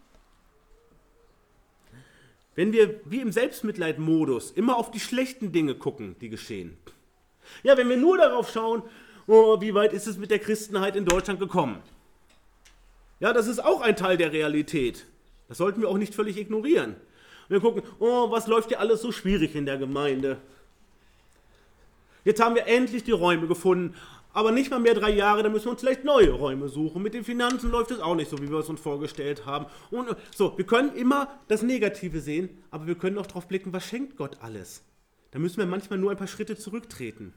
Wenn 2.58 2.72
wir 2.72 3.00
wie 3.04 3.20
im 3.20 3.30
Selbstmitleidmodus 3.30 4.50
immer 4.50 4.78
auf 4.78 4.90
die 4.90 4.98
schlechten 4.98 5.52
Dinge 5.52 5.76
gucken, 5.76 6.16
die 6.20 6.28
geschehen. 6.28 6.76
Ja, 7.62 7.76
wenn 7.76 7.88
wir 7.88 7.96
nur 7.96 8.18
darauf 8.18 8.50
schauen, 8.50 8.82
oh, 9.28 9.60
wie 9.60 9.74
weit 9.74 9.92
ist 9.92 10.08
es 10.08 10.18
mit 10.18 10.32
der 10.32 10.40
Christenheit 10.40 10.96
in 10.96 11.04
Deutschland 11.04 11.38
gekommen. 11.38 11.80
Ja, 13.20 13.32
das 13.32 13.46
ist 13.46 13.64
auch 13.64 13.80
ein 13.80 13.94
Teil 13.94 14.16
der 14.16 14.32
Realität. 14.32 15.06
Das 15.46 15.58
sollten 15.58 15.82
wir 15.82 15.88
auch 15.88 15.98
nicht 15.98 16.16
völlig 16.16 16.36
ignorieren. 16.36 16.96
Wir 17.46 17.60
gucken, 17.60 17.84
oh, 18.00 18.28
was 18.32 18.48
läuft 18.48 18.70
hier 18.70 18.80
alles 18.80 19.02
so 19.02 19.12
schwierig 19.12 19.54
in 19.54 19.64
der 19.64 19.78
Gemeinde. 19.78 20.38
Jetzt 22.24 22.42
haben 22.42 22.56
wir 22.56 22.66
endlich 22.66 23.04
die 23.04 23.12
Räume 23.12 23.46
gefunden, 23.46 23.94
aber 24.32 24.52
nicht 24.52 24.70
mal 24.70 24.78
mehr 24.78 24.94
drei 24.94 25.10
Jahre, 25.10 25.42
dann 25.42 25.52
müssen 25.52 25.66
wir 25.66 25.72
uns 25.72 25.80
vielleicht 25.80 26.04
neue 26.04 26.30
Räume 26.30 26.68
suchen. 26.68 27.02
Mit 27.02 27.14
den 27.14 27.24
Finanzen 27.24 27.70
läuft 27.70 27.90
es 27.90 28.00
auch 28.00 28.14
nicht 28.14 28.30
so, 28.30 28.38
wie 28.38 28.50
wir 28.50 28.58
es 28.58 28.68
uns 28.68 28.80
vorgestellt 28.80 29.46
haben. 29.46 29.66
Und 29.90 30.14
so, 30.34 30.56
wir 30.56 30.66
können 30.66 30.94
immer 30.94 31.28
das 31.48 31.62
Negative 31.62 32.20
sehen, 32.20 32.50
aber 32.70 32.86
wir 32.86 32.94
können 32.94 33.18
auch 33.18 33.26
darauf 33.26 33.48
blicken, 33.48 33.72
was 33.72 33.84
schenkt 33.84 34.16
Gott 34.16 34.38
alles. 34.40 34.84
Da 35.30 35.38
müssen 35.38 35.58
wir 35.58 35.66
manchmal 35.66 35.98
nur 35.98 36.10
ein 36.10 36.16
paar 36.16 36.26
Schritte 36.26 36.56
zurücktreten. 36.56 37.32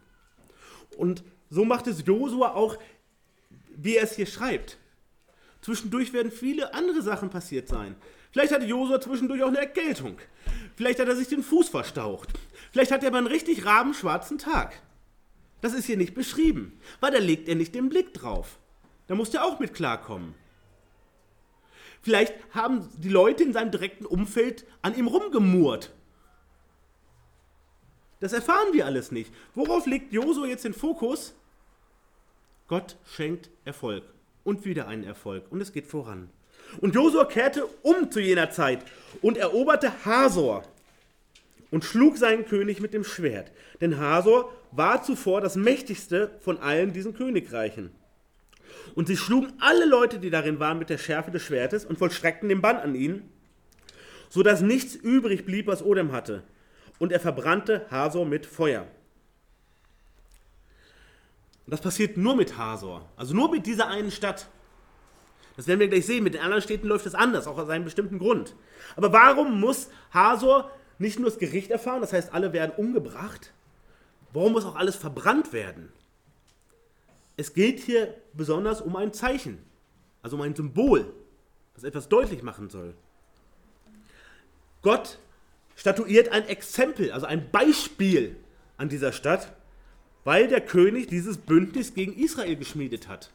Und 0.97 1.23
so 1.49 1.65
macht 1.65 1.87
es 1.87 2.05
Josua 2.05 2.53
auch, 2.53 2.77
wie 3.75 3.95
er 3.95 4.03
es 4.03 4.15
hier 4.15 4.25
schreibt. 4.25 4.77
Zwischendurch 5.61 6.13
werden 6.13 6.31
viele 6.31 6.73
andere 6.73 7.01
Sachen 7.01 7.29
passiert 7.29 7.67
sein. 7.67 7.95
Vielleicht 8.31 8.53
hatte 8.53 8.65
Josua 8.65 8.99
zwischendurch 9.01 9.43
auch 9.43 9.49
eine 9.49 9.59
Erkältung. 9.59 10.17
Vielleicht 10.75 10.99
hat 10.99 11.07
er 11.07 11.15
sich 11.15 11.27
den 11.27 11.43
Fuß 11.43 11.69
verstaucht. 11.69 12.29
Vielleicht 12.71 12.91
hat 12.91 13.03
er 13.03 13.09
aber 13.09 13.17
einen 13.17 13.27
richtig 13.27 13.65
rabenschwarzen 13.65 14.37
Tag. 14.37 14.81
Das 15.61 15.73
ist 15.73 15.85
hier 15.85 15.97
nicht 15.97 16.15
beschrieben, 16.15 16.79
weil 16.99 17.11
da 17.11 17.19
legt 17.19 17.47
er 17.47 17.55
nicht 17.55 17.75
den 17.75 17.89
Blick 17.89 18.13
drauf. 18.13 18.57
Da 19.07 19.15
muss 19.15 19.33
er 19.33 19.45
auch 19.45 19.59
mit 19.59 19.73
klarkommen. 19.73 20.33
Vielleicht 22.01 22.33
haben 22.51 22.89
die 22.97 23.09
Leute 23.09 23.43
in 23.43 23.53
seinem 23.53 23.71
direkten 23.71 24.05
Umfeld 24.05 24.65
an 24.81 24.95
ihm 24.95 25.07
rumgemurrt. 25.07 25.91
Das 28.19 28.33
erfahren 28.33 28.73
wir 28.73 28.85
alles 28.85 29.11
nicht. 29.11 29.31
Worauf 29.53 29.85
legt 29.85 30.13
Josua 30.13 30.47
jetzt 30.47 30.65
den 30.65 30.73
Fokus? 30.73 31.33
Gott 32.67 32.97
schenkt 33.05 33.49
Erfolg 33.65 34.03
und 34.43 34.65
wieder 34.65 34.87
einen 34.87 35.03
Erfolg 35.03 35.51
und 35.51 35.61
es 35.61 35.71
geht 35.73 35.87
voran. 35.87 36.29
Und 36.79 36.95
Josua 36.95 37.25
kehrte 37.25 37.65
um 37.83 38.09
zu 38.11 38.19
jener 38.19 38.49
Zeit 38.49 38.85
und 39.21 39.37
eroberte 39.37 40.05
Hasor 40.05 40.63
und 41.71 41.85
schlug 41.85 42.17
seinen 42.17 42.45
König 42.45 42.79
mit 42.81 42.93
dem 42.93 43.03
Schwert. 43.03 43.51
Denn 43.79 43.97
Hasor 43.97 44.53
war 44.71 45.01
zuvor 45.01 45.41
das 45.41 45.55
mächtigste 45.55 46.31
von 46.41 46.59
allen 46.59 46.93
diesen 46.93 47.15
Königreichen. 47.15 47.91
Und 48.93 49.07
sie 49.07 49.17
schlugen 49.17 49.53
alle 49.59 49.85
Leute, 49.85 50.19
die 50.19 50.29
darin 50.29 50.59
waren, 50.59 50.79
mit 50.79 50.89
der 50.89 50.97
Schärfe 50.97 51.31
des 51.31 51.43
Schwertes 51.43 51.85
und 51.85 51.97
vollstreckten 51.97 52.49
den 52.49 52.61
Bann 52.61 52.77
an 52.77 52.95
ihnen, 52.95 53.29
so 54.29 54.43
dass 54.43 54.61
nichts 54.61 54.95
übrig 54.95 55.45
blieb, 55.45 55.67
was 55.67 55.83
Odem 55.83 56.11
hatte. 56.11 56.43
Und 56.99 57.11
er 57.11 57.19
verbrannte 57.19 57.85
Hasor 57.89 58.25
mit 58.25 58.45
Feuer. 58.45 58.85
Das 61.67 61.81
passiert 61.81 62.17
nur 62.17 62.35
mit 62.35 62.57
Hasor, 62.57 63.09
also 63.15 63.33
nur 63.33 63.49
mit 63.49 63.65
dieser 63.65 63.87
einen 63.87 64.11
Stadt. 64.11 64.49
Das 65.55 65.67
werden 65.67 65.79
wir 65.79 65.87
gleich 65.87 66.05
sehen. 66.05 66.23
Mit 66.23 66.33
den 66.33 66.41
anderen 66.41 66.61
Städten 66.61 66.87
läuft 66.87 67.05
es 67.05 67.15
anders, 67.15 67.47
auch 67.47 67.57
aus 67.57 67.69
einem 67.69 67.85
bestimmten 67.85 68.19
Grund. 68.19 68.55
Aber 68.95 69.13
warum 69.13 69.59
muss 69.59 69.89
Hasor 70.11 70.71
nicht 71.01 71.19
nur 71.19 71.29
das 71.29 71.39
Gericht 71.39 71.71
erfahren, 71.71 72.01
das 72.01 72.13
heißt, 72.13 72.33
alle 72.33 72.53
werden 72.53 72.71
umgebracht? 72.77 73.51
Warum 74.33 74.53
muss 74.53 74.65
auch 74.65 74.75
alles 74.75 74.95
verbrannt 74.95 75.51
werden? 75.51 75.91
Es 77.37 77.53
geht 77.53 77.79
hier 77.79 78.13
besonders 78.33 78.81
um 78.81 78.95
ein 78.95 79.13
Zeichen, 79.13 79.57
also 80.21 80.35
um 80.35 80.41
ein 80.41 80.55
Symbol, 80.55 81.11
das 81.73 81.83
etwas 81.83 82.07
deutlich 82.07 82.43
machen 82.43 82.69
soll. 82.69 82.93
Gott 84.81 85.19
statuiert 85.75 86.29
ein 86.29 86.47
Exempel, 86.47 87.11
also 87.11 87.25
ein 87.25 87.49
Beispiel 87.51 88.35
an 88.77 88.89
dieser 88.89 89.11
Stadt, 89.11 89.55
weil 90.23 90.47
der 90.47 90.61
König 90.61 91.07
dieses 91.07 91.37
Bündnis 91.37 91.93
gegen 91.93 92.13
Israel 92.13 92.55
geschmiedet 92.55 93.07
hat. 93.07 93.31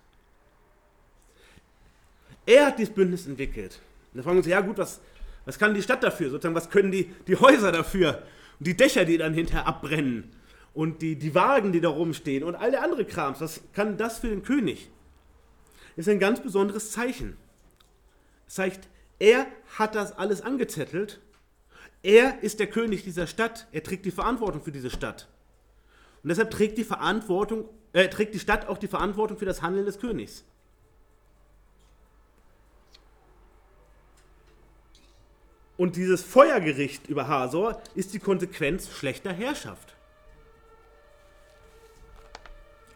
Er 2.46 2.66
hat 2.66 2.78
dieses 2.78 2.94
Bündnis 2.94 3.26
entwickelt. 3.26 3.80
Und 4.12 4.18
da 4.18 4.22
fragen 4.22 4.36
wir 4.36 4.40
uns, 4.40 4.46
ja 4.46 4.60
gut, 4.60 4.78
was, 4.78 5.00
was 5.46 5.58
kann 5.58 5.74
die 5.74 5.82
Stadt 5.82 6.02
dafür? 6.02 6.28
Sozusagen, 6.28 6.54
was 6.54 6.68
können 6.68 6.90
die, 6.90 7.14
die 7.26 7.36
Häuser 7.36 7.72
dafür? 7.72 8.22
Und 8.58 8.66
die 8.66 8.76
Dächer, 8.76 9.04
die 9.04 9.16
dann 9.16 9.32
hinterher 9.32 9.66
abbrennen? 9.66 10.32
Und 10.74 11.00
die, 11.00 11.16
die 11.16 11.34
Wagen, 11.34 11.72
die 11.72 11.80
da 11.80 11.88
rumstehen? 11.88 12.42
Und 12.44 12.56
all 12.56 12.72
der 12.72 12.82
andere 12.82 13.04
Krams. 13.04 13.40
Was 13.40 13.62
kann 13.72 13.96
das 13.96 14.18
für 14.18 14.28
den 14.28 14.42
König? 14.42 14.90
Das 15.94 16.06
ist 16.06 16.12
ein 16.12 16.18
ganz 16.18 16.40
besonderes 16.42 16.90
Zeichen. 16.90 17.36
Es 18.46 18.54
zeigt, 18.54 18.88
er 19.18 19.46
hat 19.78 19.94
das 19.94 20.12
alles 20.12 20.42
angezettelt. 20.42 21.20
Er 22.02 22.42
ist 22.42 22.60
der 22.60 22.66
König 22.66 23.04
dieser 23.04 23.26
Stadt. 23.26 23.68
Er 23.72 23.82
trägt 23.82 24.04
die 24.04 24.10
Verantwortung 24.10 24.62
für 24.62 24.72
diese 24.72 24.90
Stadt. 24.90 25.28
Und 26.22 26.28
deshalb 26.28 26.50
trägt 26.50 26.76
die, 26.76 26.84
Verantwortung, 26.84 27.68
äh, 27.92 28.08
trägt 28.08 28.34
die 28.34 28.40
Stadt 28.40 28.68
auch 28.68 28.78
die 28.78 28.88
Verantwortung 28.88 29.38
für 29.38 29.46
das 29.46 29.62
Handeln 29.62 29.86
des 29.86 30.00
Königs. 30.00 30.44
Und 35.76 35.96
dieses 35.96 36.22
Feuergericht 36.22 37.08
über 37.08 37.28
Hasor 37.28 37.80
ist 37.94 38.14
die 38.14 38.18
Konsequenz 38.18 38.90
schlechter 38.90 39.32
Herrschaft. 39.32 39.94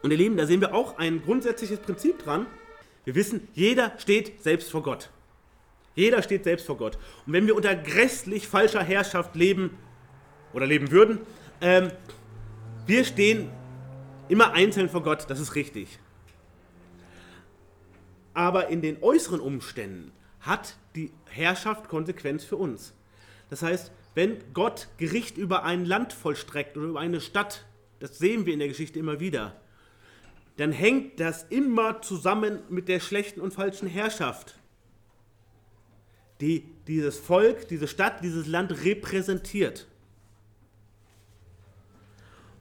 Und 0.02 0.10
ihr 0.10 0.16
Lieben, 0.16 0.36
da 0.36 0.46
sehen 0.46 0.60
wir 0.60 0.74
auch 0.74 0.96
ein 0.96 1.22
grundsätzliches 1.22 1.78
Prinzip 1.80 2.22
dran. 2.24 2.46
Wir 3.04 3.14
wissen, 3.14 3.48
jeder 3.54 3.98
steht 3.98 4.42
selbst 4.42 4.70
vor 4.70 4.82
Gott. 4.82 5.10
Jeder 5.94 6.22
steht 6.22 6.44
selbst 6.44 6.66
vor 6.66 6.78
Gott. 6.78 6.96
Und 7.26 7.34
wenn 7.34 7.46
wir 7.46 7.54
unter 7.54 7.74
grässlich 7.74 8.48
falscher 8.48 8.82
Herrschaft 8.82 9.34
leben 9.34 9.76
oder 10.54 10.66
leben 10.66 10.90
würden, 10.90 11.20
ähm, 11.60 11.90
wir 12.86 13.04
stehen 13.04 13.50
immer 14.28 14.52
einzeln 14.52 14.88
vor 14.88 15.02
Gott, 15.02 15.28
das 15.28 15.40
ist 15.40 15.54
richtig. 15.54 15.98
Aber 18.32 18.68
in 18.68 18.80
den 18.80 19.02
äußeren 19.02 19.40
Umständen 19.40 20.12
hat 20.41 20.76
die 20.95 21.12
Herrschaft 21.26 21.88
Konsequenz 21.88 22.45
für 22.45 22.57
uns. 22.57 22.95
Das 23.51 23.62
heißt, 23.62 23.93
wenn 24.14 24.38
Gott 24.55 24.88
Gericht 24.97 25.38
über 25.38 25.64
ein 25.64 25.84
Land 25.84 26.12
vollstreckt 26.12 26.76
oder 26.76 26.88
über 26.88 27.01
eine 27.01 27.20
Stadt, 27.20 27.64
das 28.01 28.18
sehen 28.18 28.47
wir 28.47 28.53
in 28.53 28.59
der 28.59 28.68
Geschichte 28.68 28.99
immer 28.99 29.20
wieder, 29.20 29.61
dann 30.57 30.72
hängt 30.72 31.20
das 31.20 31.45
immer 31.45 32.03
zusammen 32.03 32.61
mit 32.68 32.88
der 32.88 33.01
schlechten 33.01 33.41
und 33.41 33.55
falschen 33.55 33.88
Herrschaft, 33.88 34.59
die 36.41 36.64
dieses 36.86 37.18
Volk, 37.18 37.68
diese 37.68 37.86
Stadt, 37.86 38.22
dieses 38.22 38.47
Land 38.47 38.84
repräsentiert. 38.84 39.86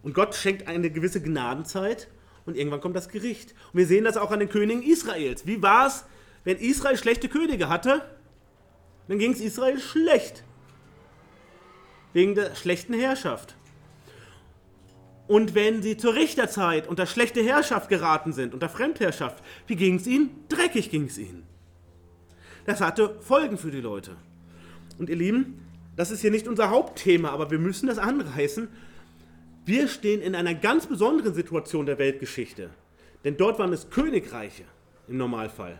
Und 0.02 0.14
Gott 0.14 0.36
schenkt 0.36 0.68
eine 0.68 0.90
gewisse 0.92 1.22
Gnadenzeit 1.22 2.08
und 2.46 2.56
irgendwann 2.56 2.82
kommt 2.82 2.96
das 2.96 3.10
Gericht. 3.10 3.54
Und 3.74 3.80
wir 3.80 3.88
sehen 3.88 4.06
das 4.06 4.18
auch 4.18 4.32
an 4.32 4.40
den 4.40 4.50
Königen 4.50 4.84
Israels. 4.84 5.46
Wie 5.46 5.62
war 5.62 5.88
es, 5.88 6.06
wenn 6.44 6.58
Israel 6.58 6.98
schlechte 6.98 7.30
Könige 7.30 7.70
hatte? 7.70 8.04
dann 9.10 9.18
ging 9.18 9.34
es 9.34 9.42
Israel 9.42 9.80
schlecht. 9.80 10.44
Wegen 12.14 12.36
der 12.36 12.56
schlechten 12.56 12.94
Herrschaft. 12.94 13.56
Und 15.28 15.56
wenn 15.56 15.82
sie 15.82 15.98
zur 15.98 16.14
Richterzeit 16.14 16.88
unter 16.88 17.06
schlechte 17.06 17.42
Herrschaft 17.42 17.90
geraten 17.90 18.34
sind, 18.34 18.54
unter 18.54 18.70
Fremdherrschaft, 18.70 19.44
wie 19.68 19.76
ging 19.76 19.96
es 19.96 20.08
ihnen? 20.08 20.30
Dreckig 20.48 20.90
ging 20.92 21.06
es 21.06 21.18
ihnen. 21.18 21.44
Das 22.66 22.82
hatte 22.82 23.20
Folgen 23.22 23.58
für 23.58 23.72
die 23.72 23.82
Leute. 23.82 24.16
Und 25.00 25.10
ihr 25.10 25.16
Lieben, 25.16 25.66
das 25.96 26.12
ist 26.12 26.22
hier 26.22 26.32
nicht 26.32 26.48
unser 26.48 26.70
Hauptthema, 26.70 27.30
aber 27.30 27.50
wir 27.52 27.60
müssen 27.60 27.88
das 27.88 27.98
anreißen. 27.98 28.68
Wir 29.66 29.88
stehen 29.88 30.22
in 30.22 30.36
einer 30.36 30.54
ganz 30.54 30.86
besonderen 30.86 31.34
Situation 31.34 31.86
der 31.88 31.98
Weltgeschichte. 31.98 32.70
Denn 33.24 33.38
dort 33.38 33.58
waren 33.58 33.74
es 33.74 33.90
Königreiche 33.90 34.66
im 35.08 35.18
Normalfall. 35.18 35.80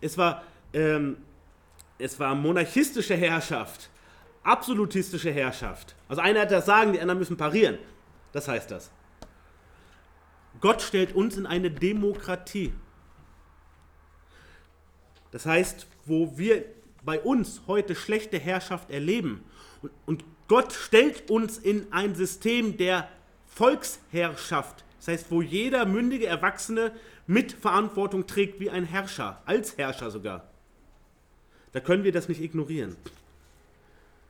Es 0.00 0.16
war 0.16 0.42
ähm, 0.72 1.16
es 2.00 2.18
war 2.18 2.34
monarchistische 2.34 3.14
Herrschaft, 3.14 3.90
absolutistische 4.42 5.30
Herrschaft. 5.30 5.94
Also 6.08 6.22
einer 6.22 6.40
hat 6.40 6.50
das 6.50 6.66
Sagen, 6.66 6.92
die 6.92 7.00
anderen 7.00 7.18
müssen 7.18 7.36
parieren. 7.36 7.78
Das 8.32 8.48
heißt 8.48 8.70
das. 8.70 8.90
Gott 10.60 10.82
stellt 10.82 11.14
uns 11.14 11.36
in 11.36 11.46
eine 11.46 11.70
Demokratie. 11.70 12.72
Das 15.30 15.46
heißt, 15.46 15.86
wo 16.06 16.36
wir 16.36 16.64
bei 17.02 17.20
uns 17.20 17.62
heute 17.66 17.94
schlechte 17.94 18.38
Herrschaft 18.38 18.90
erleben 18.90 19.44
und 20.06 20.24
Gott 20.48 20.72
stellt 20.72 21.30
uns 21.30 21.58
in 21.58 21.92
ein 21.92 22.14
System 22.14 22.76
der 22.76 23.08
Volksherrschaft. 23.46 24.84
Das 24.98 25.08
heißt, 25.08 25.30
wo 25.30 25.40
jeder 25.40 25.86
mündige 25.86 26.26
Erwachsene 26.26 26.92
mit 27.30 27.52
Verantwortung 27.52 28.26
trägt 28.26 28.58
wie 28.58 28.70
ein 28.70 28.84
Herrscher, 28.84 29.40
als 29.46 29.78
Herrscher 29.78 30.10
sogar. 30.10 30.48
Da 31.70 31.78
können 31.78 32.02
wir 32.02 32.10
das 32.10 32.28
nicht 32.28 32.40
ignorieren. 32.40 32.96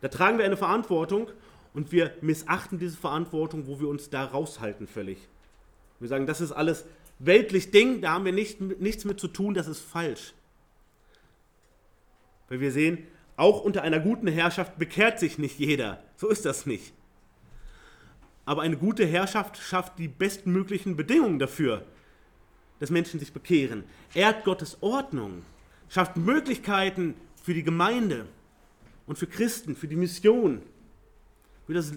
Da 0.03 0.09
tragen 0.09 0.37
wir 0.37 0.45
eine 0.45 0.59
Verantwortung 0.59 1.29
und 1.73 1.93
wir 1.93 2.13
missachten 2.21 2.79
diese 2.79 2.99
Verantwortung, 2.99 3.67
wo 3.67 3.81
wir 3.81 3.89
uns 3.89 4.11
da 4.11 4.25
raushalten 4.25 4.87
völlig. 4.87 5.17
Wir 5.99 6.09
sagen, 6.11 6.27
das 6.27 6.43
ist 6.43 6.53
alles 6.53 6.85
weltlich 7.19 7.71
Ding, 7.71 8.03
da 8.03 8.11
haben 8.13 8.27
wir 8.27 8.33
nicht, 8.33 8.61
nichts 8.61 9.07
mit 9.07 9.19
zu 9.19 9.29
tun, 9.29 9.55
das 9.55 9.67
ist 9.67 9.81
falsch. 9.81 10.35
Weil 12.51 12.61
wir 12.61 12.71
sehen, 12.71 13.07
auch 13.39 13.63
unter 13.63 13.81
einer 13.81 14.01
guten 14.01 14.27
Herrschaft 14.27 14.77
bekehrt 14.77 15.19
sich 15.19 15.39
nicht 15.39 15.59
jeder. 15.59 16.03
So 16.17 16.29
ist 16.29 16.45
das 16.45 16.67
nicht. 16.67 16.93
Aber 18.45 18.61
eine 18.61 18.77
gute 18.77 19.07
Herrschaft 19.07 19.57
schafft 19.57 19.99
die 19.99 20.09
bestmöglichen 20.09 20.97
Bedingungen 20.97 21.39
dafür, 21.39 21.87
dass 22.81 22.91
Menschen 22.91 23.21
sich 23.21 23.33
bekehren. 23.33 23.85
Ehrt 24.15 24.45
Gottes 24.45 24.79
Ordnung, 24.81 25.43
schafft 25.89 26.17
Möglichkeiten 26.17 27.15
für 27.43 27.55
die 27.55 27.63
Gemeinde 27.63 28.27
und 29.07 29.19
für 29.19 29.27
Christen, 29.27 29.77
für 29.77 29.87
die 29.87 29.97
Mission, 29.97 30.63
für, 31.67 31.75
das, 31.75 31.93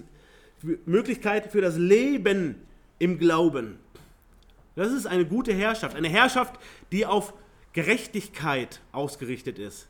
für 0.58 0.78
Möglichkeiten 0.86 1.50
für 1.50 1.60
das 1.60 1.76
Leben 1.76 2.56
im 2.98 3.18
Glauben. 3.18 3.78
Das 4.76 4.92
ist 4.92 5.06
eine 5.06 5.24
gute 5.24 5.52
Herrschaft. 5.52 5.96
Eine 5.96 6.08
Herrschaft, 6.08 6.60
die 6.92 7.06
auf 7.06 7.32
Gerechtigkeit 7.72 8.80
ausgerichtet 8.92 9.58
ist. 9.58 9.88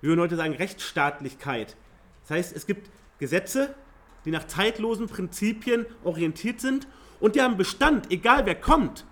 Wir 0.00 0.10
würden 0.10 0.20
heute 0.20 0.36
sagen 0.36 0.54
Rechtsstaatlichkeit. 0.54 1.76
Das 2.22 2.30
heißt, 2.30 2.56
es 2.56 2.66
gibt 2.66 2.90
Gesetze, 3.18 3.74
die 4.24 4.30
nach 4.30 4.46
zeitlosen 4.46 5.06
Prinzipien 5.06 5.86
orientiert 6.04 6.60
sind 6.60 6.86
und 7.20 7.34
die 7.34 7.42
haben 7.42 7.56
Bestand, 7.56 8.10
egal 8.10 8.44
wer 8.44 8.54
kommt. 8.54 9.06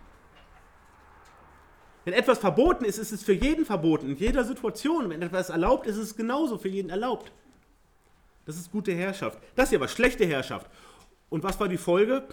Wenn 2.04 2.12
etwas 2.12 2.38
verboten 2.38 2.84
ist, 2.84 2.98
ist 2.98 3.12
es 3.12 3.22
für 3.22 3.32
jeden 3.32 3.64
verboten, 3.64 4.10
in 4.10 4.16
jeder 4.16 4.44
Situation. 4.44 5.08
Wenn 5.08 5.22
etwas 5.22 5.50
erlaubt 5.50 5.86
ist, 5.86 5.96
ist 5.96 6.02
es 6.02 6.16
genauso 6.16 6.58
für 6.58 6.68
jeden 6.68 6.90
erlaubt. 6.90 7.32
Das 8.44 8.56
ist 8.56 8.70
gute 8.70 8.92
Herrschaft. 8.92 9.38
Das 9.54 9.70
hier 9.70 9.80
war 9.80 9.88
schlechte 9.88 10.26
Herrschaft. 10.26 10.70
Und 11.30 11.42
was 11.42 11.58
war 11.58 11.68
die 11.68 11.78
Folge? 11.78 12.24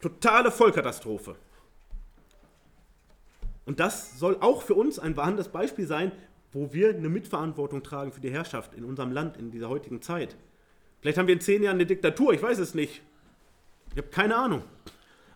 Totale 0.00 0.50
Vollkatastrophe. 0.50 1.36
Und 3.64 3.80
das 3.80 4.18
soll 4.18 4.36
auch 4.40 4.62
für 4.62 4.74
uns 4.74 4.98
ein 4.98 5.16
warnendes 5.16 5.48
Beispiel 5.48 5.86
sein, 5.86 6.12
wo 6.52 6.72
wir 6.72 6.90
eine 6.90 7.08
Mitverantwortung 7.08 7.82
tragen 7.82 8.12
für 8.12 8.20
die 8.20 8.30
Herrschaft 8.30 8.74
in 8.74 8.84
unserem 8.84 9.12
Land 9.12 9.36
in 9.36 9.50
dieser 9.50 9.68
heutigen 9.68 10.02
Zeit. 10.02 10.36
Vielleicht 11.00 11.18
haben 11.18 11.26
wir 11.26 11.34
in 11.34 11.40
zehn 11.40 11.62
Jahren 11.62 11.76
eine 11.76 11.86
Diktatur, 11.86 12.32
ich 12.32 12.42
weiß 12.42 12.58
es 12.58 12.74
nicht. 12.74 13.02
Ich 13.92 13.98
habe 13.98 14.08
keine 14.08 14.36
Ahnung. 14.36 14.62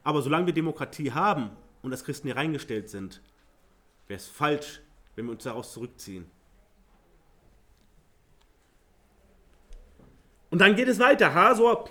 Aber 0.03 0.23
solange 0.23 0.47
wir 0.47 0.55
Demokratie 0.55 1.13
haben 1.13 1.51
und 1.83 1.93
als 1.93 2.05
Christen 2.05 2.29
hier 2.29 2.37
reingestellt 2.37 2.89
sind, 2.89 3.21
wäre 4.07 4.19
es 4.19 4.27
falsch, 4.27 4.81
wenn 5.15 5.27
wir 5.27 5.33
uns 5.33 5.45
daraus 5.45 5.73
zurückziehen. 5.73 6.27
Und 10.51 10.61
dann 10.61 10.75
geht 10.75 10.89
es 10.89 10.99
weiter. 10.99 11.33
Hasor 11.33 11.89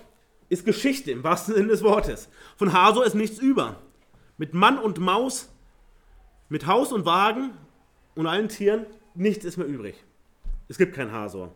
ist 0.48 0.64
Geschichte 0.64 1.10
im 1.10 1.24
wahrsten 1.24 1.54
Sinne 1.54 1.68
des 1.68 1.82
Wortes. 1.82 2.28
Von 2.56 2.72
Hasor 2.72 3.06
ist 3.06 3.14
nichts 3.14 3.38
über. 3.38 3.80
Mit 4.36 4.54
Mann 4.54 4.78
und 4.78 4.98
Maus, 4.98 5.48
mit 6.48 6.66
Haus 6.66 6.92
und 6.92 7.06
Wagen 7.06 7.52
und 8.14 8.26
allen 8.26 8.48
Tieren, 8.48 8.86
nichts 9.14 9.44
ist 9.44 9.56
mehr 9.56 9.66
übrig. 9.66 9.94
Es 10.68 10.78
gibt 10.78 10.94
kein 10.94 11.12
Hasor. 11.12 11.54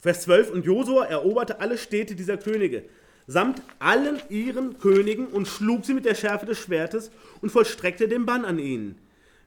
Vers 0.00 0.22
12, 0.22 0.50
und 0.50 0.64
Josua 0.64 1.06
eroberte 1.06 1.60
alle 1.60 1.76
Städte 1.76 2.14
dieser 2.14 2.36
Könige, 2.36 2.88
samt 3.28 3.62
allen 3.78 4.20
ihren 4.30 4.78
Königen 4.78 5.26
und 5.26 5.46
schlug 5.46 5.84
sie 5.84 5.92
mit 5.92 6.06
der 6.06 6.14
Schärfe 6.14 6.46
des 6.46 6.58
Schwertes 6.58 7.12
und 7.42 7.50
vollstreckte 7.50 8.08
den 8.08 8.24
Bann 8.24 8.46
an 8.46 8.58
ihnen, 8.58 8.98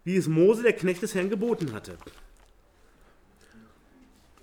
wie 0.03 0.15
es 0.15 0.27
Mose, 0.27 0.61
der 0.61 0.73
Knecht 0.73 1.01
des 1.01 1.15
Herrn, 1.15 1.31
geboten 1.31 1.73
hatte. 1.73 1.97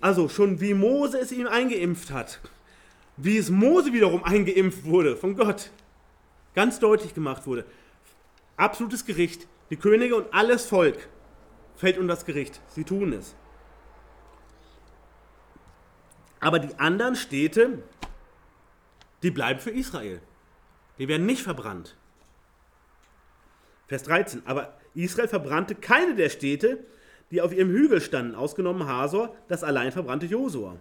Also 0.01 0.27
schon 0.27 0.59
wie 0.59 0.73
Mose 0.73 1.19
es 1.19 1.31
ihm 1.31 1.47
eingeimpft 1.47 2.11
hat, 2.11 2.41
wie 3.15 3.37
es 3.37 3.49
Mose 3.49 3.93
wiederum 3.93 4.25
eingeimpft 4.25 4.83
wurde 4.83 5.15
von 5.15 5.37
Gott, 5.37 5.71
ganz 6.53 6.79
deutlich 6.79 7.13
gemacht 7.13 7.47
wurde. 7.47 7.65
Absolutes 8.57 9.05
Gericht, 9.05 9.47
die 9.69 9.77
Könige 9.77 10.17
und 10.17 10.33
alles 10.33 10.65
Volk 10.65 11.07
fällt 11.77 11.97
unter 11.97 12.13
das 12.13 12.25
Gericht. 12.25 12.59
Sie 12.67 12.83
tun 12.83 13.13
es. 13.13 13.35
Aber 16.41 16.59
die 16.59 16.77
anderen 16.77 17.15
Städte, 17.15 17.83
die 19.23 19.31
bleiben 19.31 19.59
für 19.59 19.71
Israel. 19.71 20.21
Die 20.97 21.07
werden 21.07 21.25
nicht 21.25 21.41
verbrannt. 21.41 21.95
Vers 23.87 24.03
13. 24.03 24.43
Aber 24.45 24.77
Israel 24.93 25.27
verbrannte 25.27 25.75
keine 25.75 26.15
der 26.15 26.29
Städte, 26.29 26.85
die 27.31 27.41
auf 27.41 27.53
ihrem 27.53 27.69
Hügel 27.69 28.01
standen, 28.01 28.35
ausgenommen 28.35 28.87
Hasor, 28.87 29.35
das 29.47 29.63
allein 29.63 29.91
verbrannte 29.91 30.25
Josua. 30.25 30.77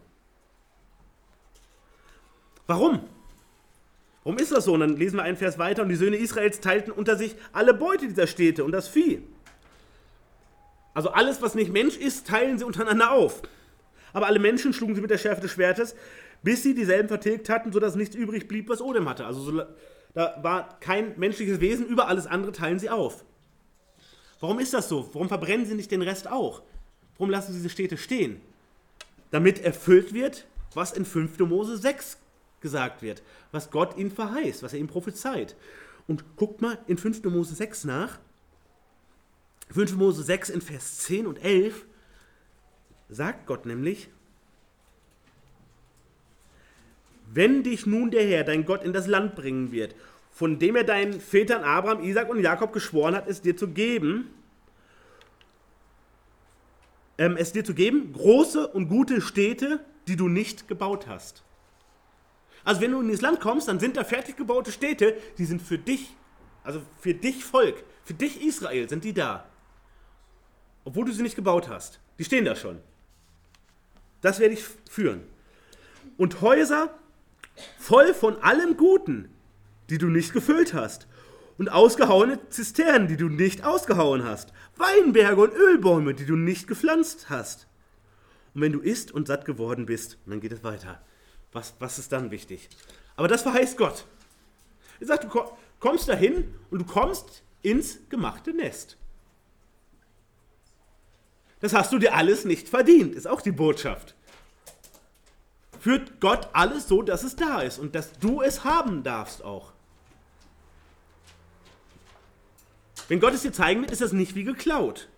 Warum? 2.66 3.00
Warum 4.24 4.38
ist 4.38 4.52
das 4.52 4.64
so? 4.64 4.74
Und 4.74 4.80
dann 4.80 4.96
lesen 4.96 5.16
wir 5.16 5.22
einen 5.22 5.36
Vers 5.36 5.58
weiter 5.58 5.82
und 5.82 5.88
die 5.88 5.96
Söhne 5.96 6.16
Israels 6.16 6.60
teilten 6.60 6.92
unter 6.92 7.16
sich 7.16 7.34
alle 7.52 7.72
Beute 7.72 8.08
dieser 8.08 8.26
Städte 8.26 8.64
und 8.64 8.72
das 8.72 8.88
Vieh. 8.88 9.22
Also 10.92 11.10
alles, 11.10 11.40
was 11.40 11.54
nicht 11.54 11.72
Mensch 11.72 11.96
ist, 11.96 12.26
teilen 12.26 12.58
sie 12.58 12.64
untereinander 12.64 13.12
auf. 13.12 13.42
Aber 14.12 14.26
alle 14.26 14.38
Menschen 14.38 14.72
schlugen 14.72 14.94
sie 14.94 15.00
mit 15.00 15.10
der 15.10 15.18
Schärfe 15.18 15.40
des 15.40 15.52
Schwertes, 15.52 15.94
bis 16.42 16.62
sie 16.62 16.74
dieselben 16.74 17.08
vertilgt 17.08 17.48
hatten, 17.48 17.72
sodass 17.72 17.96
nichts 17.96 18.14
übrig 18.14 18.48
blieb, 18.48 18.68
was 18.68 18.80
Odem 18.80 19.08
hatte. 19.08 19.26
Also 19.26 19.40
so, 19.40 19.62
da 20.14 20.38
war 20.42 20.78
kein 20.80 21.18
menschliches 21.18 21.60
Wesen, 21.60 21.86
über 21.86 22.08
alles 22.08 22.26
andere 22.26 22.52
teilen 22.52 22.78
sie 22.78 22.90
auf. 22.90 23.24
Warum 24.40 24.58
ist 24.60 24.72
das 24.72 24.88
so? 24.88 25.08
Warum 25.12 25.28
verbrennen 25.28 25.66
sie 25.66 25.74
nicht 25.74 25.90
den 25.90 26.02
Rest 26.02 26.30
auch? 26.30 26.62
Warum 27.16 27.30
lassen 27.30 27.52
sie 27.52 27.58
diese 27.58 27.70
Städte 27.70 27.96
stehen? 27.96 28.40
Damit 29.30 29.62
erfüllt 29.62 30.14
wird, 30.14 30.46
was 30.74 30.92
in 30.92 31.04
5. 31.04 31.38
Mose 31.40 31.76
6 31.76 32.18
gesagt 32.60 33.02
wird, 33.02 33.22
was 33.52 33.70
Gott 33.70 33.96
ihnen 33.96 34.10
verheißt, 34.10 34.62
was 34.62 34.72
er 34.72 34.78
ihnen 34.78 34.88
prophezeit. 34.88 35.56
Und 36.06 36.36
guckt 36.36 36.62
mal 36.62 36.78
in 36.86 36.98
5. 36.98 37.24
Mose 37.24 37.54
6 37.54 37.84
nach. 37.84 38.18
5. 39.70 39.96
Mose 39.96 40.22
6 40.22 40.50
in 40.50 40.60
Vers 40.60 40.98
10 41.00 41.26
und 41.26 41.44
11 41.44 41.84
sagt 43.08 43.46
Gott 43.46 43.66
nämlich, 43.66 44.08
wenn 47.32 47.62
dich 47.62 47.86
nun 47.86 48.10
der 48.10 48.26
Herr, 48.26 48.44
dein 48.44 48.64
Gott, 48.64 48.82
in 48.82 48.92
das 48.92 49.06
Land 49.06 49.34
bringen 49.34 49.72
wird, 49.72 49.94
von 50.30 50.58
dem 50.58 50.76
er 50.76 50.84
deinen 50.84 51.20
Vätern 51.20 51.62
Abraham, 51.64 52.02
Isaac 52.02 52.28
und 52.28 52.40
Jakob 52.40 52.72
geschworen 52.72 53.14
hat, 53.14 53.28
es 53.28 53.42
dir 53.42 53.56
zu 53.56 53.68
geben, 53.68 54.30
ähm, 57.18 57.36
es 57.36 57.52
dir 57.52 57.64
zu 57.64 57.74
geben, 57.74 58.12
große 58.12 58.68
und 58.68 58.88
gute 58.88 59.20
Städte, 59.20 59.80
die 60.06 60.16
du 60.16 60.28
nicht 60.28 60.68
gebaut 60.68 61.06
hast. 61.06 61.42
Also 62.64 62.80
wenn 62.80 62.92
du 62.92 63.00
in 63.00 63.06
dieses 63.08 63.22
Land 63.22 63.40
kommst, 63.40 63.68
dann 63.68 63.80
sind 63.80 63.96
da 63.96 64.04
fertig 64.04 64.36
gebaute 64.36 64.72
Städte, 64.72 65.16
die 65.38 65.44
sind 65.44 65.60
für 65.60 65.78
dich, 65.78 66.14
also 66.62 66.82
für 67.00 67.14
dich 67.14 67.44
Volk, 67.44 67.82
für 68.04 68.14
dich 68.14 68.42
Israel 68.42 68.88
sind 68.88 69.04
die 69.04 69.12
da. 69.12 69.48
Obwohl 70.84 71.04
du 71.04 71.12
sie 71.12 71.22
nicht 71.22 71.36
gebaut 71.36 71.68
hast. 71.68 72.00
Die 72.18 72.24
stehen 72.24 72.44
da 72.44 72.56
schon. 72.56 72.80
Das 74.20 74.38
werde 74.38 74.54
ich 74.54 74.64
führen. 74.88 75.22
Und 76.16 76.40
Häuser 76.40 76.94
voll 77.78 78.14
von 78.14 78.36
allem 78.42 78.76
Guten, 78.76 79.28
die 79.90 79.98
du 79.98 80.06
nicht 80.06 80.32
gefüllt 80.32 80.74
hast. 80.74 81.06
Und 81.56 81.70
ausgehauene 81.70 82.38
Zisternen, 82.50 83.08
die 83.08 83.16
du 83.16 83.28
nicht 83.28 83.64
ausgehauen 83.64 84.24
hast. 84.24 84.52
Weinberge 84.76 85.40
und 85.40 85.54
Ölbäume, 85.54 86.14
die 86.14 86.24
du 86.24 86.36
nicht 86.36 86.68
gepflanzt 86.68 87.30
hast. 87.30 87.66
Und 88.54 88.60
wenn 88.60 88.72
du 88.72 88.80
isst 88.80 89.10
und 89.10 89.26
satt 89.26 89.44
geworden 89.44 89.86
bist, 89.86 90.18
dann 90.26 90.40
geht 90.40 90.52
es 90.52 90.62
weiter. 90.62 91.02
Was, 91.52 91.74
was 91.80 91.98
ist 91.98 92.12
dann 92.12 92.30
wichtig? 92.30 92.68
Aber 93.16 93.26
das 93.26 93.42
verheißt 93.42 93.76
Gott. 93.76 94.04
Er 95.00 95.06
sagt, 95.06 95.24
du 95.24 95.42
kommst 95.80 96.08
dahin 96.08 96.54
und 96.70 96.80
du 96.80 96.84
kommst 96.84 97.42
ins 97.62 97.98
gemachte 98.08 98.52
Nest. 98.52 98.96
Das 101.60 101.74
hast 101.74 101.92
du 101.92 101.98
dir 101.98 102.14
alles 102.14 102.44
nicht 102.44 102.68
verdient, 102.68 103.14
ist 103.14 103.26
auch 103.26 103.40
die 103.40 103.52
Botschaft. 103.52 104.14
Führt 105.78 106.20
Gott 106.20 106.48
alles 106.52 106.88
so, 106.88 107.02
dass 107.02 107.22
es 107.22 107.36
da 107.36 107.60
ist 107.60 107.78
und 107.78 107.94
dass 107.94 108.12
du 108.18 108.42
es 108.42 108.64
haben 108.64 109.02
darfst 109.02 109.44
auch. 109.44 109.72
Wenn 113.08 113.20
Gott 113.20 113.34
es 113.34 113.42
dir 113.42 113.52
zeigen 113.52 113.80
wird, 113.80 113.90
ist 113.90 114.02
das 114.02 114.12
nicht 114.12 114.34
wie 114.34 114.44
geklaut. 114.44 115.08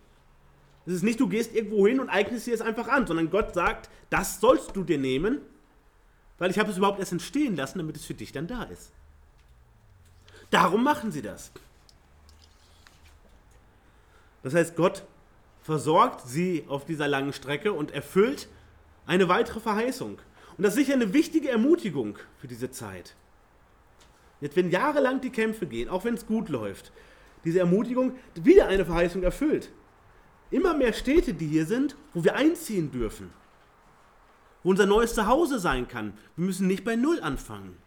Es 0.87 0.95
ist 0.95 1.03
nicht, 1.03 1.21
du 1.21 1.29
gehst 1.29 1.55
irgendwo 1.55 1.87
hin 1.87 2.01
und 2.01 2.09
eignest 2.09 2.47
dir 2.47 2.55
es 2.55 2.61
einfach 2.61 2.89
an, 2.89 3.07
sondern 3.07 3.31
Gott 3.31 3.55
sagt, 3.55 3.91
das 4.11 4.41
sollst 4.41 4.75
du 4.77 4.85
dir 4.85 4.99
nehmen, 4.99 5.41
weil 6.39 6.51
ich 6.51 6.59
habe 6.59 6.71
es 6.71 6.79
überhaupt 6.79 7.01
erst 7.01 7.13
entstehen 7.13 7.57
lassen, 7.57 7.79
damit 7.79 7.97
es 7.97 8.05
für 8.05 8.15
dich 8.15 8.33
dann 8.33 8.47
da 8.47 8.63
ist. 8.65 8.93
Darum 10.51 10.83
machen 10.83 11.13
sie 11.13 11.23
das. 11.23 11.53
Das 14.43 14.55
heißt, 14.55 14.75
Gott 14.75 15.05
versorgt 15.63 16.27
sie 16.27 16.65
auf 16.69 16.85
dieser 16.87 17.09
langen 17.09 17.33
Strecke 17.33 17.73
und 17.73 17.91
erfüllt 17.91 18.49
eine 19.07 19.29
weitere 19.29 19.61
Verheißung. 19.61 20.19
Und 20.61 20.65
das 20.65 20.75
ist 20.75 20.81
sicher 20.81 20.93
eine 20.93 21.15
wichtige 21.15 21.49
Ermutigung 21.49 22.19
für 22.37 22.47
diese 22.47 22.71
Zeit. 22.71 23.15
Jetzt, 24.43 24.57
wenn 24.57 24.69
jahrelang 24.69 25.23
die 25.23 25.31
Kämpfe 25.31 25.67
gehen, 25.67 25.89
auch 25.89 26.05
wenn 26.05 26.13
es 26.13 26.27
gut 26.27 26.51
läuft, 26.51 26.93
diese 27.47 27.61
Ermutigung 27.61 28.15
wieder 28.35 28.67
eine 28.67 28.85
Verheißung 28.85 29.23
erfüllt. 29.23 29.71
Immer 30.51 30.75
mehr 30.75 30.93
Städte, 30.93 31.33
die 31.33 31.47
hier 31.47 31.65
sind, 31.65 31.97
wo 32.13 32.25
wir 32.25 32.37
einziehen 32.37 32.91
dürfen. 32.91 33.33
Wo 34.63 34.69
unser 34.69 34.85
neues 34.85 35.15
Zuhause 35.15 35.59
sein 35.59 35.89
kann. 35.89 36.13
Wir 36.37 36.45
müssen 36.45 36.67
nicht 36.67 36.85
bei 36.85 36.95
Null 36.95 37.21
anfangen. 37.23 37.79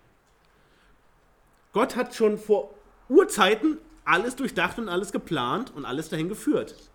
Gott 1.73 1.95
hat 1.95 2.15
schon 2.15 2.39
vor 2.39 2.73
Urzeiten 3.07 3.77
alles 4.03 4.35
durchdacht 4.35 4.79
und 4.79 4.89
alles 4.89 5.11
geplant 5.11 5.71
und 5.75 5.85
alles 5.85 6.09
dahin 6.09 6.27
geführt. 6.27 6.89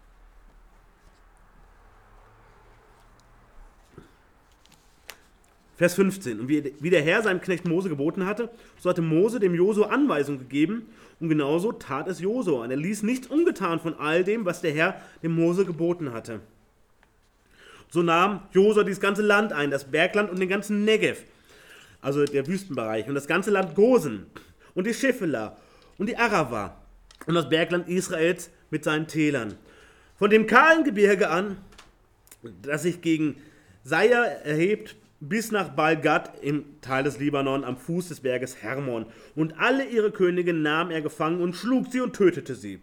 Vers 5.78 5.94
15. 5.94 6.40
Und 6.40 6.48
wie 6.48 6.90
der 6.90 7.02
Herr 7.02 7.22
seinem 7.22 7.40
Knecht 7.40 7.66
Mose 7.66 7.88
geboten 7.88 8.26
hatte, 8.26 8.50
so 8.80 8.90
hatte 8.90 9.00
Mose 9.00 9.38
dem 9.38 9.54
Josua 9.54 9.86
Anweisung 9.90 10.40
gegeben 10.40 10.86
und 11.20 11.28
genauso 11.28 11.70
tat 11.70 12.08
es 12.08 12.18
Josua. 12.18 12.64
Und 12.64 12.72
er 12.72 12.76
ließ 12.76 13.04
nichts 13.04 13.28
ungetan 13.28 13.78
von 13.78 13.94
all 13.94 14.24
dem, 14.24 14.44
was 14.44 14.60
der 14.60 14.72
Herr 14.72 15.00
dem 15.22 15.36
Mose 15.36 15.64
geboten 15.64 16.12
hatte. 16.12 16.40
So 17.90 18.02
nahm 18.02 18.42
Josua 18.50 18.82
dieses 18.82 19.00
ganze 19.00 19.22
Land 19.22 19.52
ein, 19.52 19.70
das 19.70 19.84
Bergland 19.84 20.30
und 20.30 20.40
den 20.40 20.48
ganzen 20.48 20.84
Negev, 20.84 21.22
also 22.02 22.24
der 22.24 22.48
Wüstenbereich, 22.48 23.08
und 23.08 23.14
das 23.14 23.28
ganze 23.28 23.52
Land 23.52 23.76
Gosen 23.76 24.26
und 24.74 24.84
die 24.84 24.94
Schiffela 24.94 25.56
und 25.96 26.08
die 26.08 26.16
Arava 26.16 26.76
und 27.26 27.34
das 27.34 27.48
Bergland 27.48 27.88
Israels 27.88 28.50
mit 28.70 28.82
seinen 28.82 29.06
Tälern. 29.06 29.54
Von 30.18 30.30
dem 30.30 30.48
kahlen 30.48 30.82
Gebirge 30.82 31.30
an, 31.30 31.56
das 32.62 32.82
sich 32.82 33.00
gegen 33.00 33.36
Seir 33.84 34.44
erhebt, 34.44 34.96
bis 35.20 35.50
nach 35.50 35.70
Balgad 35.70 36.42
im 36.42 36.80
Teil 36.80 37.04
des 37.04 37.18
Libanon 37.18 37.64
am 37.64 37.76
Fuß 37.76 38.08
des 38.08 38.20
Berges 38.20 38.62
Hermon. 38.62 39.06
Und 39.34 39.58
alle 39.58 39.84
ihre 39.86 40.12
Könige 40.12 40.52
nahm 40.52 40.90
er 40.90 41.02
gefangen 41.02 41.40
und 41.40 41.54
schlug 41.54 41.86
sie 41.90 42.00
und 42.00 42.14
tötete 42.14 42.54
sie. 42.54 42.80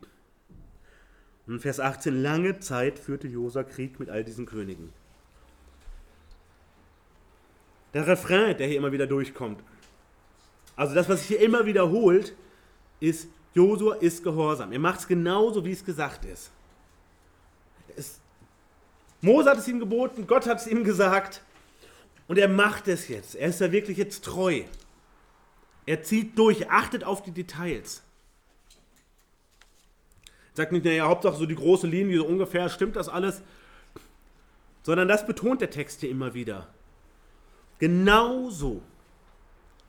Und 1.48 1.62
Vers 1.62 1.80
18, 1.80 2.22
lange 2.22 2.60
Zeit 2.60 3.00
führte 3.00 3.28
Josa 3.28 3.64
Krieg 3.64 4.00
mit 4.00 4.10
all 4.10 4.24
diesen 4.24 4.46
Königen. 4.46 4.92
Der 7.94 8.08
Refrain, 8.08 8.58
der 8.58 8.68
hier 8.68 8.78
immer 8.78 8.92
wieder 8.92 9.08
durchkommt, 9.08 9.64
also 10.76 10.94
das, 10.94 11.08
was 11.08 11.20
sich 11.20 11.30
hier 11.30 11.40
immer 11.40 11.66
wiederholt, 11.66 12.36
ist, 13.00 13.30
Josua 13.54 13.96
ist 13.96 14.24
gehorsam. 14.24 14.74
Er 14.74 14.80
macht 14.80 15.00
es 15.00 15.08
genauso, 15.08 15.64
wie 15.64 15.72
es 15.72 15.86
gesagt 15.86 16.26
ist. 16.26 16.52
Es, 17.96 18.20
Mose 19.22 19.50
hat 19.50 19.60
es 19.60 19.68
ihm 19.70 19.80
geboten, 19.80 20.28
Gott 20.28 20.46
hat 20.48 20.60
es 20.60 20.68
ihm 20.68 20.84
gesagt 20.84 21.42
und 22.28 22.38
er 22.38 22.48
macht 22.48 22.88
es 22.88 23.08
jetzt. 23.08 23.36
Er 23.36 23.50
ist 23.50 23.62
da 23.62 23.72
wirklich 23.72 23.98
jetzt 23.98 24.24
treu. 24.24 24.64
Er 25.86 26.02
zieht 26.02 26.38
durch, 26.38 26.70
achtet 26.70 27.04
auf 27.04 27.22
die 27.22 27.32
Details. 27.32 28.02
Sagt 30.54 30.72
nicht, 30.72 30.86
naja, 30.86 31.08
Hauptsache 31.08 31.36
so 31.36 31.46
die 31.46 31.56
große 31.56 31.86
Linie, 31.86 32.18
so 32.20 32.26
ungefähr, 32.26 32.70
stimmt 32.70 32.96
das 32.96 33.10
alles? 33.10 33.42
Sondern 34.84 35.08
das 35.08 35.28
betont 35.28 35.62
der 35.62 35.70
Text 35.70 36.00
hier 36.00 36.10
immer 36.10 36.34
wieder. 36.34 36.68
Genauso. 37.78 38.82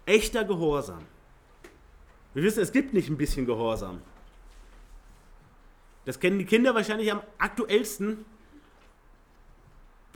Echter 0.05 0.45
Gehorsam. 0.45 1.07
Wir 2.35 2.43
wissen, 2.43 2.61
es 2.61 2.73
gibt 2.73 2.93
nicht 2.93 3.09
ein 3.09 3.17
bisschen 3.17 3.47
Gehorsam. 3.47 4.03
Das 6.05 6.21
kennen 6.21 6.39
die 6.39 6.45
Kinder 6.45 6.75
wahrscheinlich 6.75 7.11
am 7.11 7.23
aktuellsten, 7.39 8.25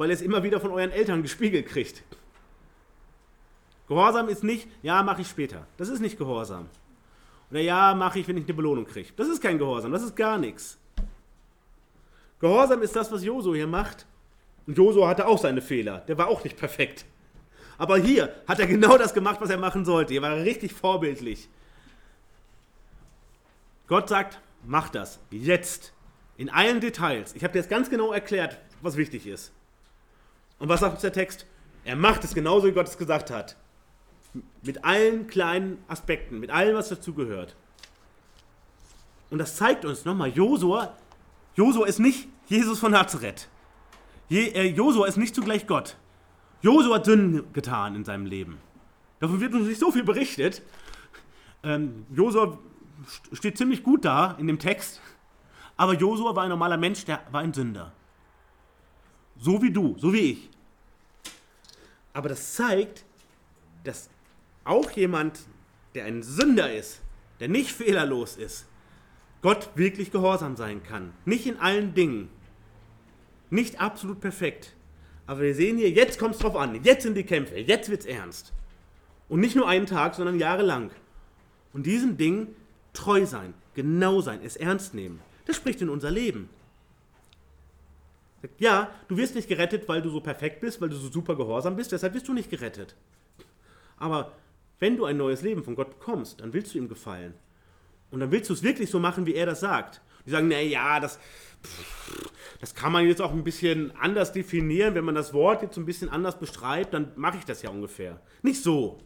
weil 0.01 0.09
ihr 0.09 0.15
es 0.15 0.23
immer 0.23 0.43
wieder 0.43 0.61
von 0.61 0.71
euren 0.71 0.93
Eltern 0.93 1.21
gespiegelt 1.21 1.67
kriegt. 1.67 2.03
Gehorsam 3.87 4.31
ist 4.31 4.43
nicht, 4.43 4.67
ja, 4.83 5.03
mache 5.03 5.21
ich 5.21 5.29
später. 5.29 5.67
Das 5.77 5.91
ist 5.91 6.01
nicht 6.01 6.17
Gehorsam. 6.17 6.71
Oder 7.51 7.61
ja, 7.61 7.95
mache 7.95 8.19
ich, 8.19 8.27
wenn 8.27 8.39
ich 8.39 8.45
eine 8.45 8.55
Belohnung 8.55 8.87
kriege. 8.87 9.11
Das 9.19 9.29
ist 9.29 9.43
kein 9.43 9.59
Gehorsam, 9.59 9.93
das 9.93 10.03
ist 10.03 10.17
gar 10.17 10.39
nichts. 10.39 10.79
Gehorsam 12.39 12.81
ist 12.81 12.97
das, 12.97 13.13
was 13.13 13.23
Josu 13.23 13.55
hier 13.55 13.67
macht. 13.67 14.07
Und 14.67 14.79
Josu 14.79 15.07
hatte 15.07 15.27
auch 15.27 15.37
seine 15.37 15.61
Fehler. 15.61 15.99
Der 16.09 16.17
war 16.17 16.29
auch 16.29 16.45
nicht 16.45 16.57
perfekt. 16.57 17.05
Aber 17.77 17.99
hier 17.99 18.35
hat 18.49 18.59
er 18.59 18.67
genau 18.67 18.97
das 18.97 19.13
gemacht, 19.13 19.43
was 19.43 19.51
er 19.51 19.59
machen 19.59 19.85
sollte. 19.85 20.15
Hier 20.15 20.23
war 20.23 20.35
er 20.35 20.45
richtig 20.47 20.73
vorbildlich. 20.73 21.51
Gott 23.87 24.09
sagt, 24.09 24.41
mach 24.65 24.89
das. 24.89 25.21
Jetzt. 25.31 25.93
In 26.39 26.49
allen 26.49 26.81
Details. 26.81 27.35
Ich 27.35 27.45
habe 27.45 27.53
dir 27.53 27.59
jetzt 27.59 27.69
ganz 27.69 27.91
genau 27.91 28.15
erklärt, 28.15 28.57
was 28.81 28.97
wichtig 28.97 29.27
ist. 29.27 29.53
Und 30.61 30.69
was 30.69 30.81
sagt 30.81 30.93
uns 30.93 31.03
der 31.03 31.13
Text? 31.13 31.47
Er 31.85 31.97
macht 31.97 32.23
es 32.23 32.35
genauso, 32.35 32.69
wie 32.69 32.73
Gott 32.73 32.87
es 32.87 32.97
gesagt 32.97 33.31
hat. 33.31 33.57
Mit 34.63 34.85
allen 34.85 35.27
kleinen 35.27 35.79
Aspekten, 35.89 36.39
mit 36.39 36.51
allem, 36.51 36.77
was 36.77 36.91
dazugehört. 36.91 37.57
Und 39.31 39.39
das 39.39 39.57
zeigt 39.57 39.85
uns 39.85 40.05
nochmal, 40.05 40.29
Josua, 40.29 40.97
Josua 41.57 41.87
ist 41.87 41.99
nicht 41.99 42.29
Jesus 42.47 42.79
von 42.79 42.93
Nazareth. 42.93 43.49
Je, 44.29 44.49
äh, 44.49 44.67
Josua 44.67 45.07
ist 45.07 45.17
nicht 45.17 45.35
zugleich 45.35 45.67
Gott. 45.67 45.97
Josua 46.63 46.97
hat 46.97 47.07
Sünden 47.07 47.53
getan 47.53 47.97
in 47.97 48.05
seinem 48.05 48.27
Leben. 48.27 48.59
Davon 49.19 49.41
wird 49.41 49.55
uns 49.55 49.67
nicht 49.67 49.81
so 49.81 49.91
viel 49.91 50.05
berichtet. 50.05 50.63
Ähm, 51.63 52.07
Josua 52.15 52.59
steht 53.33 53.57
ziemlich 53.57 53.83
gut 53.83 54.05
da 54.05 54.37
in 54.39 54.47
dem 54.47 54.59
Text, 54.59 55.01
aber 55.77 55.95
Josua 55.95 56.37
war 56.37 56.45
ein 56.45 56.51
normaler 56.51 56.77
Mensch, 56.77 57.05
der 57.05 57.21
war 57.31 57.41
ein 57.41 57.55
Sünder. 57.55 57.93
So 59.41 59.63
wie 59.63 59.73
du, 59.73 59.97
so 59.99 60.13
wie 60.13 60.33
ich. 60.33 60.51
Aber 62.13 62.29
das 62.29 62.55
zeigt, 62.55 63.05
dass 63.85 64.11
auch 64.65 64.91
jemand, 64.91 65.41
der 65.95 66.05
ein 66.05 66.23
Sünder 66.23 66.73
ist, 66.73 67.01
der 67.41 67.49
nicht 67.49 67.73
fehlerlos 67.73 68.37
ist, 68.37 68.67
Gott 69.43 69.71
wirklich 69.75 70.13
gehorsam 70.13 70.57
sein 70.57 70.83
kann. 70.83 71.15
Nicht 71.25 71.47
in 71.47 71.57
allen 71.59 71.95
Dingen. 71.95 72.29
Nicht 73.49 73.81
absolut 73.81 74.21
perfekt. 74.21 74.75
Aber 75.27 75.41
wir 75.41 75.55
sehen 75.55 75.79
hier, 75.79 75.91
jetzt 75.91 76.19
kommt 76.19 76.35
es 76.35 76.41
drauf 76.41 76.57
an. 76.57 76.83
Jetzt 76.85 77.05
sind 77.05 77.17
die 77.17 77.25
Kämpfe. 77.25 77.57
Jetzt 77.57 77.89
wird 77.89 78.01
es 78.01 78.07
ernst. 78.07 78.53
Und 79.29 79.41
nicht 79.41 79.57
nur 79.57 79.67
einen 79.67 79.87
Tag, 79.87 80.15
sondern 80.15 80.39
jahrelang. 80.39 80.91
Und 81.73 81.87
diesen 81.87 82.17
Dingen 82.17 82.55
treu 82.93 83.25
sein, 83.25 83.55
genau 83.75 84.21
sein, 84.21 84.41
es 84.45 84.57
ernst 84.57 84.93
nehmen. 84.93 85.21
Das 85.47 85.57
spricht 85.57 85.81
in 85.81 85.89
unser 85.89 86.11
Leben. 86.11 86.51
Ja, 88.59 88.91
du 89.09 89.17
wirst 89.17 89.35
nicht 89.35 89.49
gerettet, 89.49 89.89
weil 89.89 90.03
du 90.03 90.11
so 90.11 90.21
perfekt 90.21 90.61
bist, 90.61 90.81
weil 90.81 90.89
du 90.89 90.97
so 90.97 91.11
super 91.11 91.37
gehorsam 91.37 91.77
bist, 91.77 91.93
deshalb 91.93 92.15
wirst 92.15 92.29
du 92.29 92.33
nicht 92.33 92.51
gerettet. 92.51 92.97
Aber 93.97 94.33
wenn 94.79 94.97
du 94.97 95.05
ein 95.05 95.19
neues 95.19 95.43
Leben 95.43 95.63
von 95.63 95.75
Gott 95.75 95.91
bekommst, 95.91 96.41
dann 96.41 96.53
willst 96.53 96.75
du 96.75 96.79
ihm 96.79 96.89
gefallen. 96.89 97.35
Und 98.11 98.21
dann 98.21 98.31
willst 98.31 98.51
du 98.51 98.55
es 98.55 98.63
wirklich 98.63 98.91
so 98.91 98.99
machen, 98.99 99.27
wie 99.27 99.35
er 99.35 99.47
das 99.47 99.61
sagt. 99.61 100.01
Die 100.27 100.31
sagen, 100.31 100.49
naja, 100.49 101.01
das, 101.01 101.19
das 102.61 102.75
kann 102.75 102.93
man 102.93 103.07
jetzt 103.07 103.21
auch 103.21 103.33
ein 103.33 103.45
bisschen 103.45 103.95
anders 103.97 104.33
definieren. 104.33 104.95
Wenn 104.95 105.05
man 105.05 105.15
das 105.15 105.33
Wort 105.33 105.63
jetzt 105.63 105.77
ein 105.77 105.87
bisschen 105.87 106.09
anders 106.09 106.39
beschreibt, 106.39 106.95
dann 106.95 107.13
mache 107.17 107.39
ich 107.39 107.45
das 107.45 107.63
ja 107.63 107.71
ungefähr. 107.71 108.21
Nicht 108.43 108.63
so. 108.63 108.99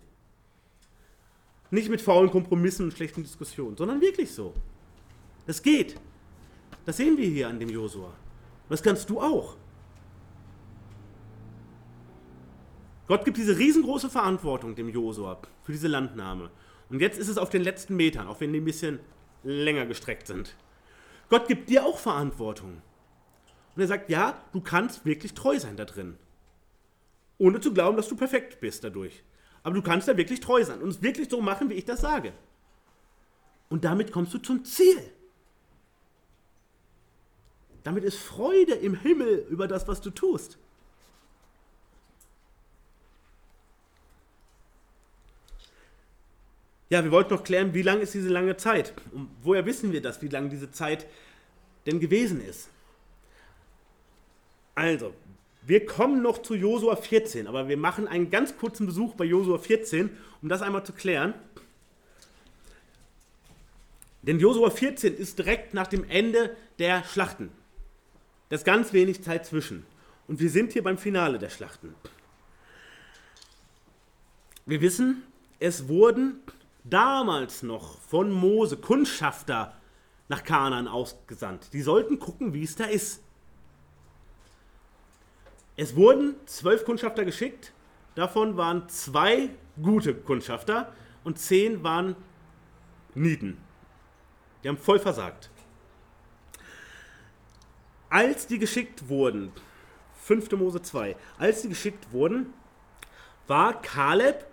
Nicht 1.71 1.89
mit 1.89 2.01
faulen 2.01 2.31
Kompromissen 2.31 2.87
und 2.87 2.93
schlechten 2.93 3.23
Diskussionen, 3.23 3.77
sondern 3.77 4.01
wirklich 4.01 4.33
so. 4.33 4.55
Das 5.47 5.63
geht. 5.63 5.97
Das 6.87 6.97
sehen 6.97 7.17
wir 7.17 7.27
hier 7.27 7.49
an 7.49 7.59
dem 7.59 7.69
Josua. 7.69 8.13
Das 8.69 8.83
kannst 8.83 9.11
du 9.11 9.21
auch. 9.21 9.57
Gott 13.07 13.25
gibt 13.25 13.37
diese 13.37 13.59
riesengroße 13.59 14.09
Verantwortung 14.09 14.75
dem 14.75 14.89
Josua 14.89 15.39
für 15.63 15.73
diese 15.73 15.89
Landnahme. 15.89 16.51
Und 16.89 17.01
jetzt 17.01 17.19
ist 17.19 17.29
es 17.29 17.39
auf 17.39 17.51
den 17.51 17.63
letzten 17.63 17.97
Metern, 17.97 18.29
auch 18.29 18.41
wenn 18.41 18.53
die 18.53 18.61
ein 18.61 18.65
bisschen 18.65 18.99
länger 19.43 19.85
gestreckt 19.85 20.27
sind. 20.27 20.57
Gott 21.29 21.47
gibt 21.49 21.69
dir 21.69 21.85
auch 21.85 21.99
Verantwortung. 21.99 22.81
Und 23.75 23.83
er 23.83 23.89
sagt, 23.89 24.09
ja, 24.09 24.43
du 24.53 24.61
kannst 24.61 25.05
wirklich 25.05 25.35
treu 25.35 25.59
sein 25.59 25.77
da 25.77 25.85
drin. 25.85 26.17
Ohne 27.39 27.61
zu 27.61 27.75
glauben, 27.75 27.97
dass 27.97 28.09
du 28.09 28.17
perfekt 28.17 28.61
bist 28.61 28.85
dadurch. 28.85 29.23
Aber 29.63 29.75
du 29.75 29.83
kannst 29.83 30.09
da 30.09 30.17
wirklich 30.17 30.41
treu 30.41 30.65
sein 30.65 30.81
und 30.81 30.89
es 30.89 31.03
wirklich 31.03 31.29
so 31.29 31.41
machen, 31.41 31.71
wie 31.71 31.75
ich 31.75 31.85
das 31.85 32.01
sage. 32.01 32.33
Und 33.69 33.85
damit 33.85 34.13
kommst 34.13 34.33
du 34.33 34.39
zum 34.39 34.65
Ziel. 34.65 34.99
Damit 37.85 38.03
ist 38.03 38.19
Freude 38.19 38.73
im 38.73 38.95
Himmel 38.95 39.47
über 39.51 39.69
das, 39.69 39.87
was 39.87 40.01
du 40.01 40.11
tust. 40.11 40.59
Ja, 46.89 47.05
wir 47.05 47.11
wollten 47.11 47.35
noch 47.35 47.45
klären, 47.45 47.75
wie 47.75 47.83
lang 47.83 48.01
ist 48.01 48.15
diese 48.15 48.29
lange 48.29 48.57
Zeit? 48.57 48.95
Und 49.13 49.29
woher 49.43 49.67
wissen 49.67 49.93
wir 49.93 50.01
das, 50.01 50.23
wie 50.23 50.29
lang 50.29 50.49
diese 50.49 50.71
Zeit 50.71 51.07
denn 51.87 52.01
gewesen 52.01 52.43
ist? 52.45 52.69
Also, 54.75 55.15
wir 55.63 55.87
kommen 55.87 56.23
noch 56.23 56.43
zu 56.43 56.55
Josua 56.55 56.97
14, 56.97 57.47
aber 57.47 57.69
wir 57.69 57.77
machen 57.77 58.09
einen 58.09 58.31
ganz 58.31 58.57
kurzen 58.57 58.87
Besuch 58.87 59.15
bei 59.15 59.25
Josua 59.25 59.59
14, 59.59 60.11
um 60.43 60.49
das 60.49 60.63
einmal 60.63 60.85
zu 60.85 60.93
klären. 60.93 61.35
Denn 64.23 64.39
Josua 64.39 64.71
14 64.71 65.17
ist 65.17 65.39
direkt 65.39 65.75
nach 65.75 65.87
dem 65.87 66.09
Ende 66.09 66.57
der 66.79 67.05
Schlachten. 67.05 67.51
Da 68.49 68.57
ist 68.57 68.65
ganz 68.65 68.93
wenig 68.93 69.23
Zeit 69.23 69.47
zwischen. 69.47 69.87
Und 70.27 70.41
wir 70.41 70.51
sind 70.51 70.73
hier 70.73 70.83
beim 70.83 70.99
Finale 70.99 71.39
der 71.39 71.51
Schlachten. 71.51 71.95
Wir 74.67 74.81
wissen, 74.81 75.23
es 75.59 75.89
wurden 75.89 76.41
damals 76.85 77.63
noch 77.63 78.01
von 78.01 78.31
Mose 78.31 78.77
Kundschafter 78.77 79.77
nach 80.29 80.45
Kanaan 80.45 80.89
ausgesandt. 80.89 81.73
Die 81.73 81.83
sollten 81.83 82.19
gucken, 82.19 82.55
wie 82.55 82.63
es 82.63 82.77
da 82.77 82.85
ist. 82.85 83.23
Es 85.77 85.97
wurden 85.97 86.37
zwölf 86.47 86.85
Kundschafter 86.85 87.25
geschickt, 87.25 87.73
davon 88.15 88.57
waren 88.57 88.89
zwei 88.89 89.51
gute 89.83 90.15
Kundschafter 90.15 90.93
und 91.25 91.39
zehn 91.39 91.83
waren 91.83 92.15
Nieten. 93.15 93.59
Die 94.63 94.69
haben 94.69 94.79
voll 94.79 94.99
versagt. 94.99 95.51
Als 98.15 98.47
die 98.47 98.61
geschickt 98.61 99.09
wurden, 99.09 99.51
5. 100.23 100.53
Mose 100.53 100.81
2, 100.81 101.17
als 101.37 101.63
die 101.63 101.69
geschickt 101.69 102.13
wurden, 102.13 102.55
war 103.49 103.83
Kaleb 103.83 104.47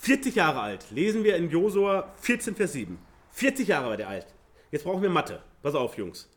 40 0.00 0.34
Jahre 0.34 0.58
alt. 0.58 0.90
Lesen 0.90 1.22
wir 1.22 1.36
in 1.36 1.50
Josua 1.50 2.12
14, 2.16 2.56
Vers 2.56 2.72
7. 2.72 2.98
40 3.30 3.68
Jahre 3.68 3.90
war 3.90 3.96
der 3.96 4.08
alt. 4.08 4.26
Jetzt 4.72 4.82
brauchen 4.82 5.02
wir 5.02 5.08
Mathe. 5.08 5.40
Pass 5.62 5.76
auf, 5.76 5.96
Jungs. 5.96 6.28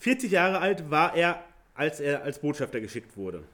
40 0.00 0.32
Jahre 0.32 0.58
alt 0.58 0.90
war 0.90 1.14
er 1.14 1.42
als 1.74 2.00
er 2.00 2.22
als 2.22 2.38
Botschafter 2.38 2.80
geschickt 2.82 3.16
wurde. 3.16 3.44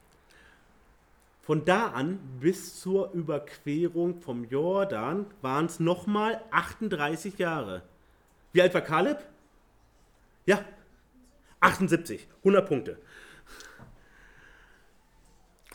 Von 1.42 1.64
da 1.64 1.92
an 1.92 2.18
bis 2.40 2.80
zur 2.80 3.12
Überquerung 3.12 4.20
vom 4.20 4.44
Jordan 4.46 5.26
waren 5.40 5.66
es 5.66 5.78
nochmal 5.78 6.42
38 6.50 7.38
Jahre. 7.38 7.82
Wie 8.52 8.60
alt 8.60 8.74
war 8.74 8.80
Kaleb? 8.80 9.24
Ja, 10.46 10.64
78, 11.62 12.28
100 12.38 12.68
Punkte. 12.68 12.98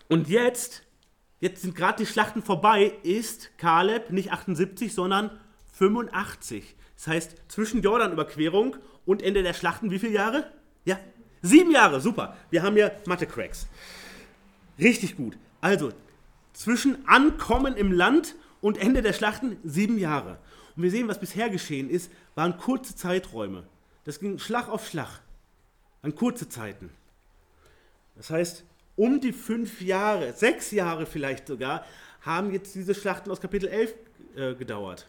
Und 0.08 0.30
jetzt, 0.30 0.84
jetzt 1.40 1.62
sind 1.62 1.76
gerade 1.76 2.04
die 2.04 2.10
Schlachten 2.10 2.42
vorbei, 2.42 2.94
ist 3.04 3.58
Kaleb 3.58 4.12
nicht 4.12 4.32
78, 4.32 4.94
sondern 4.94 5.32
85. 5.74 6.76
Das 6.96 7.08
heißt, 7.08 7.36
zwischen 7.48 7.82
Jordan-Überquerung 7.82 8.78
und 9.06 9.22
Ende 9.22 9.44
der 9.44 9.54
Schlachten, 9.54 9.92
wie 9.92 10.00
viele 10.00 10.14
Jahre? 10.14 10.52
Ja, 10.86 11.00
sieben 11.42 11.72
Jahre, 11.72 12.02
super. 12.02 12.38
Wir 12.50 12.64
haben 12.64 12.76
hier 12.76 12.96
Mathe-Cracks. 13.06 13.68
Richtig 14.80 15.16
gut. 15.16 15.38
Also, 15.62 15.92
zwischen 16.54 17.08
Ankommen 17.08 17.76
im 17.76 17.92
Land 17.92 18.36
und 18.62 18.78
Ende 18.78 19.02
der 19.02 19.14
Schlachten 19.14 19.58
sieben 19.64 19.98
Jahre. 19.98 20.40
Und 20.76 20.84
wir 20.84 20.92
sehen, 20.92 21.08
was 21.08 21.20
bisher 21.20 21.50
geschehen 21.50 21.90
ist, 21.90 22.12
waren 22.36 22.58
kurze 22.58 22.96
Zeiträume. 22.96 23.68
Das 24.06 24.20
ging 24.20 24.40
Schlag 24.40 24.70
auf 24.70 24.88
Schlag. 24.88 25.22
An 26.08 26.16
kurze 26.16 26.48
Zeiten. 26.48 26.90
Das 28.16 28.30
heißt, 28.30 28.64
um 28.96 29.20
die 29.20 29.34
fünf 29.34 29.82
Jahre, 29.82 30.32
sechs 30.32 30.72
Jahre 30.72 31.06
vielleicht 31.06 31.48
sogar, 31.48 31.86
haben 32.22 32.54
jetzt 32.54 32.74
diese 32.76 32.96
Schlachten 32.96 33.30
aus 33.30 33.42
Kapitel 33.42 33.68
11 33.68 33.94
äh, 34.38 34.54
gedauert. 34.56 35.06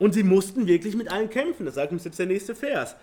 Und 0.00 0.12
sie 0.12 0.24
mussten 0.24 0.66
wirklich 0.66 0.96
mit 0.96 1.08
allen 1.08 1.30
kämpfen. 1.30 1.66
Das 1.66 1.76
sagt 1.76 1.92
uns 1.92 2.02
jetzt 2.02 2.18
der 2.18 2.26
nächste 2.26 2.56
Vers. 2.56 2.96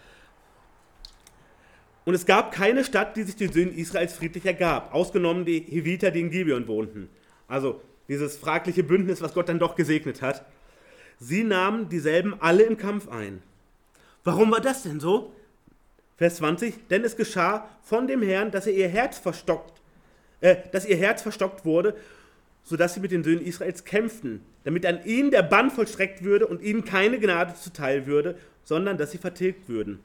Und 2.03 2.15
es 2.15 2.25
gab 2.25 2.51
keine 2.51 2.83
Stadt, 2.83 3.15
die 3.15 3.23
sich 3.23 3.37
den 3.37 3.53
Söhnen 3.53 3.73
Israels 3.73 4.11
friedlich 4.11 4.45
ergab, 4.45 4.93
ausgenommen 4.93 5.45
die 5.45 5.61
Heviter, 5.61 6.11
die 6.11 6.19
in 6.19 6.31
Gibeon 6.31 6.67
wohnten. 6.67 7.07
Also 7.47 7.81
dieses 8.09 8.35
fragliche 8.35 8.83
Bündnis, 8.83 9.21
was 9.21 9.33
Gott 9.33 9.47
dann 9.47 9.59
doch 9.59 9.75
gesegnet 9.75 10.21
hat. 10.21 10.45
Sie 11.19 11.43
nahmen 11.43 11.89
dieselben 11.89 12.39
alle 12.39 12.63
im 12.63 12.77
Kampf 12.77 13.07
ein. 13.07 13.41
Warum 14.23 14.51
war 14.51 14.61
das 14.61 14.83
denn 14.83 14.99
so? 14.99 15.33
Vers 16.17 16.37
20, 16.37 16.87
denn 16.89 17.03
es 17.03 17.15
geschah 17.15 17.67
von 17.83 18.07
dem 18.07 18.21
Herrn, 18.21 18.51
dass 18.51 18.67
er 18.67 18.73
ihr 18.73 18.89
Herz 18.89 19.17
verstockt, 19.17 19.81
äh, 20.41 20.55
dass 20.71 20.85
ihr 20.85 20.97
Herz 20.97 21.21
verstockt 21.21 21.63
wurde, 21.63 21.95
sodass 22.63 22.95
sie 22.95 22.99
mit 22.99 23.11
den 23.11 23.23
Söhnen 23.23 23.45
Israels 23.45 23.85
kämpften, 23.85 24.41
damit 24.63 24.85
an 24.85 25.05
ihnen 25.05 25.31
der 25.31 25.43
Bann 25.43 25.69
vollstreckt 25.69 26.23
würde 26.23 26.47
und 26.47 26.61
ihnen 26.61 26.85
keine 26.85 27.19
Gnade 27.19 27.53
zuteil 27.53 28.07
würde, 28.07 28.37
sondern 28.63 28.97
dass 28.97 29.11
sie 29.11 29.19
vertilgt 29.19 29.69
würden 29.69 29.99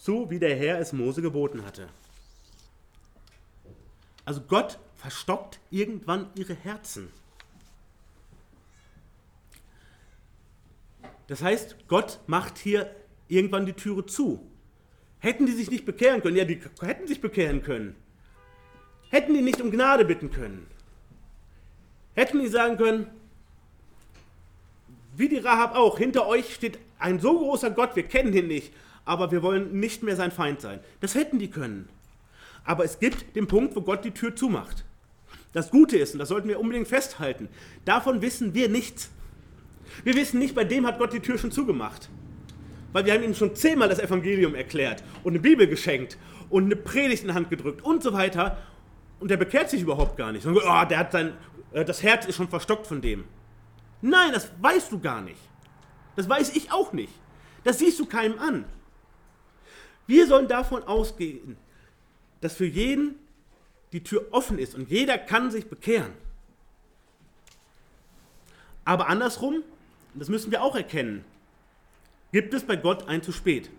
so 0.00 0.30
wie 0.30 0.38
der 0.38 0.56
Herr 0.56 0.78
es 0.78 0.92
Mose 0.92 1.20
geboten 1.22 1.64
hatte. 1.64 1.88
Also 4.24 4.40
Gott 4.40 4.78
verstockt 4.96 5.58
irgendwann 5.70 6.30
ihre 6.34 6.54
Herzen. 6.54 7.08
Das 11.28 11.42
heißt, 11.42 11.76
Gott 11.86 12.18
macht 12.26 12.58
hier 12.58 12.90
irgendwann 13.28 13.66
die 13.66 13.74
Türe 13.74 14.04
zu. 14.06 14.44
Hätten 15.20 15.46
die 15.46 15.52
sich 15.52 15.70
nicht 15.70 15.84
bekehren 15.84 16.22
können? 16.22 16.36
Ja, 16.36 16.44
die 16.44 16.60
hätten 16.80 17.06
sich 17.06 17.20
bekehren 17.20 17.62
können. 17.62 17.94
Hätten 19.10 19.34
die 19.34 19.42
nicht 19.42 19.60
um 19.60 19.70
Gnade 19.70 20.04
bitten 20.04 20.30
können? 20.30 20.66
Hätten 22.14 22.40
die 22.40 22.48
sagen 22.48 22.76
können, 22.76 23.06
wie 25.16 25.28
die 25.28 25.38
Rahab 25.38 25.74
auch, 25.74 25.98
hinter 25.98 26.26
euch 26.26 26.54
steht 26.54 26.78
ein 26.98 27.18
so 27.20 27.38
großer 27.38 27.70
Gott, 27.70 27.96
wir 27.96 28.04
kennen 28.04 28.32
ihn 28.32 28.46
nicht, 28.46 28.72
aber 29.04 29.30
wir 29.30 29.42
wollen 29.42 29.78
nicht 29.80 30.02
mehr 30.02 30.16
sein 30.16 30.30
Feind 30.30 30.60
sein. 30.60 30.80
Das 31.00 31.14
hätten 31.14 31.38
die 31.38 31.50
können. 31.50 31.88
Aber 32.64 32.84
es 32.84 32.98
gibt 32.98 33.34
den 33.34 33.46
Punkt, 33.46 33.74
wo 33.74 33.80
Gott 33.80 34.04
die 34.04 34.12
Tür 34.12 34.36
zumacht. 34.36 34.84
Das 35.52 35.70
Gute 35.70 35.96
ist, 35.96 36.12
und 36.12 36.18
das 36.18 36.28
sollten 36.28 36.48
wir 36.48 36.60
unbedingt 36.60 36.88
festhalten, 36.88 37.48
davon 37.84 38.22
wissen 38.22 38.54
wir 38.54 38.68
nichts. 38.68 39.10
Wir 40.04 40.14
wissen 40.14 40.38
nicht, 40.38 40.54
bei 40.54 40.64
dem 40.64 40.86
hat 40.86 40.98
Gott 40.98 41.12
die 41.12 41.20
Tür 41.20 41.38
schon 41.38 41.50
zugemacht. 41.50 42.08
Weil 42.92 43.04
wir 43.04 43.12
haben 43.12 43.22
ihm 43.22 43.34
schon 43.34 43.54
zehnmal 43.54 43.88
das 43.88 43.98
Evangelium 43.98 44.54
erklärt 44.54 45.02
und 45.22 45.32
eine 45.32 45.40
Bibel 45.40 45.66
geschenkt 45.66 46.16
und 46.48 46.64
eine 46.64 46.76
Predigt 46.76 47.22
in 47.22 47.28
die 47.28 47.34
Hand 47.34 47.50
gedrückt 47.50 47.84
und 47.84 48.02
so 48.02 48.12
weiter. 48.12 48.58
Und 49.20 49.30
der 49.30 49.36
bekehrt 49.36 49.68
sich 49.68 49.82
überhaupt 49.82 50.16
gar 50.16 50.32
nicht. 50.32 50.46
Und, 50.46 50.56
oh, 50.56 50.84
der 50.88 50.98
hat 50.98 51.12
sein, 51.12 51.34
äh, 51.72 51.84
das 51.84 52.02
Herz 52.02 52.26
ist 52.26 52.36
schon 52.36 52.48
verstockt 52.48 52.86
von 52.86 53.00
dem. 53.00 53.24
Nein, 54.00 54.32
das 54.32 54.50
weißt 54.60 54.92
du 54.92 55.00
gar 55.00 55.20
nicht. 55.20 55.40
Das 56.16 56.28
weiß 56.28 56.56
ich 56.56 56.72
auch 56.72 56.92
nicht. 56.92 57.12
Das 57.64 57.78
siehst 57.78 57.98
du 58.00 58.06
keinem 58.06 58.38
an. 58.38 58.64
Wir 60.06 60.26
sollen 60.26 60.48
davon 60.48 60.82
ausgehen, 60.84 61.56
dass 62.40 62.54
für 62.54 62.66
jeden 62.66 63.16
die 63.92 64.02
Tür 64.02 64.26
offen 64.30 64.58
ist 64.58 64.74
und 64.74 64.88
jeder 64.90 65.18
kann 65.18 65.50
sich 65.50 65.68
bekehren. 65.68 66.12
Aber 68.84 69.08
andersrum, 69.08 69.62
das 70.18 70.28
müssen 70.28 70.50
wir 70.50 70.62
auch 70.62 70.76
erkennen, 70.76 71.24
gibt 72.32 72.54
es 72.54 72.64
bei 72.64 72.76
Gott 72.76 73.08
ein 73.08 73.22
zu 73.22 73.32
spät. 73.32 73.70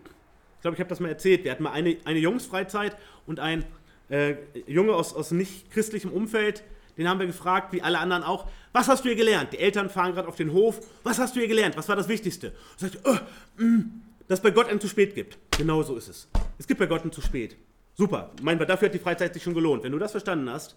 Ich 0.55 0.61
glaube, 0.61 0.75
ich 0.75 0.79
habe 0.79 0.89
das 0.89 0.99
mal 0.99 1.09
erzählt. 1.09 1.43
Wir 1.43 1.51
hatten 1.51 1.63
mal 1.63 1.71
eine, 1.71 1.97
eine 2.05 2.19
Jungsfreizeit 2.19 2.97
und 3.25 3.39
ein 3.39 3.63
äh, 4.09 4.35
Junge 4.67 4.93
aus, 4.93 5.13
aus 5.13 5.31
nicht 5.31 5.71
christlichem 5.71 6.11
Umfeld, 6.11 6.63
den 6.97 7.07
haben 7.07 7.19
wir 7.19 7.27
gefragt, 7.27 7.71
wie 7.71 7.81
alle 7.81 7.97
anderen 7.99 8.23
auch, 8.23 8.49
was 8.73 8.89
hast 8.89 9.05
du 9.05 9.09
hier 9.09 9.15
gelernt? 9.15 9.53
Die 9.53 9.59
Eltern 9.59 9.89
fahren 9.89 10.13
gerade 10.13 10.27
auf 10.27 10.35
den 10.35 10.51
Hof, 10.51 10.81
was 11.03 11.17
hast 11.17 11.33
du 11.33 11.39
hier 11.39 11.47
gelernt? 11.47 11.77
Was 11.77 11.87
war 11.87 11.95
das 11.95 12.09
Wichtigste? 12.09 12.51
Und 12.71 12.79
sagt, 12.79 12.99
oh, 13.05 13.17
mh, 13.55 13.85
dass 14.27 14.39
es 14.39 14.43
bei 14.43 14.51
Gott 14.51 14.67
ein 14.67 14.81
zu 14.81 14.89
spät 14.89 15.15
gibt. 15.15 15.37
Genau 15.57 15.81
so 15.81 15.95
ist 15.95 16.09
es. 16.09 16.27
Es 16.57 16.67
gibt 16.67 16.79
bei 16.79 16.87
Gott 16.87 17.05
ein 17.05 17.11
zu 17.13 17.21
spät. 17.21 17.55
Super. 17.95 18.31
Mein, 18.41 18.59
dafür 18.59 18.87
hat 18.87 18.93
die 18.93 18.99
Freizeit 18.99 19.33
sich 19.33 19.43
schon 19.43 19.53
gelohnt. 19.53 19.83
Wenn 19.83 19.93
du 19.93 19.97
das 19.97 20.11
verstanden 20.11 20.49
hast, 20.49 20.75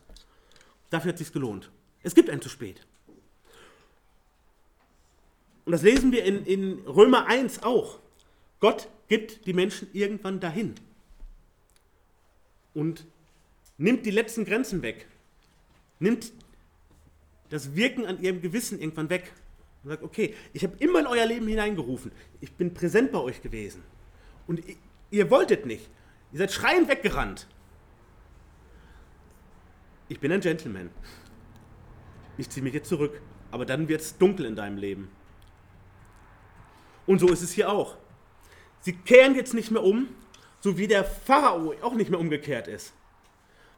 dafür 0.90 1.08
hat 1.08 1.16
es 1.16 1.26
sich 1.26 1.32
gelohnt. 1.32 1.70
Es 2.04 2.14
gibt 2.14 2.30
ein 2.30 2.40
zu 2.40 2.48
spät. 2.48 2.86
Und 5.64 5.72
das 5.72 5.82
lesen 5.82 6.12
wir 6.12 6.24
in, 6.24 6.44
in 6.44 6.78
Römer 6.86 7.26
1 7.26 7.62
auch. 7.62 8.00
Gott 8.60 8.88
gibt 9.08 9.46
die 9.46 9.52
Menschen 9.52 9.88
irgendwann 9.92 10.40
dahin 10.40 10.74
und 12.74 13.04
nimmt 13.78 14.06
die 14.06 14.10
letzten 14.10 14.44
Grenzen 14.44 14.82
weg, 14.82 15.06
nimmt 15.98 16.32
das 17.50 17.76
Wirken 17.76 18.06
an 18.06 18.20
ihrem 18.22 18.40
Gewissen 18.40 18.80
irgendwann 18.80 19.10
weg 19.10 19.32
und 19.82 19.90
sagt, 19.90 20.02
okay, 20.02 20.34
ich 20.52 20.62
habe 20.62 20.76
immer 20.78 21.00
in 21.00 21.06
euer 21.06 21.26
Leben 21.26 21.46
hineingerufen. 21.46 22.12
Ich 22.40 22.52
bin 22.52 22.72
präsent 22.72 23.12
bei 23.12 23.18
euch 23.18 23.42
gewesen. 23.42 23.82
Und 24.46 24.62
ihr 25.10 25.30
wolltet 25.30 25.66
nicht. 25.66 25.88
Ihr 26.32 26.38
seid 26.38 26.52
schreiend 26.52 26.88
weggerannt. 26.88 27.46
Ich 30.08 30.18
bin 30.18 30.32
ein 30.32 30.40
Gentleman. 30.40 30.90
Ich 32.38 32.48
ziehe 32.48 32.64
mich 32.64 32.74
jetzt 32.74 32.88
zurück. 32.88 33.20
Aber 33.50 33.66
dann 33.66 33.88
wird 33.88 34.00
es 34.00 34.16
dunkel 34.16 34.46
in 34.46 34.56
deinem 34.56 34.78
Leben. 34.78 35.10
Und 37.06 37.20
so 37.20 37.28
ist 37.28 37.42
es 37.42 37.52
hier 37.52 37.70
auch. 37.70 37.96
Sie 38.80 38.92
kehren 38.92 39.34
jetzt 39.34 39.54
nicht 39.54 39.70
mehr 39.70 39.82
um, 39.82 40.08
so 40.60 40.78
wie 40.78 40.86
der 40.86 41.04
Pharao 41.04 41.74
auch 41.82 41.94
nicht 41.94 42.10
mehr 42.10 42.20
umgekehrt 42.20 42.68
ist. 42.68 42.92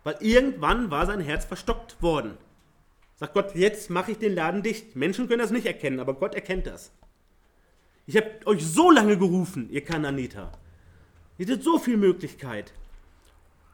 Weil 0.03 0.16
irgendwann 0.20 0.91
war 0.91 1.07
sein 1.07 1.20
Herz 1.20 1.45
verstockt 1.45 2.01
worden. 2.03 2.37
Sagt 3.16 3.35
Gott, 3.35 3.55
jetzt 3.55 3.91
mache 3.91 4.12
ich 4.12 4.18
den 4.18 4.35
Laden 4.35 4.62
dicht. 4.62 4.97
Menschen 4.97 5.29
können 5.29 5.41
das 5.41 5.51
nicht 5.51 5.66
erkennen, 5.66 6.01
aber 6.01 6.14
Gott 6.14 6.35
erkennt 6.35 6.66
das. 6.66 6.93
Ich 8.07 8.16
habe 8.16 8.31
euch 8.45 8.66
so 8.66 8.91
lange 8.91 9.16
gerufen, 9.16 9.70
ihr 9.70 9.83
Kananiter. 9.83 10.53
Ihr 11.39 11.47
hattet 11.47 11.64
so 11.64 11.79
viel 11.79 11.97
Möglichkeit. 11.97 12.72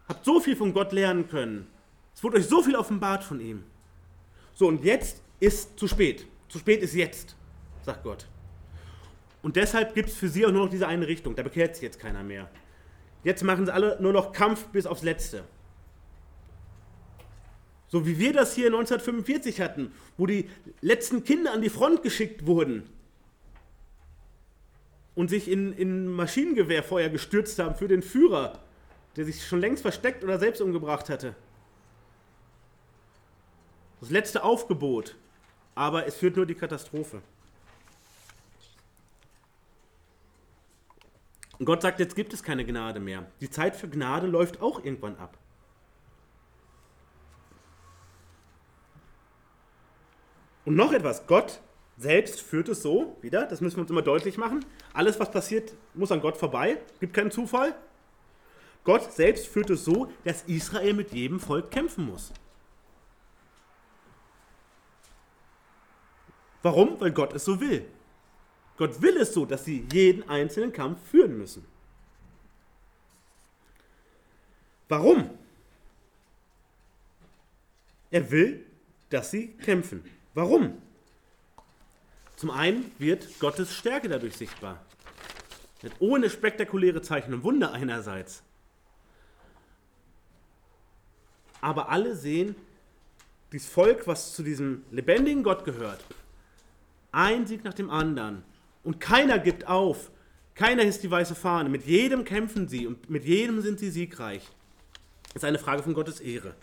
Habt 0.09 0.24
so 0.24 0.40
viel 0.40 0.57
von 0.57 0.72
Gott 0.72 0.92
lernen 0.92 1.28
können. 1.28 1.66
Es 2.14 2.22
wurde 2.22 2.38
euch 2.38 2.46
so 2.46 2.62
viel 2.62 2.76
offenbart 2.76 3.24
von 3.24 3.40
ihm. 3.40 3.64
So, 4.55 4.68
und 4.68 4.84
jetzt 4.84 5.22
ist 5.40 5.78
zu 5.78 5.88
spät. 5.88 6.26
Zu 6.48 6.59
spät 6.59 6.82
ist 6.82 6.94
jetzt, 6.94 7.36
sagt 7.82 8.05
Gott. 8.05 8.26
Und 9.43 9.57
deshalb 9.57 9.95
gibt 9.95 10.11
es 10.11 10.16
für 10.16 10.28
sie 10.28 10.45
auch 10.45 10.53
nur 10.53 10.64
noch 10.64 10.70
diese 10.70 10.86
eine 10.86 11.07
Richtung. 11.07 11.34
Da 11.34 11.43
bekehrt 11.43 11.74
sich 11.74 11.82
jetzt 11.82 11.99
keiner 11.99 12.22
mehr. 12.22 12.51
Jetzt 13.24 13.43
machen 13.43 13.66
sie 13.66 13.72
alle 13.72 14.01
nur 14.01 14.12
noch 14.12 14.32
Kampf 14.32 14.66
bis 14.66 14.86
aufs 14.86 15.03
Letzte. 15.03 15.45
So 17.88 18.07
wie 18.07 18.18
wir 18.18 18.32
das 18.32 18.55
hier 18.55 18.66
1945 18.66 19.61
hatten, 19.61 19.93
wo 20.16 20.26
die 20.26 20.49
letzten 20.80 21.24
Kinder 21.24 21.53
an 21.53 21.61
die 21.61 21.70
Front 21.70 22.03
geschickt 22.03 22.47
wurden 22.47 22.88
und 25.14 25.28
sich 25.28 25.51
in, 25.51 25.72
in 25.72 26.07
Maschinengewehrfeuer 26.07 27.09
gestürzt 27.09 27.59
haben 27.59 27.74
für 27.74 27.88
den 27.88 28.03
Führer, 28.03 28.61
der 29.16 29.24
sich 29.24 29.45
schon 29.45 29.61
längst 29.61 29.82
versteckt 29.82 30.22
oder 30.22 30.38
selbst 30.38 30.61
umgebracht 30.61 31.09
hatte. 31.09 31.34
Das 34.01 34.11
letzte 34.11 34.45
Aufgebot, 34.45 35.16
aber 35.74 36.07
es 36.07 36.16
führt 36.16 36.36
nur 36.36 36.47
die 36.47 36.55
Katastrophe. 36.55 37.22
Und 41.61 41.66
Gott 41.66 41.82
sagt, 41.82 42.00
jetzt 42.00 42.16
gibt 42.16 42.32
es 42.32 42.42
keine 42.42 42.64
Gnade 42.64 43.00
mehr. 43.00 43.26
Die 43.42 43.50
Zeit 43.50 43.76
für 43.76 43.86
Gnade 43.86 44.26
läuft 44.26 44.62
auch 44.62 44.82
irgendwann 44.82 45.16
ab. 45.16 45.36
Und 50.64 50.74
noch 50.74 50.94
etwas, 50.94 51.26
Gott 51.26 51.61
selbst 51.98 52.40
führt 52.40 52.70
es 52.70 52.80
so, 52.80 53.14
wieder, 53.20 53.44
das 53.44 53.61
müssen 53.61 53.76
wir 53.76 53.82
uns 53.82 53.90
immer 53.90 54.00
deutlich 54.00 54.38
machen, 54.38 54.64
alles, 54.94 55.20
was 55.20 55.30
passiert, 55.30 55.74
muss 55.92 56.11
an 56.11 56.22
Gott 56.22 56.38
vorbei, 56.38 56.78
gibt 56.98 57.12
keinen 57.12 57.30
Zufall. 57.30 57.74
Gott 58.84 59.12
selbst 59.12 59.46
führt 59.46 59.68
es 59.68 59.84
so, 59.84 60.11
dass 60.24 60.44
Israel 60.44 60.94
mit 60.94 61.12
jedem 61.12 61.40
Volk 61.40 61.70
kämpfen 61.70 62.06
muss. 62.06 62.32
Warum? 66.62 66.98
Weil 67.02 67.12
Gott 67.12 67.34
es 67.34 67.44
so 67.44 67.61
will. 67.61 67.84
Gott 68.80 69.02
will 69.02 69.18
es 69.18 69.34
so, 69.34 69.44
dass 69.44 69.66
sie 69.66 69.86
jeden 69.92 70.26
einzelnen 70.26 70.72
Kampf 70.72 71.06
führen 71.10 71.36
müssen. 71.36 71.66
Warum? 74.88 75.28
Er 78.10 78.30
will, 78.30 78.64
dass 79.10 79.30
sie 79.30 79.48
kämpfen. 79.48 80.02
Warum? 80.32 80.80
Zum 82.36 82.50
einen 82.50 82.90
wird 82.98 83.38
Gottes 83.38 83.74
Stärke 83.76 84.08
dadurch 84.08 84.38
sichtbar. 84.38 84.82
Ohne 85.98 86.30
spektakuläre 86.30 87.02
Zeichen 87.02 87.34
und 87.34 87.44
Wunder 87.44 87.74
einerseits. 87.74 88.42
Aber 91.60 91.90
alle 91.90 92.16
sehen, 92.16 92.56
dieses 93.52 93.68
Volk, 93.68 94.06
was 94.06 94.34
zu 94.34 94.42
diesem 94.42 94.86
lebendigen 94.90 95.42
Gott 95.42 95.66
gehört, 95.66 96.02
ein 97.12 97.46
Sieg 97.46 97.62
nach 97.62 97.74
dem 97.74 97.90
anderen. 97.90 98.42
Und 98.82 99.00
keiner 99.00 99.38
gibt 99.38 99.66
auf. 99.66 100.10
Keiner 100.54 100.82
hisst 100.82 101.02
die 101.02 101.10
weiße 101.10 101.34
Fahne. 101.34 101.68
Mit 101.68 101.86
jedem 101.86 102.24
kämpfen 102.24 102.68
sie 102.68 102.86
und 102.86 103.08
mit 103.08 103.24
jedem 103.24 103.60
sind 103.62 103.78
sie 103.78 103.90
siegreich. 103.90 104.42
Das 105.32 105.42
ist 105.42 105.44
eine 105.44 105.58
Frage 105.58 105.82
von 105.82 105.94
Gottes 105.94 106.20
Ehre. 106.20 106.54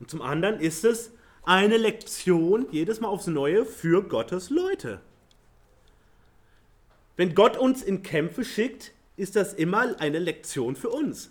Und 0.00 0.10
zum 0.10 0.22
anderen 0.22 0.60
ist 0.60 0.84
es 0.84 1.10
eine 1.42 1.76
Lektion 1.76 2.66
jedes 2.70 3.00
Mal 3.00 3.08
aufs 3.08 3.26
Neue 3.26 3.64
für 3.64 4.02
Gottes 4.02 4.50
Leute. 4.50 5.00
Wenn 7.16 7.34
Gott 7.34 7.56
uns 7.56 7.82
in 7.82 8.02
Kämpfe 8.02 8.44
schickt, 8.44 8.92
ist 9.16 9.36
das 9.36 9.54
immer 9.54 10.00
eine 10.00 10.18
Lektion 10.18 10.74
für 10.74 10.90
uns. 10.90 11.30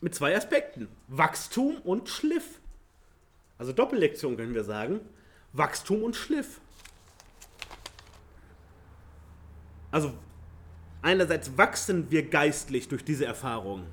Mit 0.00 0.14
zwei 0.14 0.36
Aspekten. 0.36 0.88
Wachstum 1.08 1.76
und 1.82 2.08
Schliff. 2.08 2.60
Also 3.58 3.72
Doppellektion 3.72 4.36
können 4.36 4.54
wir 4.54 4.64
sagen. 4.64 5.00
Wachstum 5.52 6.02
und 6.02 6.16
Schliff. 6.16 6.60
Also 9.92 10.12
einerseits 11.02 11.56
wachsen 11.56 12.10
wir 12.10 12.28
geistlich 12.28 12.88
durch 12.88 13.04
diese 13.04 13.24
Erfahrung. 13.24 13.86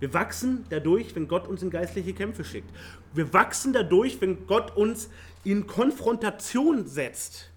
Wir 0.00 0.12
wachsen 0.12 0.66
dadurch, 0.68 1.14
wenn 1.14 1.28
Gott 1.28 1.46
uns 1.46 1.62
in 1.62 1.70
geistliche 1.70 2.12
Kämpfe 2.12 2.44
schickt. 2.44 2.68
Wir 3.14 3.32
wachsen 3.32 3.72
dadurch, 3.72 4.20
wenn 4.20 4.48
Gott 4.48 4.76
uns 4.76 5.08
in 5.44 5.66
Konfrontation 5.68 6.86
setzt. 6.86 7.50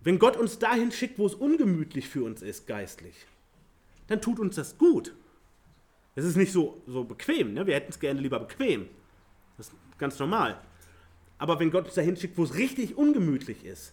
Wenn 0.00 0.18
Gott 0.18 0.36
uns 0.38 0.58
dahin 0.58 0.90
schickt, 0.90 1.18
wo 1.18 1.26
es 1.26 1.34
ungemütlich 1.34 2.08
für 2.08 2.24
uns 2.24 2.40
ist, 2.42 2.66
geistlich, 2.66 3.14
dann 4.06 4.20
tut 4.20 4.40
uns 4.40 4.56
das 4.56 4.78
gut. 4.78 5.14
Es 6.14 6.24
ist 6.24 6.36
nicht 6.36 6.52
so, 6.52 6.82
so 6.86 7.04
bequem, 7.04 7.54
ne? 7.54 7.66
wir 7.66 7.74
hätten 7.74 7.90
es 7.90 8.00
gerne 8.00 8.20
lieber 8.20 8.40
bequem. 8.40 8.88
Das 9.58 9.68
ist 9.68 9.74
ganz 9.98 10.18
normal. 10.18 10.60
Aber 11.38 11.60
wenn 11.60 11.70
Gott 11.70 11.84
uns 11.84 11.94
dahin 11.94 12.16
schickt, 12.16 12.38
wo 12.38 12.44
es 12.44 12.54
richtig 12.54 12.96
ungemütlich 12.96 13.64
ist, 13.64 13.92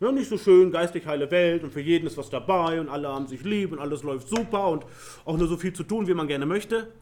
ja, 0.00 0.12
nicht 0.12 0.28
so 0.28 0.38
schön, 0.38 0.70
geistig 0.70 1.06
heile 1.06 1.30
Welt 1.30 1.62
und 1.62 1.72
für 1.72 1.80
jeden 1.80 2.06
ist 2.06 2.16
was 2.16 2.30
dabei 2.30 2.80
und 2.80 2.88
alle 2.88 3.08
haben 3.08 3.26
sich 3.26 3.44
lieb 3.44 3.72
und 3.72 3.78
alles 3.78 4.02
läuft 4.02 4.28
super 4.28 4.68
und 4.68 4.84
auch 5.24 5.36
nur 5.36 5.46
so 5.46 5.56
viel 5.56 5.72
zu 5.72 5.84
tun, 5.84 6.06
wie 6.06 6.14
man 6.14 6.26
gerne 6.26 6.46
möchte. 6.46 6.92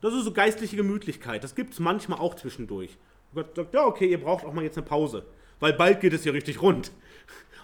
Das 0.00 0.12
ist 0.12 0.24
so 0.24 0.32
geistliche 0.32 0.76
Gemütlichkeit. 0.76 1.44
Das 1.44 1.54
gibt 1.54 1.72
es 1.72 1.80
manchmal 1.80 2.18
auch 2.18 2.34
zwischendurch. 2.34 2.98
Gott 3.34 3.54
sagt, 3.54 3.72
ja, 3.72 3.86
okay, 3.86 4.10
ihr 4.10 4.20
braucht 4.20 4.44
auch 4.44 4.52
mal 4.52 4.64
jetzt 4.64 4.76
eine 4.76 4.86
Pause 4.86 5.24
weil 5.62 5.72
bald 5.72 6.00
geht 6.00 6.12
es 6.12 6.24
ja 6.24 6.32
richtig 6.32 6.60
rund. 6.60 6.90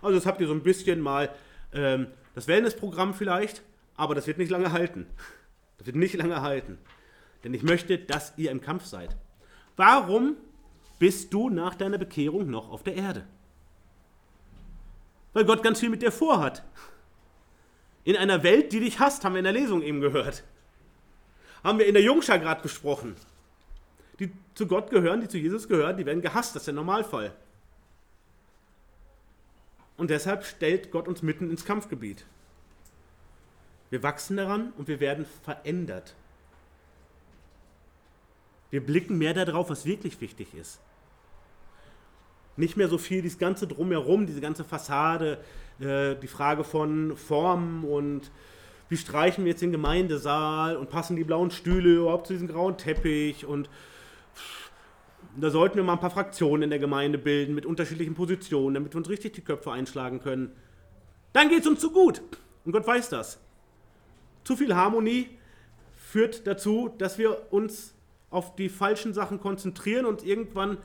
Also 0.00 0.14
das 0.16 0.24
habt 0.24 0.40
ihr 0.40 0.46
so 0.46 0.52
ein 0.52 0.62
bisschen 0.62 1.00
mal 1.00 1.30
ähm, 1.72 2.06
das 2.36 2.46
Wellnessprogramm 2.46 3.12
vielleicht, 3.12 3.62
aber 3.96 4.14
das 4.14 4.28
wird 4.28 4.38
nicht 4.38 4.52
lange 4.52 4.70
halten. 4.70 5.06
Das 5.78 5.88
wird 5.88 5.96
nicht 5.96 6.14
lange 6.14 6.40
halten. 6.40 6.78
Denn 7.42 7.52
ich 7.54 7.64
möchte, 7.64 7.98
dass 7.98 8.34
ihr 8.36 8.52
im 8.52 8.60
Kampf 8.60 8.84
seid. 8.84 9.16
Warum 9.74 10.36
bist 11.00 11.34
du 11.34 11.50
nach 11.50 11.74
deiner 11.74 11.98
Bekehrung 11.98 12.48
noch 12.48 12.70
auf 12.70 12.84
der 12.84 12.94
Erde? 12.94 13.26
Weil 15.38 15.44
Gott 15.44 15.62
ganz 15.62 15.78
viel 15.78 15.88
mit 15.88 16.02
dir 16.02 16.10
vorhat. 16.10 16.64
In 18.02 18.16
einer 18.16 18.42
Welt, 18.42 18.72
die 18.72 18.80
dich 18.80 18.98
hasst, 18.98 19.24
haben 19.24 19.34
wir 19.34 19.38
in 19.38 19.44
der 19.44 19.52
Lesung 19.52 19.82
eben 19.82 20.00
gehört. 20.00 20.42
Haben 21.62 21.78
wir 21.78 21.86
in 21.86 21.94
der 21.94 22.02
Jungschar 22.02 22.40
gerade 22.40 22.60
besprochen. 22.60 23.14
Die 24.18 24.32
zu 24.54 24.66
Gott 24.66 24.90
gehören, 24.90 25.20
die 25.20 25.28
zu 25.28 25.38
Jesus 25.38 25.68
gehören, 25.68 25.96
die 25.96 26.06
werden 26.06 26.22
gehasst, 26.22 26.56
das 26.56 26.62
ist 26.62 26.66
der 26.66 26.74
Normalfall. 26.74 27.32
Und 29.96 30.10
deshalb 30.10 30.44
stellt 30.44 30.90
Gott 30.90 31.06
uns 31.06 31.22
mitten 31.22 31.48
ins 31.52 31.64
Kampfgebiet. 31.64 32.24
Wir 33.90 34.02
wachsen 34.02 34.38
daran 34.38 34.72
und 34.76 34.88
wir 34.88 34.98
werden 34.98 35.24
verändert. 35.44 36.16
Wir 38.70 38.84
blicken 38.84 39.18
mehr 39.18 39.34
darauf, 39.34 39.70
was 39.70 39.84
wirklich 39.84 40.20
wichtig 40.20 40.52
ist. 40.54 40.80
Nicht 42.58 42.76
mehr 42.76 42.88
so 42.88 42.98
viel 42.98 43.22
dieses 43.22 43.38
ganze 43.38 43.66
Drumherum, 43.66 44.26
diese 44.26 44.40
ganze 44.40 44.64
Fassade, 44.64 45.38
äh, 45.80 46.16
die 46.16 46.26
Frage 46.26 46.64
von 46.64 47.16
Formen 47.16 47.84
und 47.84 48.30
wie 48.88 48.96
streichen 48.96 49.44
wir 49.44 49.52
jetzt 49.52 49.62
den 49.62 49.72
Gemeindesaal 49.72 50.76
und 50.76 50.90
passen 50.90 51.16
die 51.16 51.24
blauen 51.24 51.50
Stühle 51.50 51.96
überhaupt 51.96 52.26
zu 52.26 52.32
diesem 52.32 52.48
grauen 52.48 52.76
Teppich 52.76 53.46
und 53.46 53.70
da 55.36 55.50
sollten 55.50 55.76
wir 55.76 55.84
mal 55.84 55.92
ein 55.92 56.00
paar 56.00 56.10
Fraktionen 56.10 56.64
in 56.64 56.70
der 56.70 56.80
Gemeinde 56.80 57.16
bilden 57.16 57.54
mit 57.54 57.64
unterschiedlichen 57.64 58.14
Positionen, 58.14 58.74
damit 58.74 58.92
wir 58.92 58.98
uns 58.98 59.08
richtig 59.08 59.34
die 59.34 59.42
Köpfe 59.42 59.70
einschlagen 59.70 60.20
können. 60.20 60.50
Dann 61.32 61.50
geht 61.50 61.60
es 61.60 61.66
uns 61.68 61.80
zu 61.80 61.92
gut. 61.92 62.22
Und 62.64 62.72
Gott 62.72 62.86
weiß 62.86 63.08
das. 63.10 63.38
Zu 64.42 64.56
viel 64.56 64.74
Harmonie 64.74 65.28
führt 65.96 66.46
dazu, 66.46 66.90
dass 66.98 67.18
wir 67.18 67.52
uns 67.52 67.94
auf 68.30 68.56
die 68.56 68.68
falschen 68.68 69.14
Sachen 69.14 69.38
konzentrieren 69.38 70.06
und 70.06 70.24
irgendwann 70.24 70.78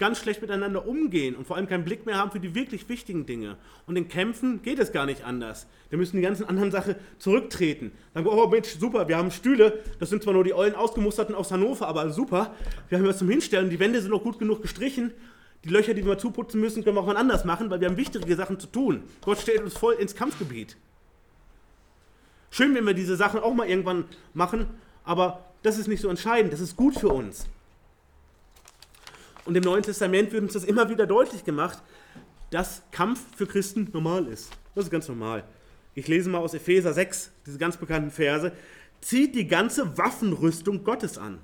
ganz 0.00 0.18
schlecht 0.18 0.40
miteinander 0.40 0.88
umgehen 0.88 1.36
und 1.36 1.46
vor 1.46 1.56
allem 1.56 1.68
keinen 1.68 1.84
Blick 1.84 2.06
mehr 2.06 2.16
haben 2.16 2.32
für 2.32 2.40
die 2.40 2.54
wirklich 2.54 2.88
wichtigen 2.88 3.26
Dinge. 3.26 3.56
Und 3.86 3.96
in 3.96 4.08
Kämpfen 4.08 4.62
geht 4.62 4.78
es 4.80 4.92
gar 4.92 5.06
nicht 5.06 5.24
anders. 5.24 5.66
Wir 5.90 5.98
müssen 5.98 6.16
die 6.16 6.22
ganzen 6.22 6.44
anderen 6.46 6.72
Sachen 6.72 6.96
zurücktreten. 7.18 7.92
Wir, 8.14 8.26
oh 8.26 8.48
Mensch, 8.48 8.70
super, 8.78 9.06
wir 9.06 9.18
haben 9.18 9.30
Stühle, 9.30 9.78
das 10.00 10.08
sind 10.10 10.22
zwar 10.22 10.32
nur 10.32 10.42
die 10.42 10.54
ollen 10.54 10.74
ausgemusterten 10.74 11.34
aus 11.34 11.52
Hannover, 11.52 11.86
aber 11.86 12.10
super, 12.10 12.54
wir 12.88 12.98
haben 12.98 13.06
was 13.06 13.18
zum 13.18 13.28
Hinstellen, 13.28 13.70
die 13.70 13.78
Wände 13.78 14.00
sind 14.00 14.10
noch 14.10 14.22
gut 14.22 14.38
genug 14.38 14.62
gestrichen, 14.62 15.12
die 15.64 15.68
Löcher, 15.68 15.92
die 15.92 16.04
wir 16.04 16.16
zuputzen 16.16 16.60
müssen, 16.60 16.82
können 16.82 16.96
wir 16.96 17.02
auch 17.02 17.06
mal 17.06 17.18
anders 17.18 17.44
machen, 17.44 17.68
weil 17.68 17.80
wir 17.80 17.88
haben 17.88 17.98
wichtige 17.98 18.34
Sachen 18.34 18.58
zu 18.58 18.66
tun. 18.68 19.02
Gott 19.20 19.38
stellt 19.38 19.62
uns 19.62 19.76
voll 19.76 19.94
ins 19.94 20.14
Kampfgebiet. 20.14 20.78
Schön, 22.50 22.74
wenn 22.74 22.86
wir 22.86 22.94
diese 22.94 23.16
Sachen 23.16 23.40
auch 23.40 23.52
mal 23.52 23.68
irgendwann 23.68 24.06
machen, 24.32 24.66
aber 25.04 25.44
das 25.62 25.76
ist 25.78 25.88
nicht 25.88 26.00
so 26.00 26.08
entscheidend, 26.08 26.54
das 26.54 26.60
ist 26.60 26.74
gut 26.74 26.94
für 26.94 27.10
uns. 27.10 27.46
Und 29.50 29.56
im 29.56 29.64
Neuen 29.64 29.82
Testament 29.82 30.30
wird 30.30 30.44
uns 30.44 30.52
das 30.52 30.62
immer 30.62 30.90
wieder 30.90 31.08
deutlich 31.08 31.42
gemacht, 31.42 31.82
dass 32.52 32.84
Kampf 32.92 33.18
für 33.34 33.48
Christen 33.48 33.88
normal 33.92 34.28
ist. 34.28 34.48
Das 34.76 34.84
ist 34.84 34.92
ganz 34.92 35.08
normal. 35.08 35.42
Ich 35.96 36.06
lese 36.06 36.30
mal 36.30 36.38
aus 36.38 36.54
Epheser 36.54 36.92
6, 36.92 37.32
diese 37.44 37.58
ganz 37.58 37.76
bekannten 37.76 38.12
Verse. 38.12 38.52
Zieht 39.00 39.34
die 39.34 39.48
ganze 39.48 39.98
Waffenrüstung 39.98 40.84
Gottes 40.84 41.18
an. 41.18 41.34
Und 41.34 41.40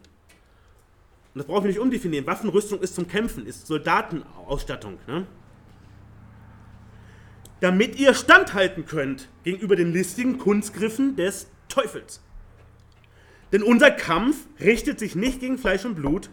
das 1.34 1.46
brauchen 1.46 1.64
wir 1.64 1.70
nicht 1.70 1.80
umdefinieren. 1.80 2.28
Waffenrüstung 2.28 2.78
ist 2.80 2.94
zum 2.94 3.08
Kämpfen, 3.08 3.44
ist 3.44 3.66
Soldatenausstattung. 3.66 4.98
Ne? 5.08 5.26
Damit 7.58 7.98
ihr 7.98 8.14
standhalten 8.14 8.86
könnt 8.86 9.28
gegenüber 9.42 9.74
den 9.74 9.92
listigen 9.92 10.38
Kunstgriffen 10.38 11.16
des 11.16 11.48
Teufels. 11.68 12.22
Denn 13.50 13.64
unser 13.64 13.90
Kampf 13.90 14.46
richtet 14.60 15.00
sich 15.00 15.16
nicht 15.16 15.40
gegen 15.40 15.58
Fleisch 15.58 15.84
und 15.84 15.96
Blut, 15.96 16.30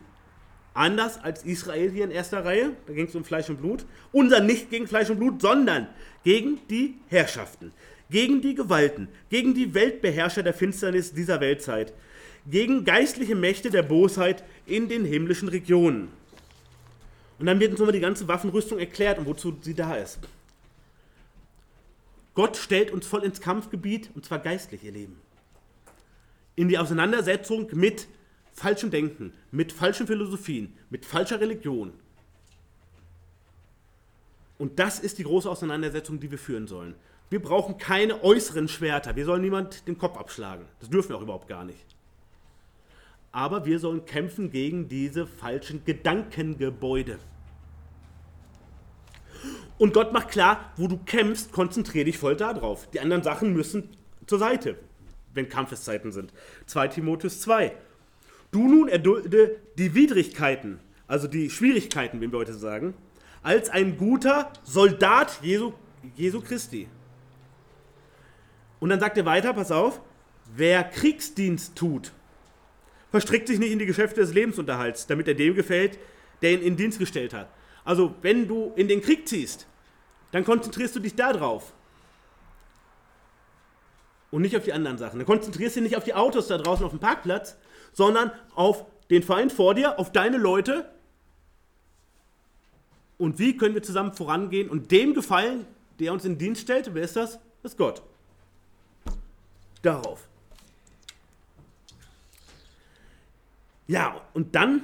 Anders 0.74 1.24
als 1.24 1.44
Israel 1.44 1.92
hier 1.92 2.04
in 2.04 2.12
erster 2.12 2.44
Reihe, 2.44 2.72
da 2.88 2.94
ging 2.94 3.08
es 3.08 3.16
um 3.16 3.24
Fleisch 3.24 3.50
und 3.50 3.62
Blut. 3.62 3.86
Unser 4.12 4.40
nicht 4.40 4.70
gegen 4.70 4.88
Fleisch 4.88 5.10
und 5.10 5.20
Blut, 5.20 5.42
sondern 5.42 5.88
gegen 6.24 6.60
die 6.70 6.96
Herrschaften, 7.10 7.72
gegen 8.10 8.42
die 8.42 8.56
Gewalten, 8.56 9.08
gegen 9.30 9.54
die 9.54 9.74
Weltbeherrscher 9.74 10.42
der 10.42 10.54
Finsternis 10.54 11.14
dieser 11.14 11.40
Weltzeit, 11.42 11.94
gegen 12.50 12.86
geistliche 12.86 13.36
Mächte 13.36 13.70
der 13.70 13.84
Bosheit 13.84 14.44
in 14.66 14.90
den 14.90 15.06
himmlischen 15.06 15.48
Regionen. 15.48 16.10
Und 17.40 17.46
dann 17.46 17.60
wird 17.60 17.72
uns 17.72 17.80
nochmal 17.80 17.94
die 17.94 18.00
ganze 18.00 18.28
Waffenrüstung 18.28 18.80
erklärt 18.80 19.20
und 19.20 19.26
wozu 19.26 19.56
sie 19.62 19.74
da 19.74 19.96
ist. 19.96 20.20
Gott 22.34 22.58
stellt 22.58 22.92
uns 22.92 23.06
voll 23.06 23.24
ins 23.24 23.42
Kampfgebiet, 23.42 24.10
und 24.16 24.26
zwar 24.26 24.40
geistlich, 24.40 24.84
ihr 24.84 24.92
Leben. 24.92 25.22
In 26.56 26.68
die 26.68 26.80
Auseinandersetzung 26.80 27.68
mit 27.74 28.08
falschem 28.54 28.92
Denken, 28.92 29.34
mit 29.52 29.72
falschen 29.72 30.08
Philosophien, 30.08 30.78
mit 30.90 31.06
falscher 31.06 31.40
Religion. 31.40 31.94
Und 34.58 34.80
das 34.80 35.00
ist 35.00 35.18
die 35.18 35.24
große 35.24 35.50
Auseinandersetzung, 35.50 36.20
die 36.20 36.32
wir 36.32 36.38
führen 36.38 36.68
sollen. 36.68 36.96
Wir 37.30 37.42
brauchen 37.42 37.78
keine 37.78 38.24
äußeren 38.24 38.68
Schwerter. 38.68 39.16
Wir 39.16 39.26
sollen 39.26 39.42
niemand 39.42 39.88
den 39.88 39.98
Kopf 39.98 40.18
abschlagen. 40.18 40.66
Das 40.80 40.90
dürfen 40.90 41.10
wir 41.10 41.18
auch 41.18 41.24
überhaupt 41.24 41.48
gar 41.48 41.66
nicht. 41.66 41.86
Aber 43.32 43.66
wir 43.66 43.80
sollen 43.80 44.06
kämpfen 44.06 44.52
gegen 44.52 44.88
diese 44.88 45.26
falschen 45.26 45.84
Gedankengebäude. 45.84 47.18
Und 49.80 49.94
Gott 49.94 50.14
macht 50.14 50.30
klar, 50.30 50.72
wo 50.78 50.88
du 50.88 50.98
kämpfst, 50.98 51.52
konzentriere 51.52 52.06
dich 52.06 52.20
voll 52.20 52.36
darauf. 52.36 52.90
Die 52.92 53.00
anderen 53.00 53.24
Sachen 53.24 53.54
müssen 53.54 53.90
zur 54.28 54.38
Seite, 54.38 54.78
wenn 55.34 55.50
Kampfeszeiten 55.50 56.12
sind. 56.12 56.32
2 56.68 56.90
Timotheus 56.90 57.42
2. 57.42 57.76
Du 58.54 58.68
nun 58.68 58.88
erdulde 58.88 59.60
die 59.80 59.96
Widrigkeiten, 59.96 60.80
also 61.08 61.28
die 61.28 61.50
Schwierigkeiten, 61.50 62.22
wie 62.22 62.32
wir 62.32 62.38
heute 62.38 62.54
sagen, 62.54 62.94
als 63.42 63.70
ein 63.70 63.98
guter 63.98 64.54
Soldat 64.64 65.40
Jesu, 65.42 65.74
Jesu 66.16 66.40
Christi. 66.40 66.88
Und 68.80 68.90
dann 68.90 69.00
sagt 69.00 69.18
er 69.18 69.26
weiter, 69.26 69.54
pass 69.54 69.72
auf, 69.72 70.00
wer 70.56 70.84
Kriegsdienst 70.84 71.76
tut, 71.76 72.12
verstrickt 73.10 73.48
sich 73.48 73.58
nicht 73.58 73.72
in 73.72 73.80
die 73.80 73.88
Geschäfte 73.88 74.22
des 74.22 74.36
Lebensunterhalts, 74.36 75.08
damit 75.08 75.28
er 75.28 75.34
dem 75.34 75.56
gefällt, 75.56 75.98
der 76.44 76.52
ihn 76.52 76.62
in 76.62 76.78
Dienst 76.78 77.00
gestellt 77.00 77.34
hat. 77.34 77.50
Also, 77.84 78.14
wenn 78.22 78.48
du 78.48 78.72
in 78.76 78.88
den 78.88 79.02
Krieg 79.02 79.28
ziehst, 79.28 79.66
dann 80.32 80.46
konzentrierst 80.46 80.96
du 80.96 81.00
dich 81.00 81.16
darauf. 81.16 81.74
Und 84.30 84.44
nicht 84.44 84.56
auf 84.56 84.64
die 84.64 84.74
anderen 84.74 85.00
Sachen. 85.00 85.18
Dann 85.18 85.26
konzentrierst 85.26 85.76
du 85.76 85.82
dich 85.82 85.90
nicht 85.90 85.98
auf 85.98 86.04
die 86.04 86.14
Autos 86.14 86.48
da 86.48 86.60
draußen 86.60 86.86
auf 86.86 86.92
dem 86.92 87.00
Parkplatz, 87.00 87.58
sondern 87.94 88.32
auf 88.56 88.86
den 89.10 89.24
Feind 89.24 89.52
vor 89.52 89.76
dir, 89.76 90.00
auf 90.00 90.12
deine 90.12 90.38
Leute. 90.38 90.90
Und 93.18 93.40
wie 93.40 93.56
können 93.56 93.76
wir 93.76 93.84
zusammen 93.84 94.14
vorangehen 94.14 94.70
und 94.70 94.92
dem 94.92 95.14
gefallen, 95.14 95.66
der 96.00 96.12
uns 96.12 96.26
in 96.26 96.38
Dienst 96.38 96.64
stellt? 96.64 96.94
Wer 96.94 97.04
ist 97.04 97.16
das? 97.16 97.40
Das 97.62 97.74
ist 97.74 97.78
Gott. 97.78 98.02
Darauf. 99.82 100.28
Ja, 103.88 104.22
und 104.34 104.56
dann 104.56 104.84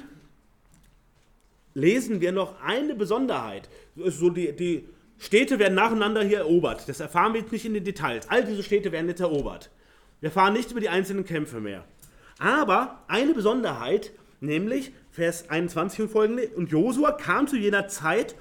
lesen 1.73 2.21
wir 2.21 2.31
noch 2.31 2.61
eine 2.61 2.95
Besonderheit. 2.95 3.69
So 3.95 4.29
die, 4.29 4.55
die 4.55 4.87
Städte 5.17 5.59
werden 5.59 5.75
nacheinander 5.75 6.23
hier 6.23 6.39
erobert. 6.39 6.87
Das 6.87 6.99
erfahren 6.99 7.33
wir 7.33 7.41
jetzt 7.41 7.51
nicht 7.51 7.65
in 7.65 7.73
den 7.73 7.83
Details. 7.83 8.29
All 8.29 8.43
diese 8.43 8.63
Städte 8.63 8.91
werden 8.91 9.07
jetzt 9.07 9.21
erobert. 9.21 9.69
Wir 10.19 10.27
erfahren 10.27 10.53
nicht 10.53 10.71
über 10.71 10.79
die 10.79 10.89
einzelnen 10.89 11.25
Kämpfe 11.25 11.59
mehr. 11.59 11.85
Aber 12.39 13.03
eine 13.07 13.33
Besonderheit, 13.33 14.11
nämlich 14.39 14.93
Vers 15.11 15.49
21 15.49 16.01
und 16.01 16.09
folgende, 16.09 16.47
und 16.55 16.71
Josua 16.71 17.11
kam 17.11 17.47
zu 17.47 17.57
jener 17.57 17.87
Zeit 17.89 18.35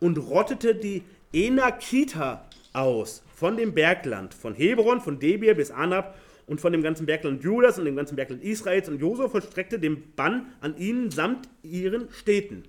und 0.00 0.18
rottete 0.18 0.74
die 0.74 1.02
Enakita 1.32 2.44
aus 2.72 3.22
von 3.34 3.56
dem 3.56 3.72
Bergland, 3.72 4.34
von 4.34 4.54
Hebron, 4.54 5.00
von 5.00 5.18
Debir 5.18 5.54
bis 5.54 5.70
Anab 5.70 6.18
und 6.46 6.60
von 6.60 6.72
dem 6.72 6.82
ganzen 6.82 7.06
Bergland 7.06 7.42
Judas 7.42 7.78
und 7.78 7.84
dem 7.84 7.96
ganzen 7.96 8.16
Bergland 8.16 8.42
Israels. 8.42 8.88
Und 8.88 9.00
Josua 9.00 9.28
vollstreckte 9.28 9.78
den 9.78 10.12
Bann 10.14 10.52
an 10.60 10.76
ihnen 10.76 11.10
samt 11.10 11.48
ihren 11.62 12.12
Städten. 12.12 12.64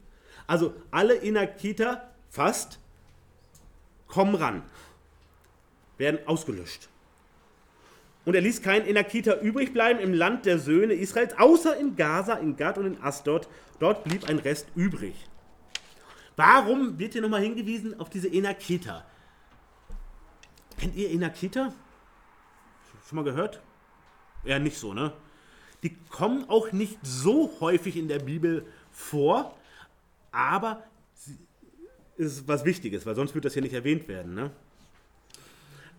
Also 0.48 0.74
alle 0.92 1.16
Inakita 1.16 2.10
fast 2.30 2.80
kommen 4.08 4.36
ran, 4.36 4.62
werden 5.98 6.20
ausgelöscht. 6.28 6.90
Und 8.26 8.34
er 8.34 8.42
ließ 8.42 8.62
keinen 8.62 8.86
Inakita 8.86 9.40
übrig 9.40 9.72
bleiben 9.72 10.00
im 10.00 10.14
Land 10.14 10.46
der 10.46 10.60
Söhne 10.60 10.94
Israels, 10.94 11.38
außer 11.38 11.78
in 11.78 11.96
Gaza, 11.96 12.34
in 12.34 12.58
Gad 12.58 12.78
und 12.78 12.86
in 12.88 13.02
Asdod. 13.02 13.48
Dort 13.80 14.04
blieb 14.04 14.28
ein 14.28 14.40
Rest 14.40 14.68
übrig. 14.76 15.14
Warum 16.36 16.98
wird 16.98 17.14
hier 17.14 17.22
nochmal 17.22 17.42
hingewiesen 17.42 18.00
auf 18.00 18.10
diese 18.10 18.28
Enakita? 18.28 19.06
Kennt 20.78 20.96
ihr 20.96 21.12
Enakita? 21.12 21.74
Schon 23.08 23.16
mal 23.16 23.24
gehört? 23.24 23.62
Ja, 24.44 24.60
nicht 24.60 24.78
so, 24.78 24.94
ne? 24.94 25.14
Die 25.84 25.96
kommen 26.10 26.50
auch 26.50 26.72
nicht 26.72 26.98
so 27.04 27.52
häufig 27.60 27.96
in 27.96 28.08
der 28.08 28.20
Bibel 28.20 28.66
vor, 28.92 29.56
aber 30.32 30.84
ist 32.18 32.48
was 32.48 32.66
Wichtiges, 32.66 33.06
weil 33.06 33.16
sonst 33.16 33.36
würde 33.36 33.46
das 33.46 33.54
hier 33.54 33.62
nicht 33.62 33.74
erwähnt 33.74 34.08
werden. 34.08 34.34
Ne? 34.34 34.52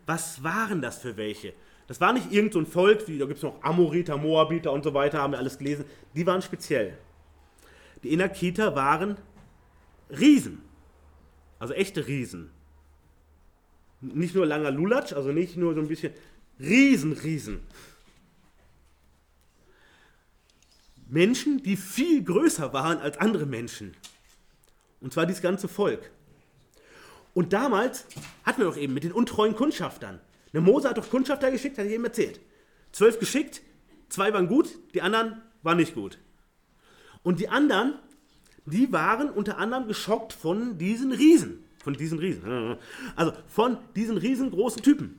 Was 0.07 0.43
waren 0.43 0.83
das 0.83 0.99
für 0.99 1.16
welche? 1.16 1.53
Das 1.87 2.01
war 2.01 2.12
nicht 2.12 2.32
irgendein 2.32 2.64
so 2.64 2.70
Volk, 2.70 3.07
wie, 3.07 3.18
da 3.18 3.26
gibt 3.26 3.39
es 3.39 3.43
noch 3.43 3.62
Amoriter, 3.62 4.16
Moabiter 4.16 4.72
und 4.72 4.82
so 4.82 4.93
weiter, 4.93 5.20
haben 5.20 5.32
wir 5.32 5.39
alles 5.39 5.59
gelesen. 5.59 5.84
Die 6.14 6.26
waren 6.26 6.43
speziell. 6.43 6.99
Die 8.03 8.12
Inakiter 8.12 8.74
waren 8.74 9.16
Riesen. 10.11 10.62
Also 11.59 11.74
echte 11.74 12.07
Riesen. 12.07 12.51
Nicht 14.01 14.34
nur 14.34 14.47
langer 14.47 14.70
Lulatsch, 14.70 15.12
also 15.12 15.32
nicht 15.32 15.57
nur 15.57 15.74
so 15.74 15.80
ein 15.80 15.89
bisschen 15.89 16.12
Riesen, 16.59 17.12
Riesen. 17.12 17.61
Menschen, 21.09 21.62
die 21.62 21.76
viel 21.76 22.24
größer 22.24 22.72
waren 22.72 22.99
als 22.99 23.18
andere 23.18 23.47
Menschen. 23.47 23.95
Und 25.01 25.12
zwar 25.12 25.26
dieses 25.26 25.43
ganze 25.43 25.68
Volk. 25.68 26.11
Und 27.32 27.53
damals 27.53 28.07
hatten 28.45 28.61
wir 28.61 28.66
doch 28.66 28.76
eben 28.76 28.95
mit 28.95 29.05
den 29.05 29.12
untreuen 29.12 29.55
Kundschaftern. 29.55 30.20
Der 30.57 30.62
Mose 30.62 30.88
hat 30.88 30.96
doch 30.96 31.11
Kundschafter 31.11 31.50
geschickt, 31.50 31.76
hat 31.76 31.84
ich 31.84 31.92
eben 31.92 32.07
erzählt. 32.07 32.40
Zwölf 32.90 33.18
geschickt, 33.18 33.61
zwei 34.09 34.32
waren 34.32 34.48
gut, 34.48 34.70
die 34.94 35.02
anderen 35.02 35.42
waren 35.62 35.76
nicht 35.76 35.94
gut. 35.94 36.18
Und 37.22 37.40
die 37.40 37.50
anderen, 37.50 37.98
die 38.64 38.90
waren 38.90 39.28
unter 39.28 39.59
anderem 39.59 39.86
geschockt 39.86 40.32
von 40.32 40.78
diesen 40.78 41.12
Riesen. 41.12 41.62
Von 41.84 41.92
diesen 41.92 42.18
Riesen. 42.18 42.78
Also 43.16 43.34
von 43.48 43.76
diesen 43.96 44.16
riesengroßen 44.16 44.80
Typen. 44.82 45.18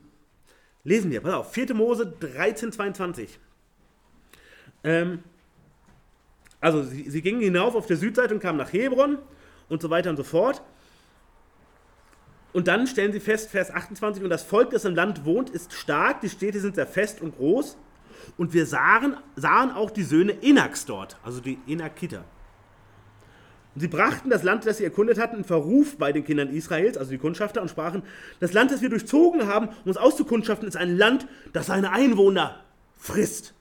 Lesen 0.82 1.08
wir, 1.12 1.20
pass 1.20 1.34
auf, 1.34 1.52
4. 1.52 1.72
Mose 1.72 2.12
13, 2.18 2.72
22. 2.72 3.38
Ähm, 4.82 5.20
also 6.60 6.82
sie, 6.82 7.08
sie 7.08 7.22
gingen 7.22 7.42
hinauf 7.42 7.76
auf 7.76 7.86
der 7.86 7.96
Südseite 7.96 8.34
und 8.34 8.40
kamen 8.40 8.58
nach 8.58 8.72
Hebron 8.72 9.18
und 9.68 9.82
so 9.82 9.88
weiter 9.88 10.10
und 10.10 10.16
so 10.16 10.24
fort. 10.24 10.64
Und 12.58 12.66
dann 12.66 12.88
stellen 12.88 13.12
sie 13.12 13.20
fest, 13.20 13.50
Vers 13.50 13.72
28, 13.72 14.24
und 14.24 14.30
das 14.30 14.42
Volk, 14.42 14.70
das 14.70 14.84
im 14.84 14.96
Land 14.96 15.24
wohnt, 15.24 15.48
ist 15.48 15.72
stark, 15.72 16.22
die 16.22 16.28
Städte 16.28 16.58
sind 16.58 16.74
sehr 16.74 16.88
fest 16.88 17.20
und 17.20 17.36
groß. 17.36 17.76
Und 18.36 18.52
wir 18.52 18.66
sahen, 18.66 19.16
sahen 19.36 19.70
auch 19.70 19.92
die 19.92 20.02
Söhne 20.02 20.42
Enaks 20.42 20.84
dort, 20.84 21.18
also 21.22 21.40
die 21.40 21.60
Enakiter. 21.68 22.24
Und 23.76 23.80
sie 23.80 23.86
brachten 23.86 24.28
das 24.28 24.42
Land, 24.42 24.66
das 24.66 24.78
sie 24.78 24.84
erkundet 24.84 25.20
hatten, 25.20 25.36
in 25.36 25.44
Verruf 25.44 25.98
bei 25.98 26.10
den 26.10 26.24
Kindern 26.24 26.48
Israels, 26.48 26.96
also 26.96 27.12
die 27.12 27.18
Kundschafter, 27.18 27.62
und 27.62 27.68
sprachen, 27.68 28.02
das 28.40 28.52
Land, 28.52 28.72
das 28.72 28.82
wir 28.82 28.90
durchzogen 28.90 29.46
haben, 29.46 29.68
um 29.68 29.90
uns 29.90 29.96
auszukundschaften, 29.96 30.66
ist 30.66 30.76
ein 30.76 30.98
Land, 30.98 31.28
das 31.52 31.66
seine 31.66 31.92
Einwohner 31.92 32.64
frisst. 32.96 33.54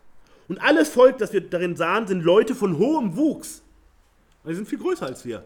Und 0.48 0.60
alles 0.60 0.90
Volk, 0.90 1.20
das 1.20 1.34
wir 1.34 1.42
darin 1.42 1.76
sahen, 1.76 2.08
sind 2.08 2.24
Leute 2.24 2.56
von 2.56 2.80
hohem 2.80 3.16
Wuchs. 3.16 3.62
Die 4.44 4.56
sind 4.56 4.68
viel 4.68 4.80
größer 4.80 5.06
als 5.06 5.24
wir. 5.24 5.46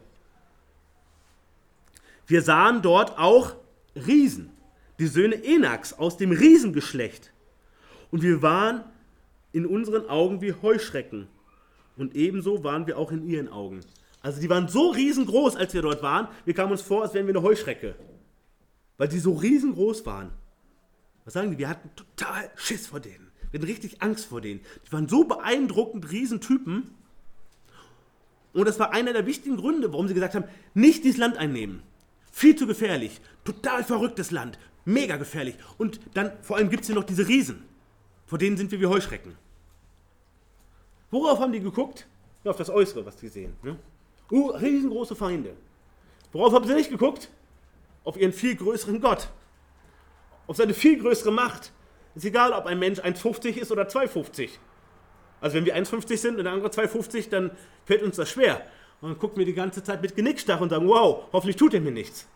Wir 2.32 2.42
sahen 2.42 2.82
dort 2.82 3.20
auch 3.20 3.58
Riesen, 3.94 4.52
die 5.00 5.08
Söhne 5.08 5.44
Enaks 5.44 5.92
aus 5.92 6.16
dem 6.16 6.32
Riesengeschlecht. 6.32 7.34
Und 8.10 8.24
wir 8.24 8.42
waren 8.42 8.86
in 9.52 9.66
unseren 9.66 10.08
Augen 10.08 10.40
wie 10.40 10.54
Heuschrecken. 10.54 11.28
Und 11.98 12.16
ebenso 12.16 12.64
waren 12.64 12.88
wir 12.88 12.98
auch 12.98 13.12
in 13.12 13.28
ihren 13.28 13.50
Augen. 13.50 13.82
Also 14.22 14.40
die 14.40 14.50
waren 14.50 14.70
so 14.70 14.92
riesengroß, 14.92 15.58
als 15.58 15.74
wir 15.74 15.82
dort 15.82 16.02
waren, 16.04 16.30
wir 16.46 16.54
kamen 16.54 16.72
uns 16.72 16.82
vor, 16.82 17.02
als 17.04 17.14
wären 17.14 17.28
wir 17.28 17.36
eine 17.36 17.44
Heuschrecke. 17.44 17.96
Weil 18.98 19.10
die 19.10 19.20
so 19.20 19.34
riesengroß 19.34 20.06
waren. 20.06 20.32
Was 21.26 21.34
sagen 21.34 21.52
die? 21.52 21.58
Wir 21.58 21.68
hatten 21.68 21.90
total 21.98 22.50
Schiss 22.56 22.88
vor 22.88 23.02
denen. 23.02 23.30
Wir 23.52 23.60
hatten 23.60 23.70
richtig 23.70 24.02
Angst 24.02 24.28
vor 24.28 24.40
denen. 24.40 24.62
Die 24.88 24.94
waren 24.94 25.10
so 25.10 25.26
beeindruckend 25.26 26.10
Riesentypen. 26.10 26.92
Und 28.54 28.66
das 28.66 28.80
war 28.80 28.94
einer 28.94 29.12
der 29.12 29.26
wichtigen 29.26 29.58
Gründe, 29.58 29.92
warum 29.92 30.08
sie 30.08 30.14
gesagt 30.14 30.36
haben, 30.36 30.46
nicht 30.74 31.04
dieses 31.04 31.20
Land 31.20 31.36
einnehmen. 31.36 31.84
Viel 32.32 32.56
zu 32.56 32.66
gefährlich. 32.66 33.20
Total 33.44 33.84
verrücktes 33.84 34.32
Land. 34.32 34.58
Mega 34.86 35.18
gefährlich. 35.18 35.56
Und 35.78 36.00
dann 36.14 36.32
vor 36.42 36.58
allem 36.58 36.70
gibt 36.70 36.82
es 36.82 36.88
hier 36.88 36.96
noch 36.96 37.04
diese 37.04 37.28
Riesen. 37.28 37.64
Vor 38.26 38.38
denen 38.38 38.58
sind 38.58 38.72
wir 38.72 38.80
wie 38.80 38.88
Heuschrecken. 38.88 39.36
Worauf 41.12 41.40
haben 41.40 41.52
die 41.52 41.60
geguckt? 41.60 42.08
Ja, 42.44 42.52
auf 42.52 42.58
das 42.58 42.70
Äußere, 42.70 43.06
was 43.06 43.20
sie 43.20 43.28
sehen. 43.28 43.54
Ne? 43.62 43.78
Uh, 44.32 44.52
riesengroße 44.52 45.16
Feinde. 45.16 45.54
Worauf 46.32 46.54
haben 46.54 46.66
sie 46.66 46.74
nicht 46.74 46.90
geguckt? 46.90 47.30
Auf 48.04 48.18
ihren 48.18 48.32
viel 48.32 48.56
größeren 48.56 49.02
Gott. 49.02 49.30
Auf 50.48 50.56
seine 50.56 50.74
viel 50.74 50.98
größere 50.98 51.32
Macht. 51.32 51.72
Ist 52.16 52.26
egal, 52.26 52.54
ob 52.54 52.66
ein 52.66 52.80
Mensch 52.80 53.00
1,50 53.00 53.58
ist 53.58 53.72
oder 53.72 53.84
2,50. 53.84 54.50
Also 55.42 55.58
wenn 55.58 55.66
wir 55.66 55.76
1,50 55.76 56.18
sind 56.18 56.38
und 56.38 56.46
der 56.46 56.54
andere 56.54 56.70
2,50, 56.70 57.30
dann 57.30 57.52
fällt 57.86 58.04
uns 58.04 58.16
das 58.16 58.30
schwer. 58.30 58.66
Und 59.02 59.18
gucken 59.18 59.38
wir 59.38 59.46
die 59.46 59.54
ganze 59.54 59.84
Zeit 59.84 60.02
mit 60.02 60.16
Genickstarr 60.16 60.62
und 60.62 60.70
sagen, 60.70 60.88
wow, 60.88 61.26
hoffentlich 61.34 61.56
tut 61.56 61.74
er 61.74 61.82
mir 61.82 61.92
nichts. 61.92 62.28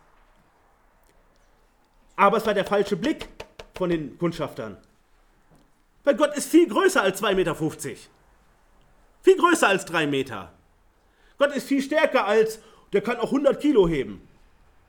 Aber 2.16 2.38
es 2.38 2.46
war 2.46 2.54
der 2.54 2.64
falsche 2.64 2.96
Blick 2.96 3.28
von 3.74 3.90
den 3.90 4.18
Kundschaftern. 4.18 4.76
Weil 6.02 6.16
Gott 6.16 6.34
ist 6.36 6.48
viel 6.48 6.68
größer 6.68 7.02
als 7.02 7.22
2,50 7.22 7.34
Meter. 7.34 7.54
Viel 9.22 9.36
größer 9.36 9.68
als 9.68 9.84
3 9.84 10.06
Meter. 10.06 10.52
Gott 11.38 11.54
ist 11.54 11.68
viel 11.68 11.82
stärker 11.82 12.26
als, 12.26 12.60
der 12.92 13.02
kann 13.02 13.18
auch 13.18 13.32
100 13.32 13.60
Kilo 13.60 13.86
heben. 13.86 14.26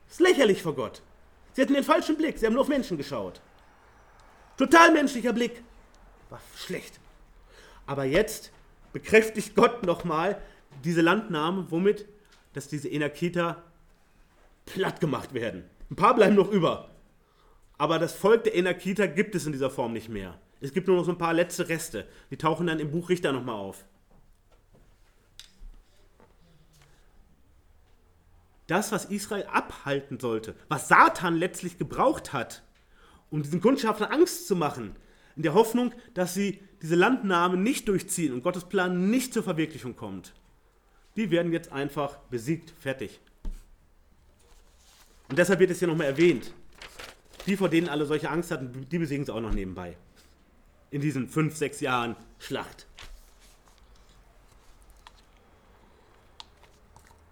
Das 0.06 0.14
ist 0.14 0.20
lächerlich 0.20 0.62
vor 0.62 0.74
Gott. 0.74 1.02
Sie 1.52 1.62
hatten 1.62 1.74
den 1.74 1.84
falschen 1.84 2.16
Blick, 2.16 2.38
sie 2.38 2.46
haben 2.46 2.54
nur 2.54 2.62
auf 2.62 2.68
Menschen 2.68 2.96
geschaut. 2.96 3.40
Total 4.56 4.92
menschlicher 4.92 5.32
Blick. 5.32 5.62
War 6.30 6.40
schlecht. 6.56 6.98
Aber 7.86 8.04
jetzt 8.04 8.52
bekräftigt 8.92 9.54
Gott 9.54 9.82
nochmal, 9.84 10.40
diese 10.84 11.00
Landnahme, 11.00 11.70
womit? 11.70 12.06
Dass 12.52 12.68
diese 12.68 12.90
Enakita 12.90 13.62
platt 14.66 15.00
gemacht 15.00 15.34
werden. 15.34 15.64
Ein 15.90 15.96
paar 15.96 16.14
bleiben 16.14 16.34
noch 16.34 16.50
über. 16.50 16.90
Aber 17.78 17.98
das 17.98 18.12
Volk 18.12 18.44
der 18.44 18.56
Enakiter 18.56 19.08
gibt 19.08 19.34
es 19.34 19.46
in 19.46 19.52
dieser 19.52 19.70
Form 19.70 19.92
nicht 19.92 20.08
mehr. 20.08 20.38
Es 20.60 20.72
gibt 20.72 20.88
nur 20.88 20.96
noch 20.96 21.04
so 21.04 21.12
ein 21.12 21.18
paar 21.18 21.34
letzte 21.34 21.68
Reste. 21.68 22.06
Die 22.30 22.36
tauchen 22.36 22.66
dann 22.66 22.80
im 22.80 22.90
Buch 22.90 23.08
Richter 23.08 23.32
nochmal 23.32 23.54
auf. 23.54 23.84
Das, 28.66 28.92
was 28.92 29.06
Israel 29.06 29.46
abhalten 29.46 30.20
sollte, 30.20 30.54
was 30.68 30.88
Satan 30.88 31.36
letztlich 31.36 31.78
gebraucht 31.78 32.34
hat, 32.34 32.62
um 33.30 33.42
diesen 33.42 33.62
Kundschaftern 33.62 34.10
Angst 34.10 34.46
zu 34.46 34.56
machen, 34.56 34.94
in 35.36 35.42
der 35.42 35.54
Hoffnung, 35.54 35.94
dass 36.14 36.34
sie 36.34 36.60
diese 36.82 36.96
Landnahme 36.96 37.56
nicht 37.56 37.88
durchziehen 37.88 38.34
und 38.34 38.42
Gottes 38.42 38.64
Plan 38.64 39.08
nicht 39.10 39.32
zur 39.32 39.42
Verwirklichung 39.42 39.96
kommt, 39.96 40.34
die 41.18 41.32
werden 41.32 41.52
jetzt 41.52 41.72
einfach 41.72 42.16
besiegt, 42.30 42.72
fertig. 42.78 43.20
Und 45.28 45.36
deshalb 45.36 45.58
wird 45.58 45.72
es 45.72 45.80
hier 45.80 45.88
nochmal 45.88 46.06
erwähnt. 46.06 46.52
Die, 47.46 47.56
vor 47.56 47.68
denen 47.68 47.88
alle 47.88 48.06
solche 48.06 48.30
Angst 48.30 48.52
hatten, 48.52 48.86
die 48.88 48.98
besiegen 48.98 49.26
sie 49.26 49.34
auch 49.34 49.40
noch 49.40 49.52
nebenbei. 49.52 49.96
In 50.92 51.00
diesen 51.00 51.28
fünf, 51.28 51.56
sechs 51.56 51.80
Jahren 51.80 52.14
Schlacht. 52.38 52.86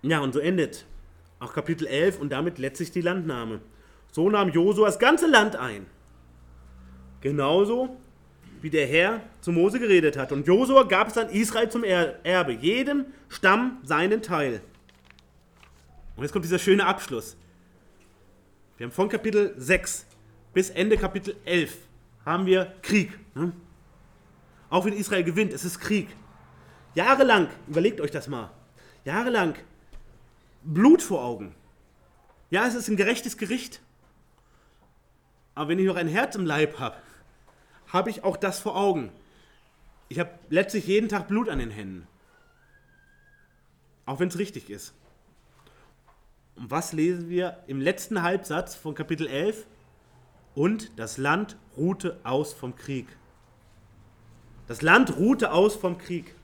Ja, 0.02 0.18
und 0.18 0.34
so 0.34 0.40
endet 0.40 0.84
auch 1.38 1.52
Kapitel 1.52 1.86
11 1.86 2.18
und 2.18 2.30
damit 2.30 2.58
letztlich 2.58 2.90
die 2.90 3.02
Landnahme. 3.02 3.60
So 4.10 4.28
nahm 4.28 4.50
Josua 4.50 4.86
das 4.86 4.98
ganze 4.98 5.28
Land 5.28 5.54
ein. 5.54 5.86
Genauso 7.20 7.96
wie 8.66 8.70
der 8.70 8.88
Herr 8.88 9.20
zu 9.42 9.52
Mose 9.52 9.78
geredet 9.78 10.16
hat. 10.16 10.32
Und 10.32 10.44
Josua 10.44 10.82
gab 10.82 11.06
es 11.06 11.14
dann 11.14 11.28
Israel 11.28 11.68
zum 11.68 11.84
Erbe, 11.84 12.52
jedem 12.52 13.06
Stamm 13.28 13.78
seinen 13.84 14.22
Teil. 14.22 14.60
Und 16.16 16.24
jetzt 16.24 16.32
kommt 16.32 16.44
dieser 16.44 16.58
schöne 16.58 16.84
Abschluss. 16.84 17.36
Wir 18.76 18.86
haben 18.86 18.92
von 18.92 19.08
Kapitel 19.08 19.54
6 19.56 20.06
bis 20.52 20.70
Ende 20.70 20.96
Kapitel 20.96 21.36
11 21.44 21.76
haben 22.24 22.44
wir 22.44 22.74
Krieg. 22.82 23.16
Ne? 23.36 23.52
Auch 24.68 24.84
wenn 24.84 24.94
Israel 24.94 25.22
gewinnt, 25.22 25.52
es 25.52 25.64
ist 25.64 25.78
Krieg. 25.78 26.08
Jahrelang, 26.96 27.46
überlegt 27.68 28.00
euch 28.00 28.10
das 28.10 28.26
mal, 28.26 28.50
jahrelang 29.04 29.54
Blut 30.64 31.02
vor 31.02 31.24
Augen. 31.24 31.54
Ja, 32.50 32.66
es 32.66 32.74
ist 32.74 32.88
ein 32.88 32.96
gerechtes 32.96 33.36
Gericht. 33.36 33.80
Aber 35.54 35.68
wenn 35.68 35.78
ich 35.78 35.86
noch 35.86 35.94
ein 35.94 36.08
Herz 36.08 36.34
im 36.34 36.44
Leib 36.44 36.80
habe, 36.80 36.96
habe 37.88 38.10
ich 38.10 38.24
auch 38.24 38.36
das 38.36 38.58
vor 38.58 38.76
Augen. 38.76 39.12
Ich 40.08 40.18
habe 40.18 40.30
letztlich 40.50 40.86
jeden 40.86 41.08
Tag 41.08 41.28
Blut 41.28 41.48
an 41.48 41.58
den 41.58 41.70
Händen. 41.70 42.06
Auch 44.04 44.20
wenn 44.20 44.28
es 44.28 44.38
richtig 44.38 44.70
ist. 44.70 44.94
Und 46.54 46.70
was 46.70 46.92
lesen 46.92 47.28
wir 47.28 47.62
im 47.66 47.80
letzten 47.80 48.22
Halbsatz 48.22 48.74
von 48.74 48.94
Kapitel 48.94 49.26
11? 49.26 49.66
Und 50.54 50.98
das 50.98 51.18
Land 51.18 51.56
ruhte 51.76 52.18
aus 52.24 52.54
vom 52.54 52.76
Krieg. 52.76 53.06
Das 54.68 54.82
Land 54.82 55.16
ruhte 55.16 55.52
aus 55.52 55.76
vom 55.76 55.98
Krieg. 55.98 56.34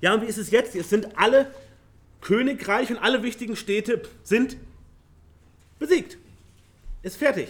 Ja, 0.00 0.14
und 0.14 0.22
wie 0.22 0.26
ist 0.26 0.38
es 0.38 0.50
jetzt? 0.50 0.74
Es 0.74 0.88
sind 0.88 1.18
alle 1.18 1.52
Königreich 2.20 2.90
und 2.90 2.98
alle 2.98 3.22
wichtigen 3.22 3.56
Städte 3.56 4.02
sind 4.22 4.56
besiegt. 5.78 6.18
Ist 7.02 7.16
fertig. 7.16 7.48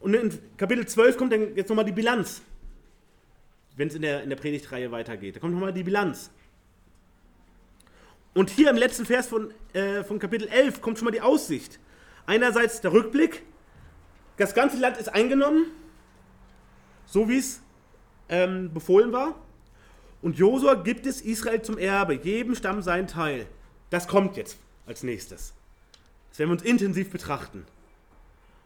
Und 0.00 0.14
in 0.14 0.38
Kapitel 0.56 0.86
12 0.86 1.16
kommt 1.16 1.32
dann 1.32 1.54
jetzt 1.54 1.68
nochmal 1.68 1.84
die 1.84 1.92
Bilanz. 1.92 2.42
Wenn 3.76 3.88
es 3.88 3.94
in 3.94 4.02
der, 4.02 4.22
in 4.22 4.30
der 4.30 4.36
Predigtreihe 4.36 4.90
weitergeht. 4.90 5.36
Da 5.36 5.40
kommt 5.40 5.52
nochmal 5.52 5.72
die 5.72 5.84
Bilanz. 5.84 6.30
Und 8.34 8.50
hier 8.50 8.70
im 8.70 8.76
letzten 8.76 9.06
Vers 9.06 9.26
von, 9.26 9.52
äh, 9.72 10.02
von 10.04 10.18
Kapitel 10.18 10.48
11 10.48 10.80
kommt 10.80 10.98
schon 10.98 11.04
mal 11.04 11.10
die 11.10 11.20
Aussicht. 11.20 11.78
Einerseits 12.26 12.80
der 12.80 12.92
Rückblick. 12.92 13.42
Das 14.36 14.54
ganze 14.54 14.78
Land 14.78 14.96
ist 14.96 15.08
eingenommen, 15.08 15.66
so 17.04 17.28
wie 17.28 17.38
es 17.38 17.60
ähm, 18.30 18.72
befohlen 18.72 19.12
war. 19.12 19.34
Und 20.22 20.38
Josua 20.38 20.74
gibt 20.74 21.06
es 21.06 21.20
Israel 21.20 21.60
zum 21.62 21.76
Erbe, 21.76 22.14
jedem 22.14 22.54
Stamm 22.54 22.82
seinen 22.82 23.06
Teil. 23.06 23.46
Das 23.90 24.08
kommt 24.08 24.36
jetzt 24.36 24.58
als 24.86 25.02
nächstes. 25.02 25.52
Das 26.30 26.38
werden 26.38 26.50
wir 26.50 26.54
uns 26.54 26.62
intensiv 26.62 27.10
betrachten. 27.10 27.66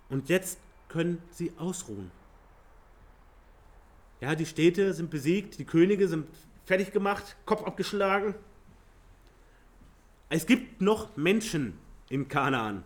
Und 0.08 0.28
jetzt 0.28 0.58
können 0.94 1.20
sie 1.32 1.52
ausruhen. 1.58 2.12
Ja, 4.20 4.36
die 4.36 4.46
Städte 4.46 4.94
sind 4.94 5.10
besiegt, 5.10 5.58
die 5.58 5.64
Könige 5.64 6.06
sind 6.06 6.28
fertig 6.66 6.92
gemacht, 6.92 7.36
Kopf 7.46 7.64
abgeschlagen. 7.64 8.36
Es 10.28 10.46
gibt 10.46 10.80
noch 10.80 11.16
Menschen 11.16 11.76
in 12.08 12.28
Kanaan. 12.28 12.84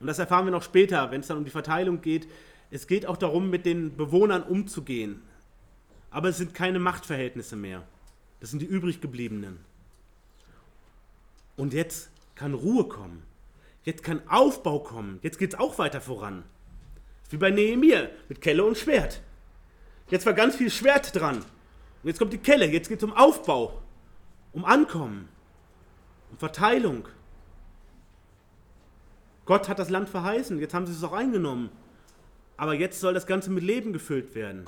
Und 0.00 0.06
das 0.06 0.18
erfahren 0.18 0.46
wir 0.46 0.50
noch 0.50 0.62
später, 0.62 1.10
wenn 1.10 1.20
es 1.20 1.26
dann 1.26 1.36
um 1.36 1.44
die 1.44 1.50
Verteilung 1.50 2.00
geht. 2.00 2.26
Es 2.70 2.86
geht 2.86 3.04
auch 3.04 3.18
darum, 3.18 3.50
mit 3.50 3.66
den 3.66 3.94
Bewohnern 3.94 4.42
umzugehen. 4.42 5.22
Aber 6.10 6.30
es 6.30 6.38
sind 6.38 6.54
keine 6.54 6.78
Machtverhältnisse 6.78 7.54
mehr. 7.54 7.86
Das 8.40 8.48
sind 8.48 8.60
die 8.60 8.66
übrig 8.66 9.02
gebliebenen. 9.02 9.58
Und 11.54 11.74
jetzt 11.74 12.10
kann 12.34 12.54
Ruhe 12.54 12.88
kommen. 12.88 13.24
Jetzt 13.84 14.02
kann 14.02 14.26
Aufbau 14.26 14.78
kommen. 14.78 15.18
Jetzt 15.20 15.38
geht 15.38 15.52
es 15.52 15.60
auch 15.60 15.78
weiter 15.78 16.00
voran. 16.00 16.44
Wie 17.32 17.38
bei 17.38 17.50
Nehemiah 17.50 18.08
mit 18.28 18.42
Kelle 18.42 18.62
und 18.62 18.76
Schwert. 18.76 19.22
Jetzt 20.10 20.26
war 20.26 20.34
ganz 20.34 20.54
viel 20.54 20.70
Schwert 20.70 21.18
dran. 21.18 21.38
Und 21.38 22.08
jetzt 22.08 22.18
kommt 22.18 22.34
die 22.34 22.38
Kelle. 22.38 22.66
Jetzt 22.66 22.88
geht 22.88 22.98
es 22.98 23.04
um 23.04 23.14
Aufbau, 23.14 23.80
um 24.52 24.66
Ankommen, 24.66 25.28
um 26.30 26.36
Verteilung. 26.36 27.08
Gott 29.46 29.70
hat 29.70 29.78
das 29.78 29.88
Land 29.88 30.10
verheißen. 30.10 30.60
Jetzt 30.60 30.74
haben 30.74 30.86
sie 30.86 30.92
es 30.92 31.02
auch 31.02 31.14
eingenommen. 31.14 31.70
Aber 32.58 32.74
jetzt 32.74 33.00
soll 33.00 33.14
das 33.14 33.26
Ganze 33.26 33.50
mit 33.50 33.64
Leben 33.64 33.94
gefüllt 33.94 34.34
werden. 34.34 34.66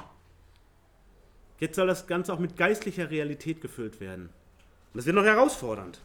Jetzt 1.60 1.76
soll 1.76 1.86
das 1.86 2.06
Ganze 2.06 2.32
auch 2.32 2.38
mit 2.38 2.56
geistlicher 2.56 3.10
Realität 3.10 3.60
gefüllt 3.60 4.00
werden. 4.00 4.30
Und 4.92 4.98
das 4.98 5.04
wird 5.04 5.16
noch 5.16 5.24
herausfordernd. 5.24 6.00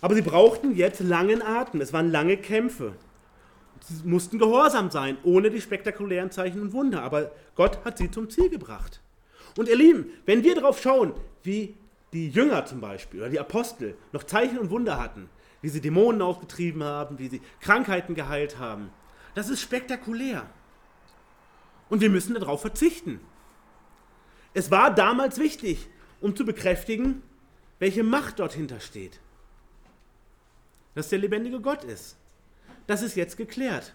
Aber 0.00 0.16
sie 0.16 0.22
brauchten 0.22 0.74
jetzt 0.74 0.98
langen 0.98 1.40
Atem. 1.40 1.80
Es 1.80 1.92
waren 1.92 2.10
lange 2.10 2.36
Kämpfe. 2.36 2.94
Sie 3.88 4.08
mussten 4.08 4.38
gehorsam 4.38 4.90
sein, 4.90 5.16
ohne 5.22 5.50
die 5.50 5.60
spektakulären 5.60 6.30
Zeichen 6.30 6.60
und 6.60 6.72
Wunder. 6.72 7.02
Aber 7.02 7.30
Gott 7.54 7.84
hat 7.84 7.98
sie 7.98 8.10
zum 8.10 8.28
Ziel 8.30 8.50
gebracht. 8.50 9.00
Und 9.56 9.68
ihr 9.68 9.76
Lieben, 9.76 10.10
wenn 10.24 10.42
wir 10.42 10.54
darauf 10.54 10.80
schauen, 10.82 11.14
wie 11.42 11.76
die 12.12 12.28
Jünger 12.30 12.66
zum 12.66 12.80
Beispiel 12.80 13.20
oder 13.20 13.30
die 13.30 13.40
Apostel 13.40 13.96
noch 14.12 14.24
Zeichen 14.24 14.58
und 14.58 14.70
Wunder 14.70 15.00
hatten, 15.00 15.28
wie 15.62 15.68
sie 15.68 15.80
Dämonen 15.80 16.20
aufgetrieben 16.22 16.82
haben, 16.82 17.18
wie 17.18 17.28
sie 17.28 17.40
Krankheiten 17.60 18.14
geheilt 18.14 18.58
haben, 18.58 18.90
das 19.34 19.48
ist 19.48 19.60
spektakulär. 19.60 20.48
Und 21.88 22.00
wir 22.00 22.10
müssen 22.10 22.34
darauf 22.34 22.60
verzichten. 22.60 23.20
Es 24.54 24.70
war 24.70 24.94
damals 24.94 25.38
wichtig, 25.38 25.88
um 26.20 26.34
zu 26.34 26.44
bekräftigen, 26.44 27.22
welche 27.78 28.02
Macht 28.02 28.40
dort 28.40 28.54
hintersteht. 28.54 29.20
Dass 30.94 31.10
der 31.10 31.18
lebendige 31.18 31.60
Gott 31.60 31.84
ist. 31.84 32.16
Das 32.86 33.02
ist 33.02 33.16
jetzt 33.16 33.36
geklärt. 33.36 33.94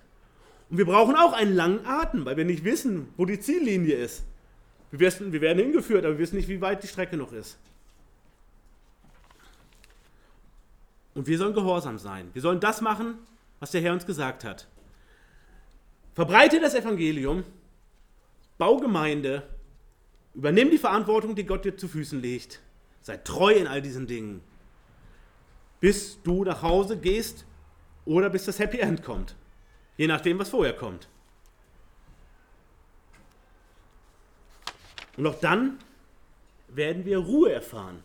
Und 0.70 0.78
wir 0.78 0.86
brauchen 0.86 1.16
auch 1.16 1.34
einen 1.34 1.54
langen 1.54 1.86
Atem, 1.86 2.26
weil 2.26 2.38
wir 2.38 2.46
nicht 2.46 2.64
wissen, 2.64 3.10
wo 3.18 3.26
die 3.26 3.40
Ziellinie 3.40 3.96
ist. 3.96 4.24
Wir, 4.90 5.00
wissen, 5.00 5.32
wir 5.32 5.42
werden 5.42 5.60
hingeführt, 5.60 6.06
aber 6.06 6.16
wir 6.16 6.20
wissen 6.20 6.38
nicht, 6.38 6.50
wie 6.50 6.62
weit 6.62 6.84
die 6.84 6.88
Strecke 6.88 7.18
noch 7.18 7.32
ist. 7.32 7.58
Und 11.14 11.28
wir 11.28 11.38
sollen 11.38 11.54
gehorsam 11.54 11.98
sein. 11.98 12.30
Wir 12.34 12.42
sollen 12.42 12.60
das 12.60 12.82
machen, 12.82 13.16
was 13.60 13.72
der 13.72 13.82
Herr 13.82 13.94
uns 13.94 14.06
gesagt 14.06 14.44
hat. 14.44 14.68
Verbreite 16.14 16.60
das 16.60 16.74
Evangelium, 16.74 17.44
bau 18.58 18.78
Gemeinde, 18.78 19.44
übernimm 20.34 20.72
die 20.72 20.78
Verantwortung, 20.78 21.36
die 21.36 21.46
Gott 21.46 21.66
dir 21.66 21.76
zu 21.76 21.88
Füßen 21.88 22.22
legt. 22.22 22.62
Sei 23.02 23.18
treu 23.18 23.54
in 23.54 23.68
all 23.68 23.82
diesen 23.82 24.08
Dingen, 24.08 24.42
bis 25.80 26.22
du 26.24 26.44
nach 26.44 26.62
Hause 26.62 26.98
gehst 26.98 27.46
oder 28.06 28.30
bis 28.30 28.45
das 28.45 28.60
Happy 28.60 28.80
End 28.80 29.03
kommt. 29.03 29.36
Je 29.98 30.07
nachdem, 30.07 30.40
was 30.40 30.49
vorher 30.49 30.73
kommt. 30.73 31.07
Und 35.18 35.28
auch 35.28 35.40
dann 35.40 35.78
werden 36.69 37.06
wir 37.06 37.19
Ruhe 37.19 37.52
erfahren. 37.52 38.03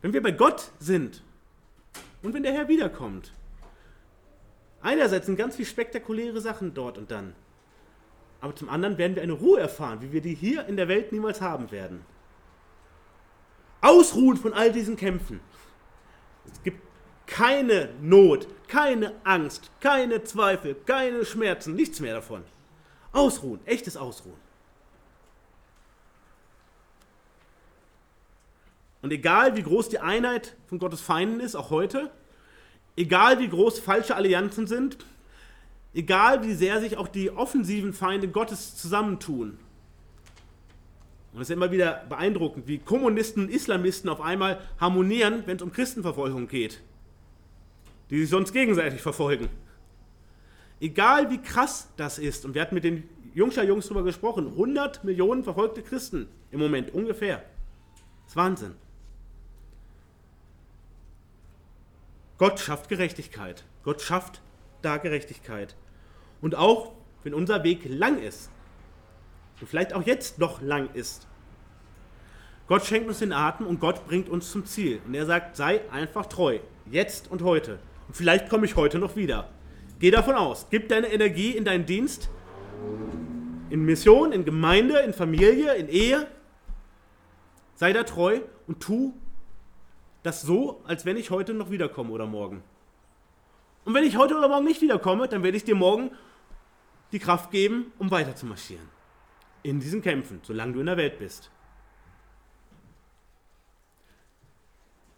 Wenn 0.00 0.12
wir 0.12 0.22
bei 0.22 0.32
Gott 0.32 0.70
sind 0.78 1.22
und 2.22 2.34
wenn 2.34 2.42
der 2.42 2.52
Herr 2.52 2.68
wiederkommt. 2.68 3.32
Einerseits 4.80 5.26
sind 5.26 5.36
ganz 5.36 5.56
viele 5.56 5.68
spektakuläre 5.68 6.40
Sachen 6.40 6.72
dort 6.72 6.98
und 6.98 7.10
dann. 7.10 7.34
Aber 8.40 8.54
zum 8.54 8.68
anderen 8.68 8.96
werden 8.98 9.16
wir 9.16 9.22
eine 9.22 9.32
Ruhe 9.32 9.58
erfahren, 9.58 10.00
wie 10.00 10.12
wir 10.12 10.20
die 10.20 10.34
hier 10.34 10.66
in 10.66 10.76
der 10.76 10.88
Welt 10.88 11.10
niemals 11.10 11.40
haben 11.40 11.70
werden. 11.70 12.04
Ausruhen 13.80 14.36
von 14.36 14.52
all 14.52 14.72
diesen 14.72 14.96
Kämpfen. 14.96 15.40
Es 16.50 16.62
gibt 16.62 16.80
keine 17.28 17.90
Not, 18.02 18.48
keine 18.66 19.12
Angst, 19.22 19.70
keine 19.80 20.24
Zweifel, 20.24 20.74
keine 20.74 21.24
Schmerzen, 21.24 21.76
nichts 21.76 22.00
mehr 22.00 22.14
davon. 22.14 22.42
Ausruhen, 23.12 23.60
echtes 23.64 23.96
Ausruhen. 23.96 24.48
Und 29.02 29.12
egal 29.12 29.56
wie 29.56 29.62
groß 29.62 29.90
die 29.90 30.00
Einheit 30.00 30.56
von 30.66 30.80
Gottes 30.80 31.00
Feinden 31.00 31.38
ist, 31.38 31.54
auch 31.54 31.70
heute, 31.70 32.10
Egal 32.98 33.38
wie 33.38 33.48
groß 33.48 33.78
falsche 33.78 34.16
Allianzen 34.16 34.66
sind, 34.66 34.96
egal 35.94 36.42
wie 36.42 36.52
sehr 36.52 36.80
sich 36.80 36.96
auch 36.96 37.06
die 37.06 37.30
offensiven 37.30 37.92
Feinde 37.92 38.26
Gottes 38.26 38.74
zusammentun. 38.74 39.56
Und 41.32 41.40
es 41.40 41.48
ist 41.48 41.54
immer 41.54 41.70
wieder 41.70 42.04
beeindruckend, 42.08 42.66
wie 42.66 42.78
Kommunisten 42.78 43.44
und 43.44 43.50
Islamisten 43.52 44.10
auf 44.10 44.20
einmal 44.20 44.60
harmonieren, 44.80 45.44
wenn 45.46 45.58
es 45.58 45.62
um 45.62 45.70
Christenverfolgung 45.70 46.48
geht, 46.48 46.80
die 48.10 48.20
sich 48.20 48.30
sonst 48.30 48.52
gegenseitig 48.52 49.00
verfolgen. 49.00 49.48
Egal 50.80 51.30
wie 51.30 51.38
krass 51.38 51.90
das 51.96 52.18
ist, 52.18 52.44
und 52.44 52.54
wir 52.54 52.62
hatten 52.62 52.74
mit 52.74 52.84
den 52.84 53.08
Jungscher 53.34 53.64
Jungs 53.64 53.86
darüber 53.86 54.04
gesprochen, 54.04 54.48
100 54.48 55.04
Millionen 55.04 55.44
verfolgte 55.44 55.82
Christen 55.82 56.28
im 56.50 56.60
Moment 56.60 56.94
ungefähr. 56.94 57.38
Das 58.24 58.32
ist 58.32 58.36
Wahnsinn. 58.36 58.74
Gott 62.38 62.60
schafft 62.60 62.88
Gerechtigkeit. 62.88 63.64
Gott 63.82 64.00
schafft 64.00 64.40
da 64.82 64.96
Gerechtigkeit. 64.96 65.76
Und 66.40 66.54
auch 66.54 66.92
wenn 67.24 67.34
unser 67.34 67.64
Weg 67.64 67.84
lang 67.88 68.22
ist, 68.22 68.50
und 69.60 69.66
vielleicht 69.66 69.92
auch 69.92 70.06
jetzt 70.06 70.38
noch 70.38 70.62
lang 70.62 70.88
ist, 70.94 71.26
Gott 72.68 72.84
schenkt 72.84 73.08
uns 73.08 73.18
den 73.18 73.32
Atem 73.32 73.66
und 73.66 73.80
Gott 73.80 74.06
bringt 74.06 74.28
uns 74.28 74.52
zum 74.52 74.66
Ziel. 74.66 75.00
Und 75.06 75.14
er 75.14 75.26
sagt, 75.26 75.56
sei 75.56 75.80
einfach 75.90 76.26
treu, 76.26 76.60
jetzt 76.86 77.28
und 77.30 77.42
heute. 77.42 77.80
Vielleicht 78.10 78.48
komme 78.48 78.66
ich 78.66 78.76
heute 78.76 78.98
noch 78.98 79.16
wieder. 79.16 79.50
Geh 79.98 80.10
davon 80.10 80.34
aus, 80.34 80.66
gib 80.70 80.88
deine 80.88 81.08
Energie 81.08 81.50
in 81.50 81.64
deinen 81.64 81.84
Dienst, 81.84 82.30
in 83.70 83.84
Mission, 83.84 84.32
in 84.32 84.44
Gemeinde, 84.44 84.98
in 85.00 85.12
Familie, 85.12 85.74
in 85.74 85.88
Ehe. 85.88 86.26
Sei 87.74 87.92
da 87.92 88.04
treu 88.04 88.40
und 88.66 88.80
tu 88.80 89.14
das 90.22 90.42
so, 90.42 90.82
als 90.84 91.04
wenn 91.04 91.16
ich 91.16 91.30
heute 91.30 91.54
noch 91.54 91.70
wiederkomme 91.70 92.10
oder 92.10 92.26
morgen. 92.26 92.62
Und 93.84 93.94
wenn 93.94 94.04
ich 94.04 94.16
heute 94.16 94.36
oder 94.36 94.48
morgen 94.48 94.64
nicht 94.64 94.82
wiederkomme, 94.82 95.28
dann 95.28 95.42
werde 95.42 95.56
ich 95.56 95.64
dir 95.64 95.74
morgen 95.74 96.10
die 97.12 97.18
Kraft 97.18 97.50
geben, 97.50 97.92
um 97.98 98.10
weiter 98.10 98.36
zu 98.36 98.46
marschieren. 98.46 98.88
In 99.62 99.80
diesen 99.80 100.02
Kämpfen, 100.02 100.40
solange 100.42 100.74
du 100.74 100.80
in 100.80 100.86
der 100.86 100.96
Welt 100.96 101.18
bist. 101.18 101.50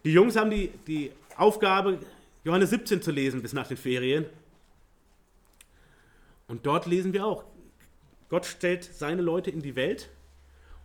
Die 0.04 0.12
Jungs 0.12 0.36
haben 0.36 0.50
die, 0.50 0.68
die 0.86 1.12
Aufgabe, 1.36 1.98
Johannes 2.44 2.70
17 2.70 3.02
zu 3.02 3.10
lesen 3.10 3.42
bis 3.42 3.52
nach 3.52 3.66
den 3.66 3.76
Ferien. 3.76 4.26
Und 6.48 6.66
dort 6.66 6.86
lesen 6.86 7.12
wir 7.12 7.26
auch, 7.26 7.44
Gott 8.28 8.46
stellt 8.46 8.84
seine 8.84 9.22
Leute 9.22 9.50
in 9.50 9.60
die 9.60 9.76
Welt 9.76 10.10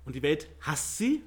und 0.03 0.15
die 0.15 0.22
Welt 0.22 0.49
hasst 0.61 0.98
sie, 0.98 1.23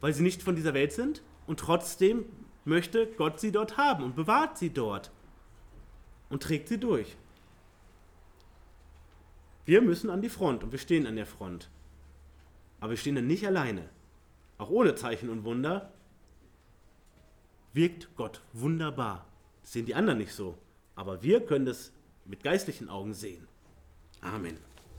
weil 0.00 0.12
sie 0.12 0.22
nicht 0.22 0.42
von 0.42 0.56
dieser 0.56 0.74
Welt 0.74 0.92
sind 0.92 1.22
und 1.46 1.60
trotzdem 1.60 2.24
möchte 2.64 3.06
Gott 3.06 3.40
sie 3.40 3.52
dort 3.52 3.76
haben 3.76 4.04
und 4.04 4.16
bewahrt 4.16 4.56
sie 4.58 4.70
dort 4.70 5.10
und 6.28 6.42
trägt 6.42 6.68
sie 6.68 6.78
durch. 6.78 7.16
Wir 9.64 9.82
müssen 9.82 10.10
an 10.10 10.22
die 10.22 10.28
Front 10.28 10.64
und 10.64 10.72
wir 10.72 10.78
stehen 10.78 11.06
an 11.06 11.16
der 11.16 11.26
Front. 11.26 11.68
Aber 12.80 12.90
wir 12.90 12.96
stehen 12.96 13.14
dann 13.14 13.26
nicht 13.28 13.46
alleine. 13.46 13.88
Auch 14.58 14.70
ohne 14.70 14.94
Zeichen 14.94 15.28
und 15.28 15.44
Wunder 15.44 15.91
wirkt 17.72 18.08
Gott 18.16 18.42
wunderbar. 18.52 19.26
Das 19.62 19.72
sehen 19.72 19.86
die 19.86 19.94
anderen 19.94 20.18
nicht 20.18 20.32
so. 20.32 20.56
Aber 20.94 21.22
wir 21.22 21.44
können 21.44 21.66
das 21.66 21.92
mit 22.24 22.42
geistlichen 22.42 22.88
Augen 22.88 23.14
sehen. 23.14 23.46
Amen. 24.20 24.56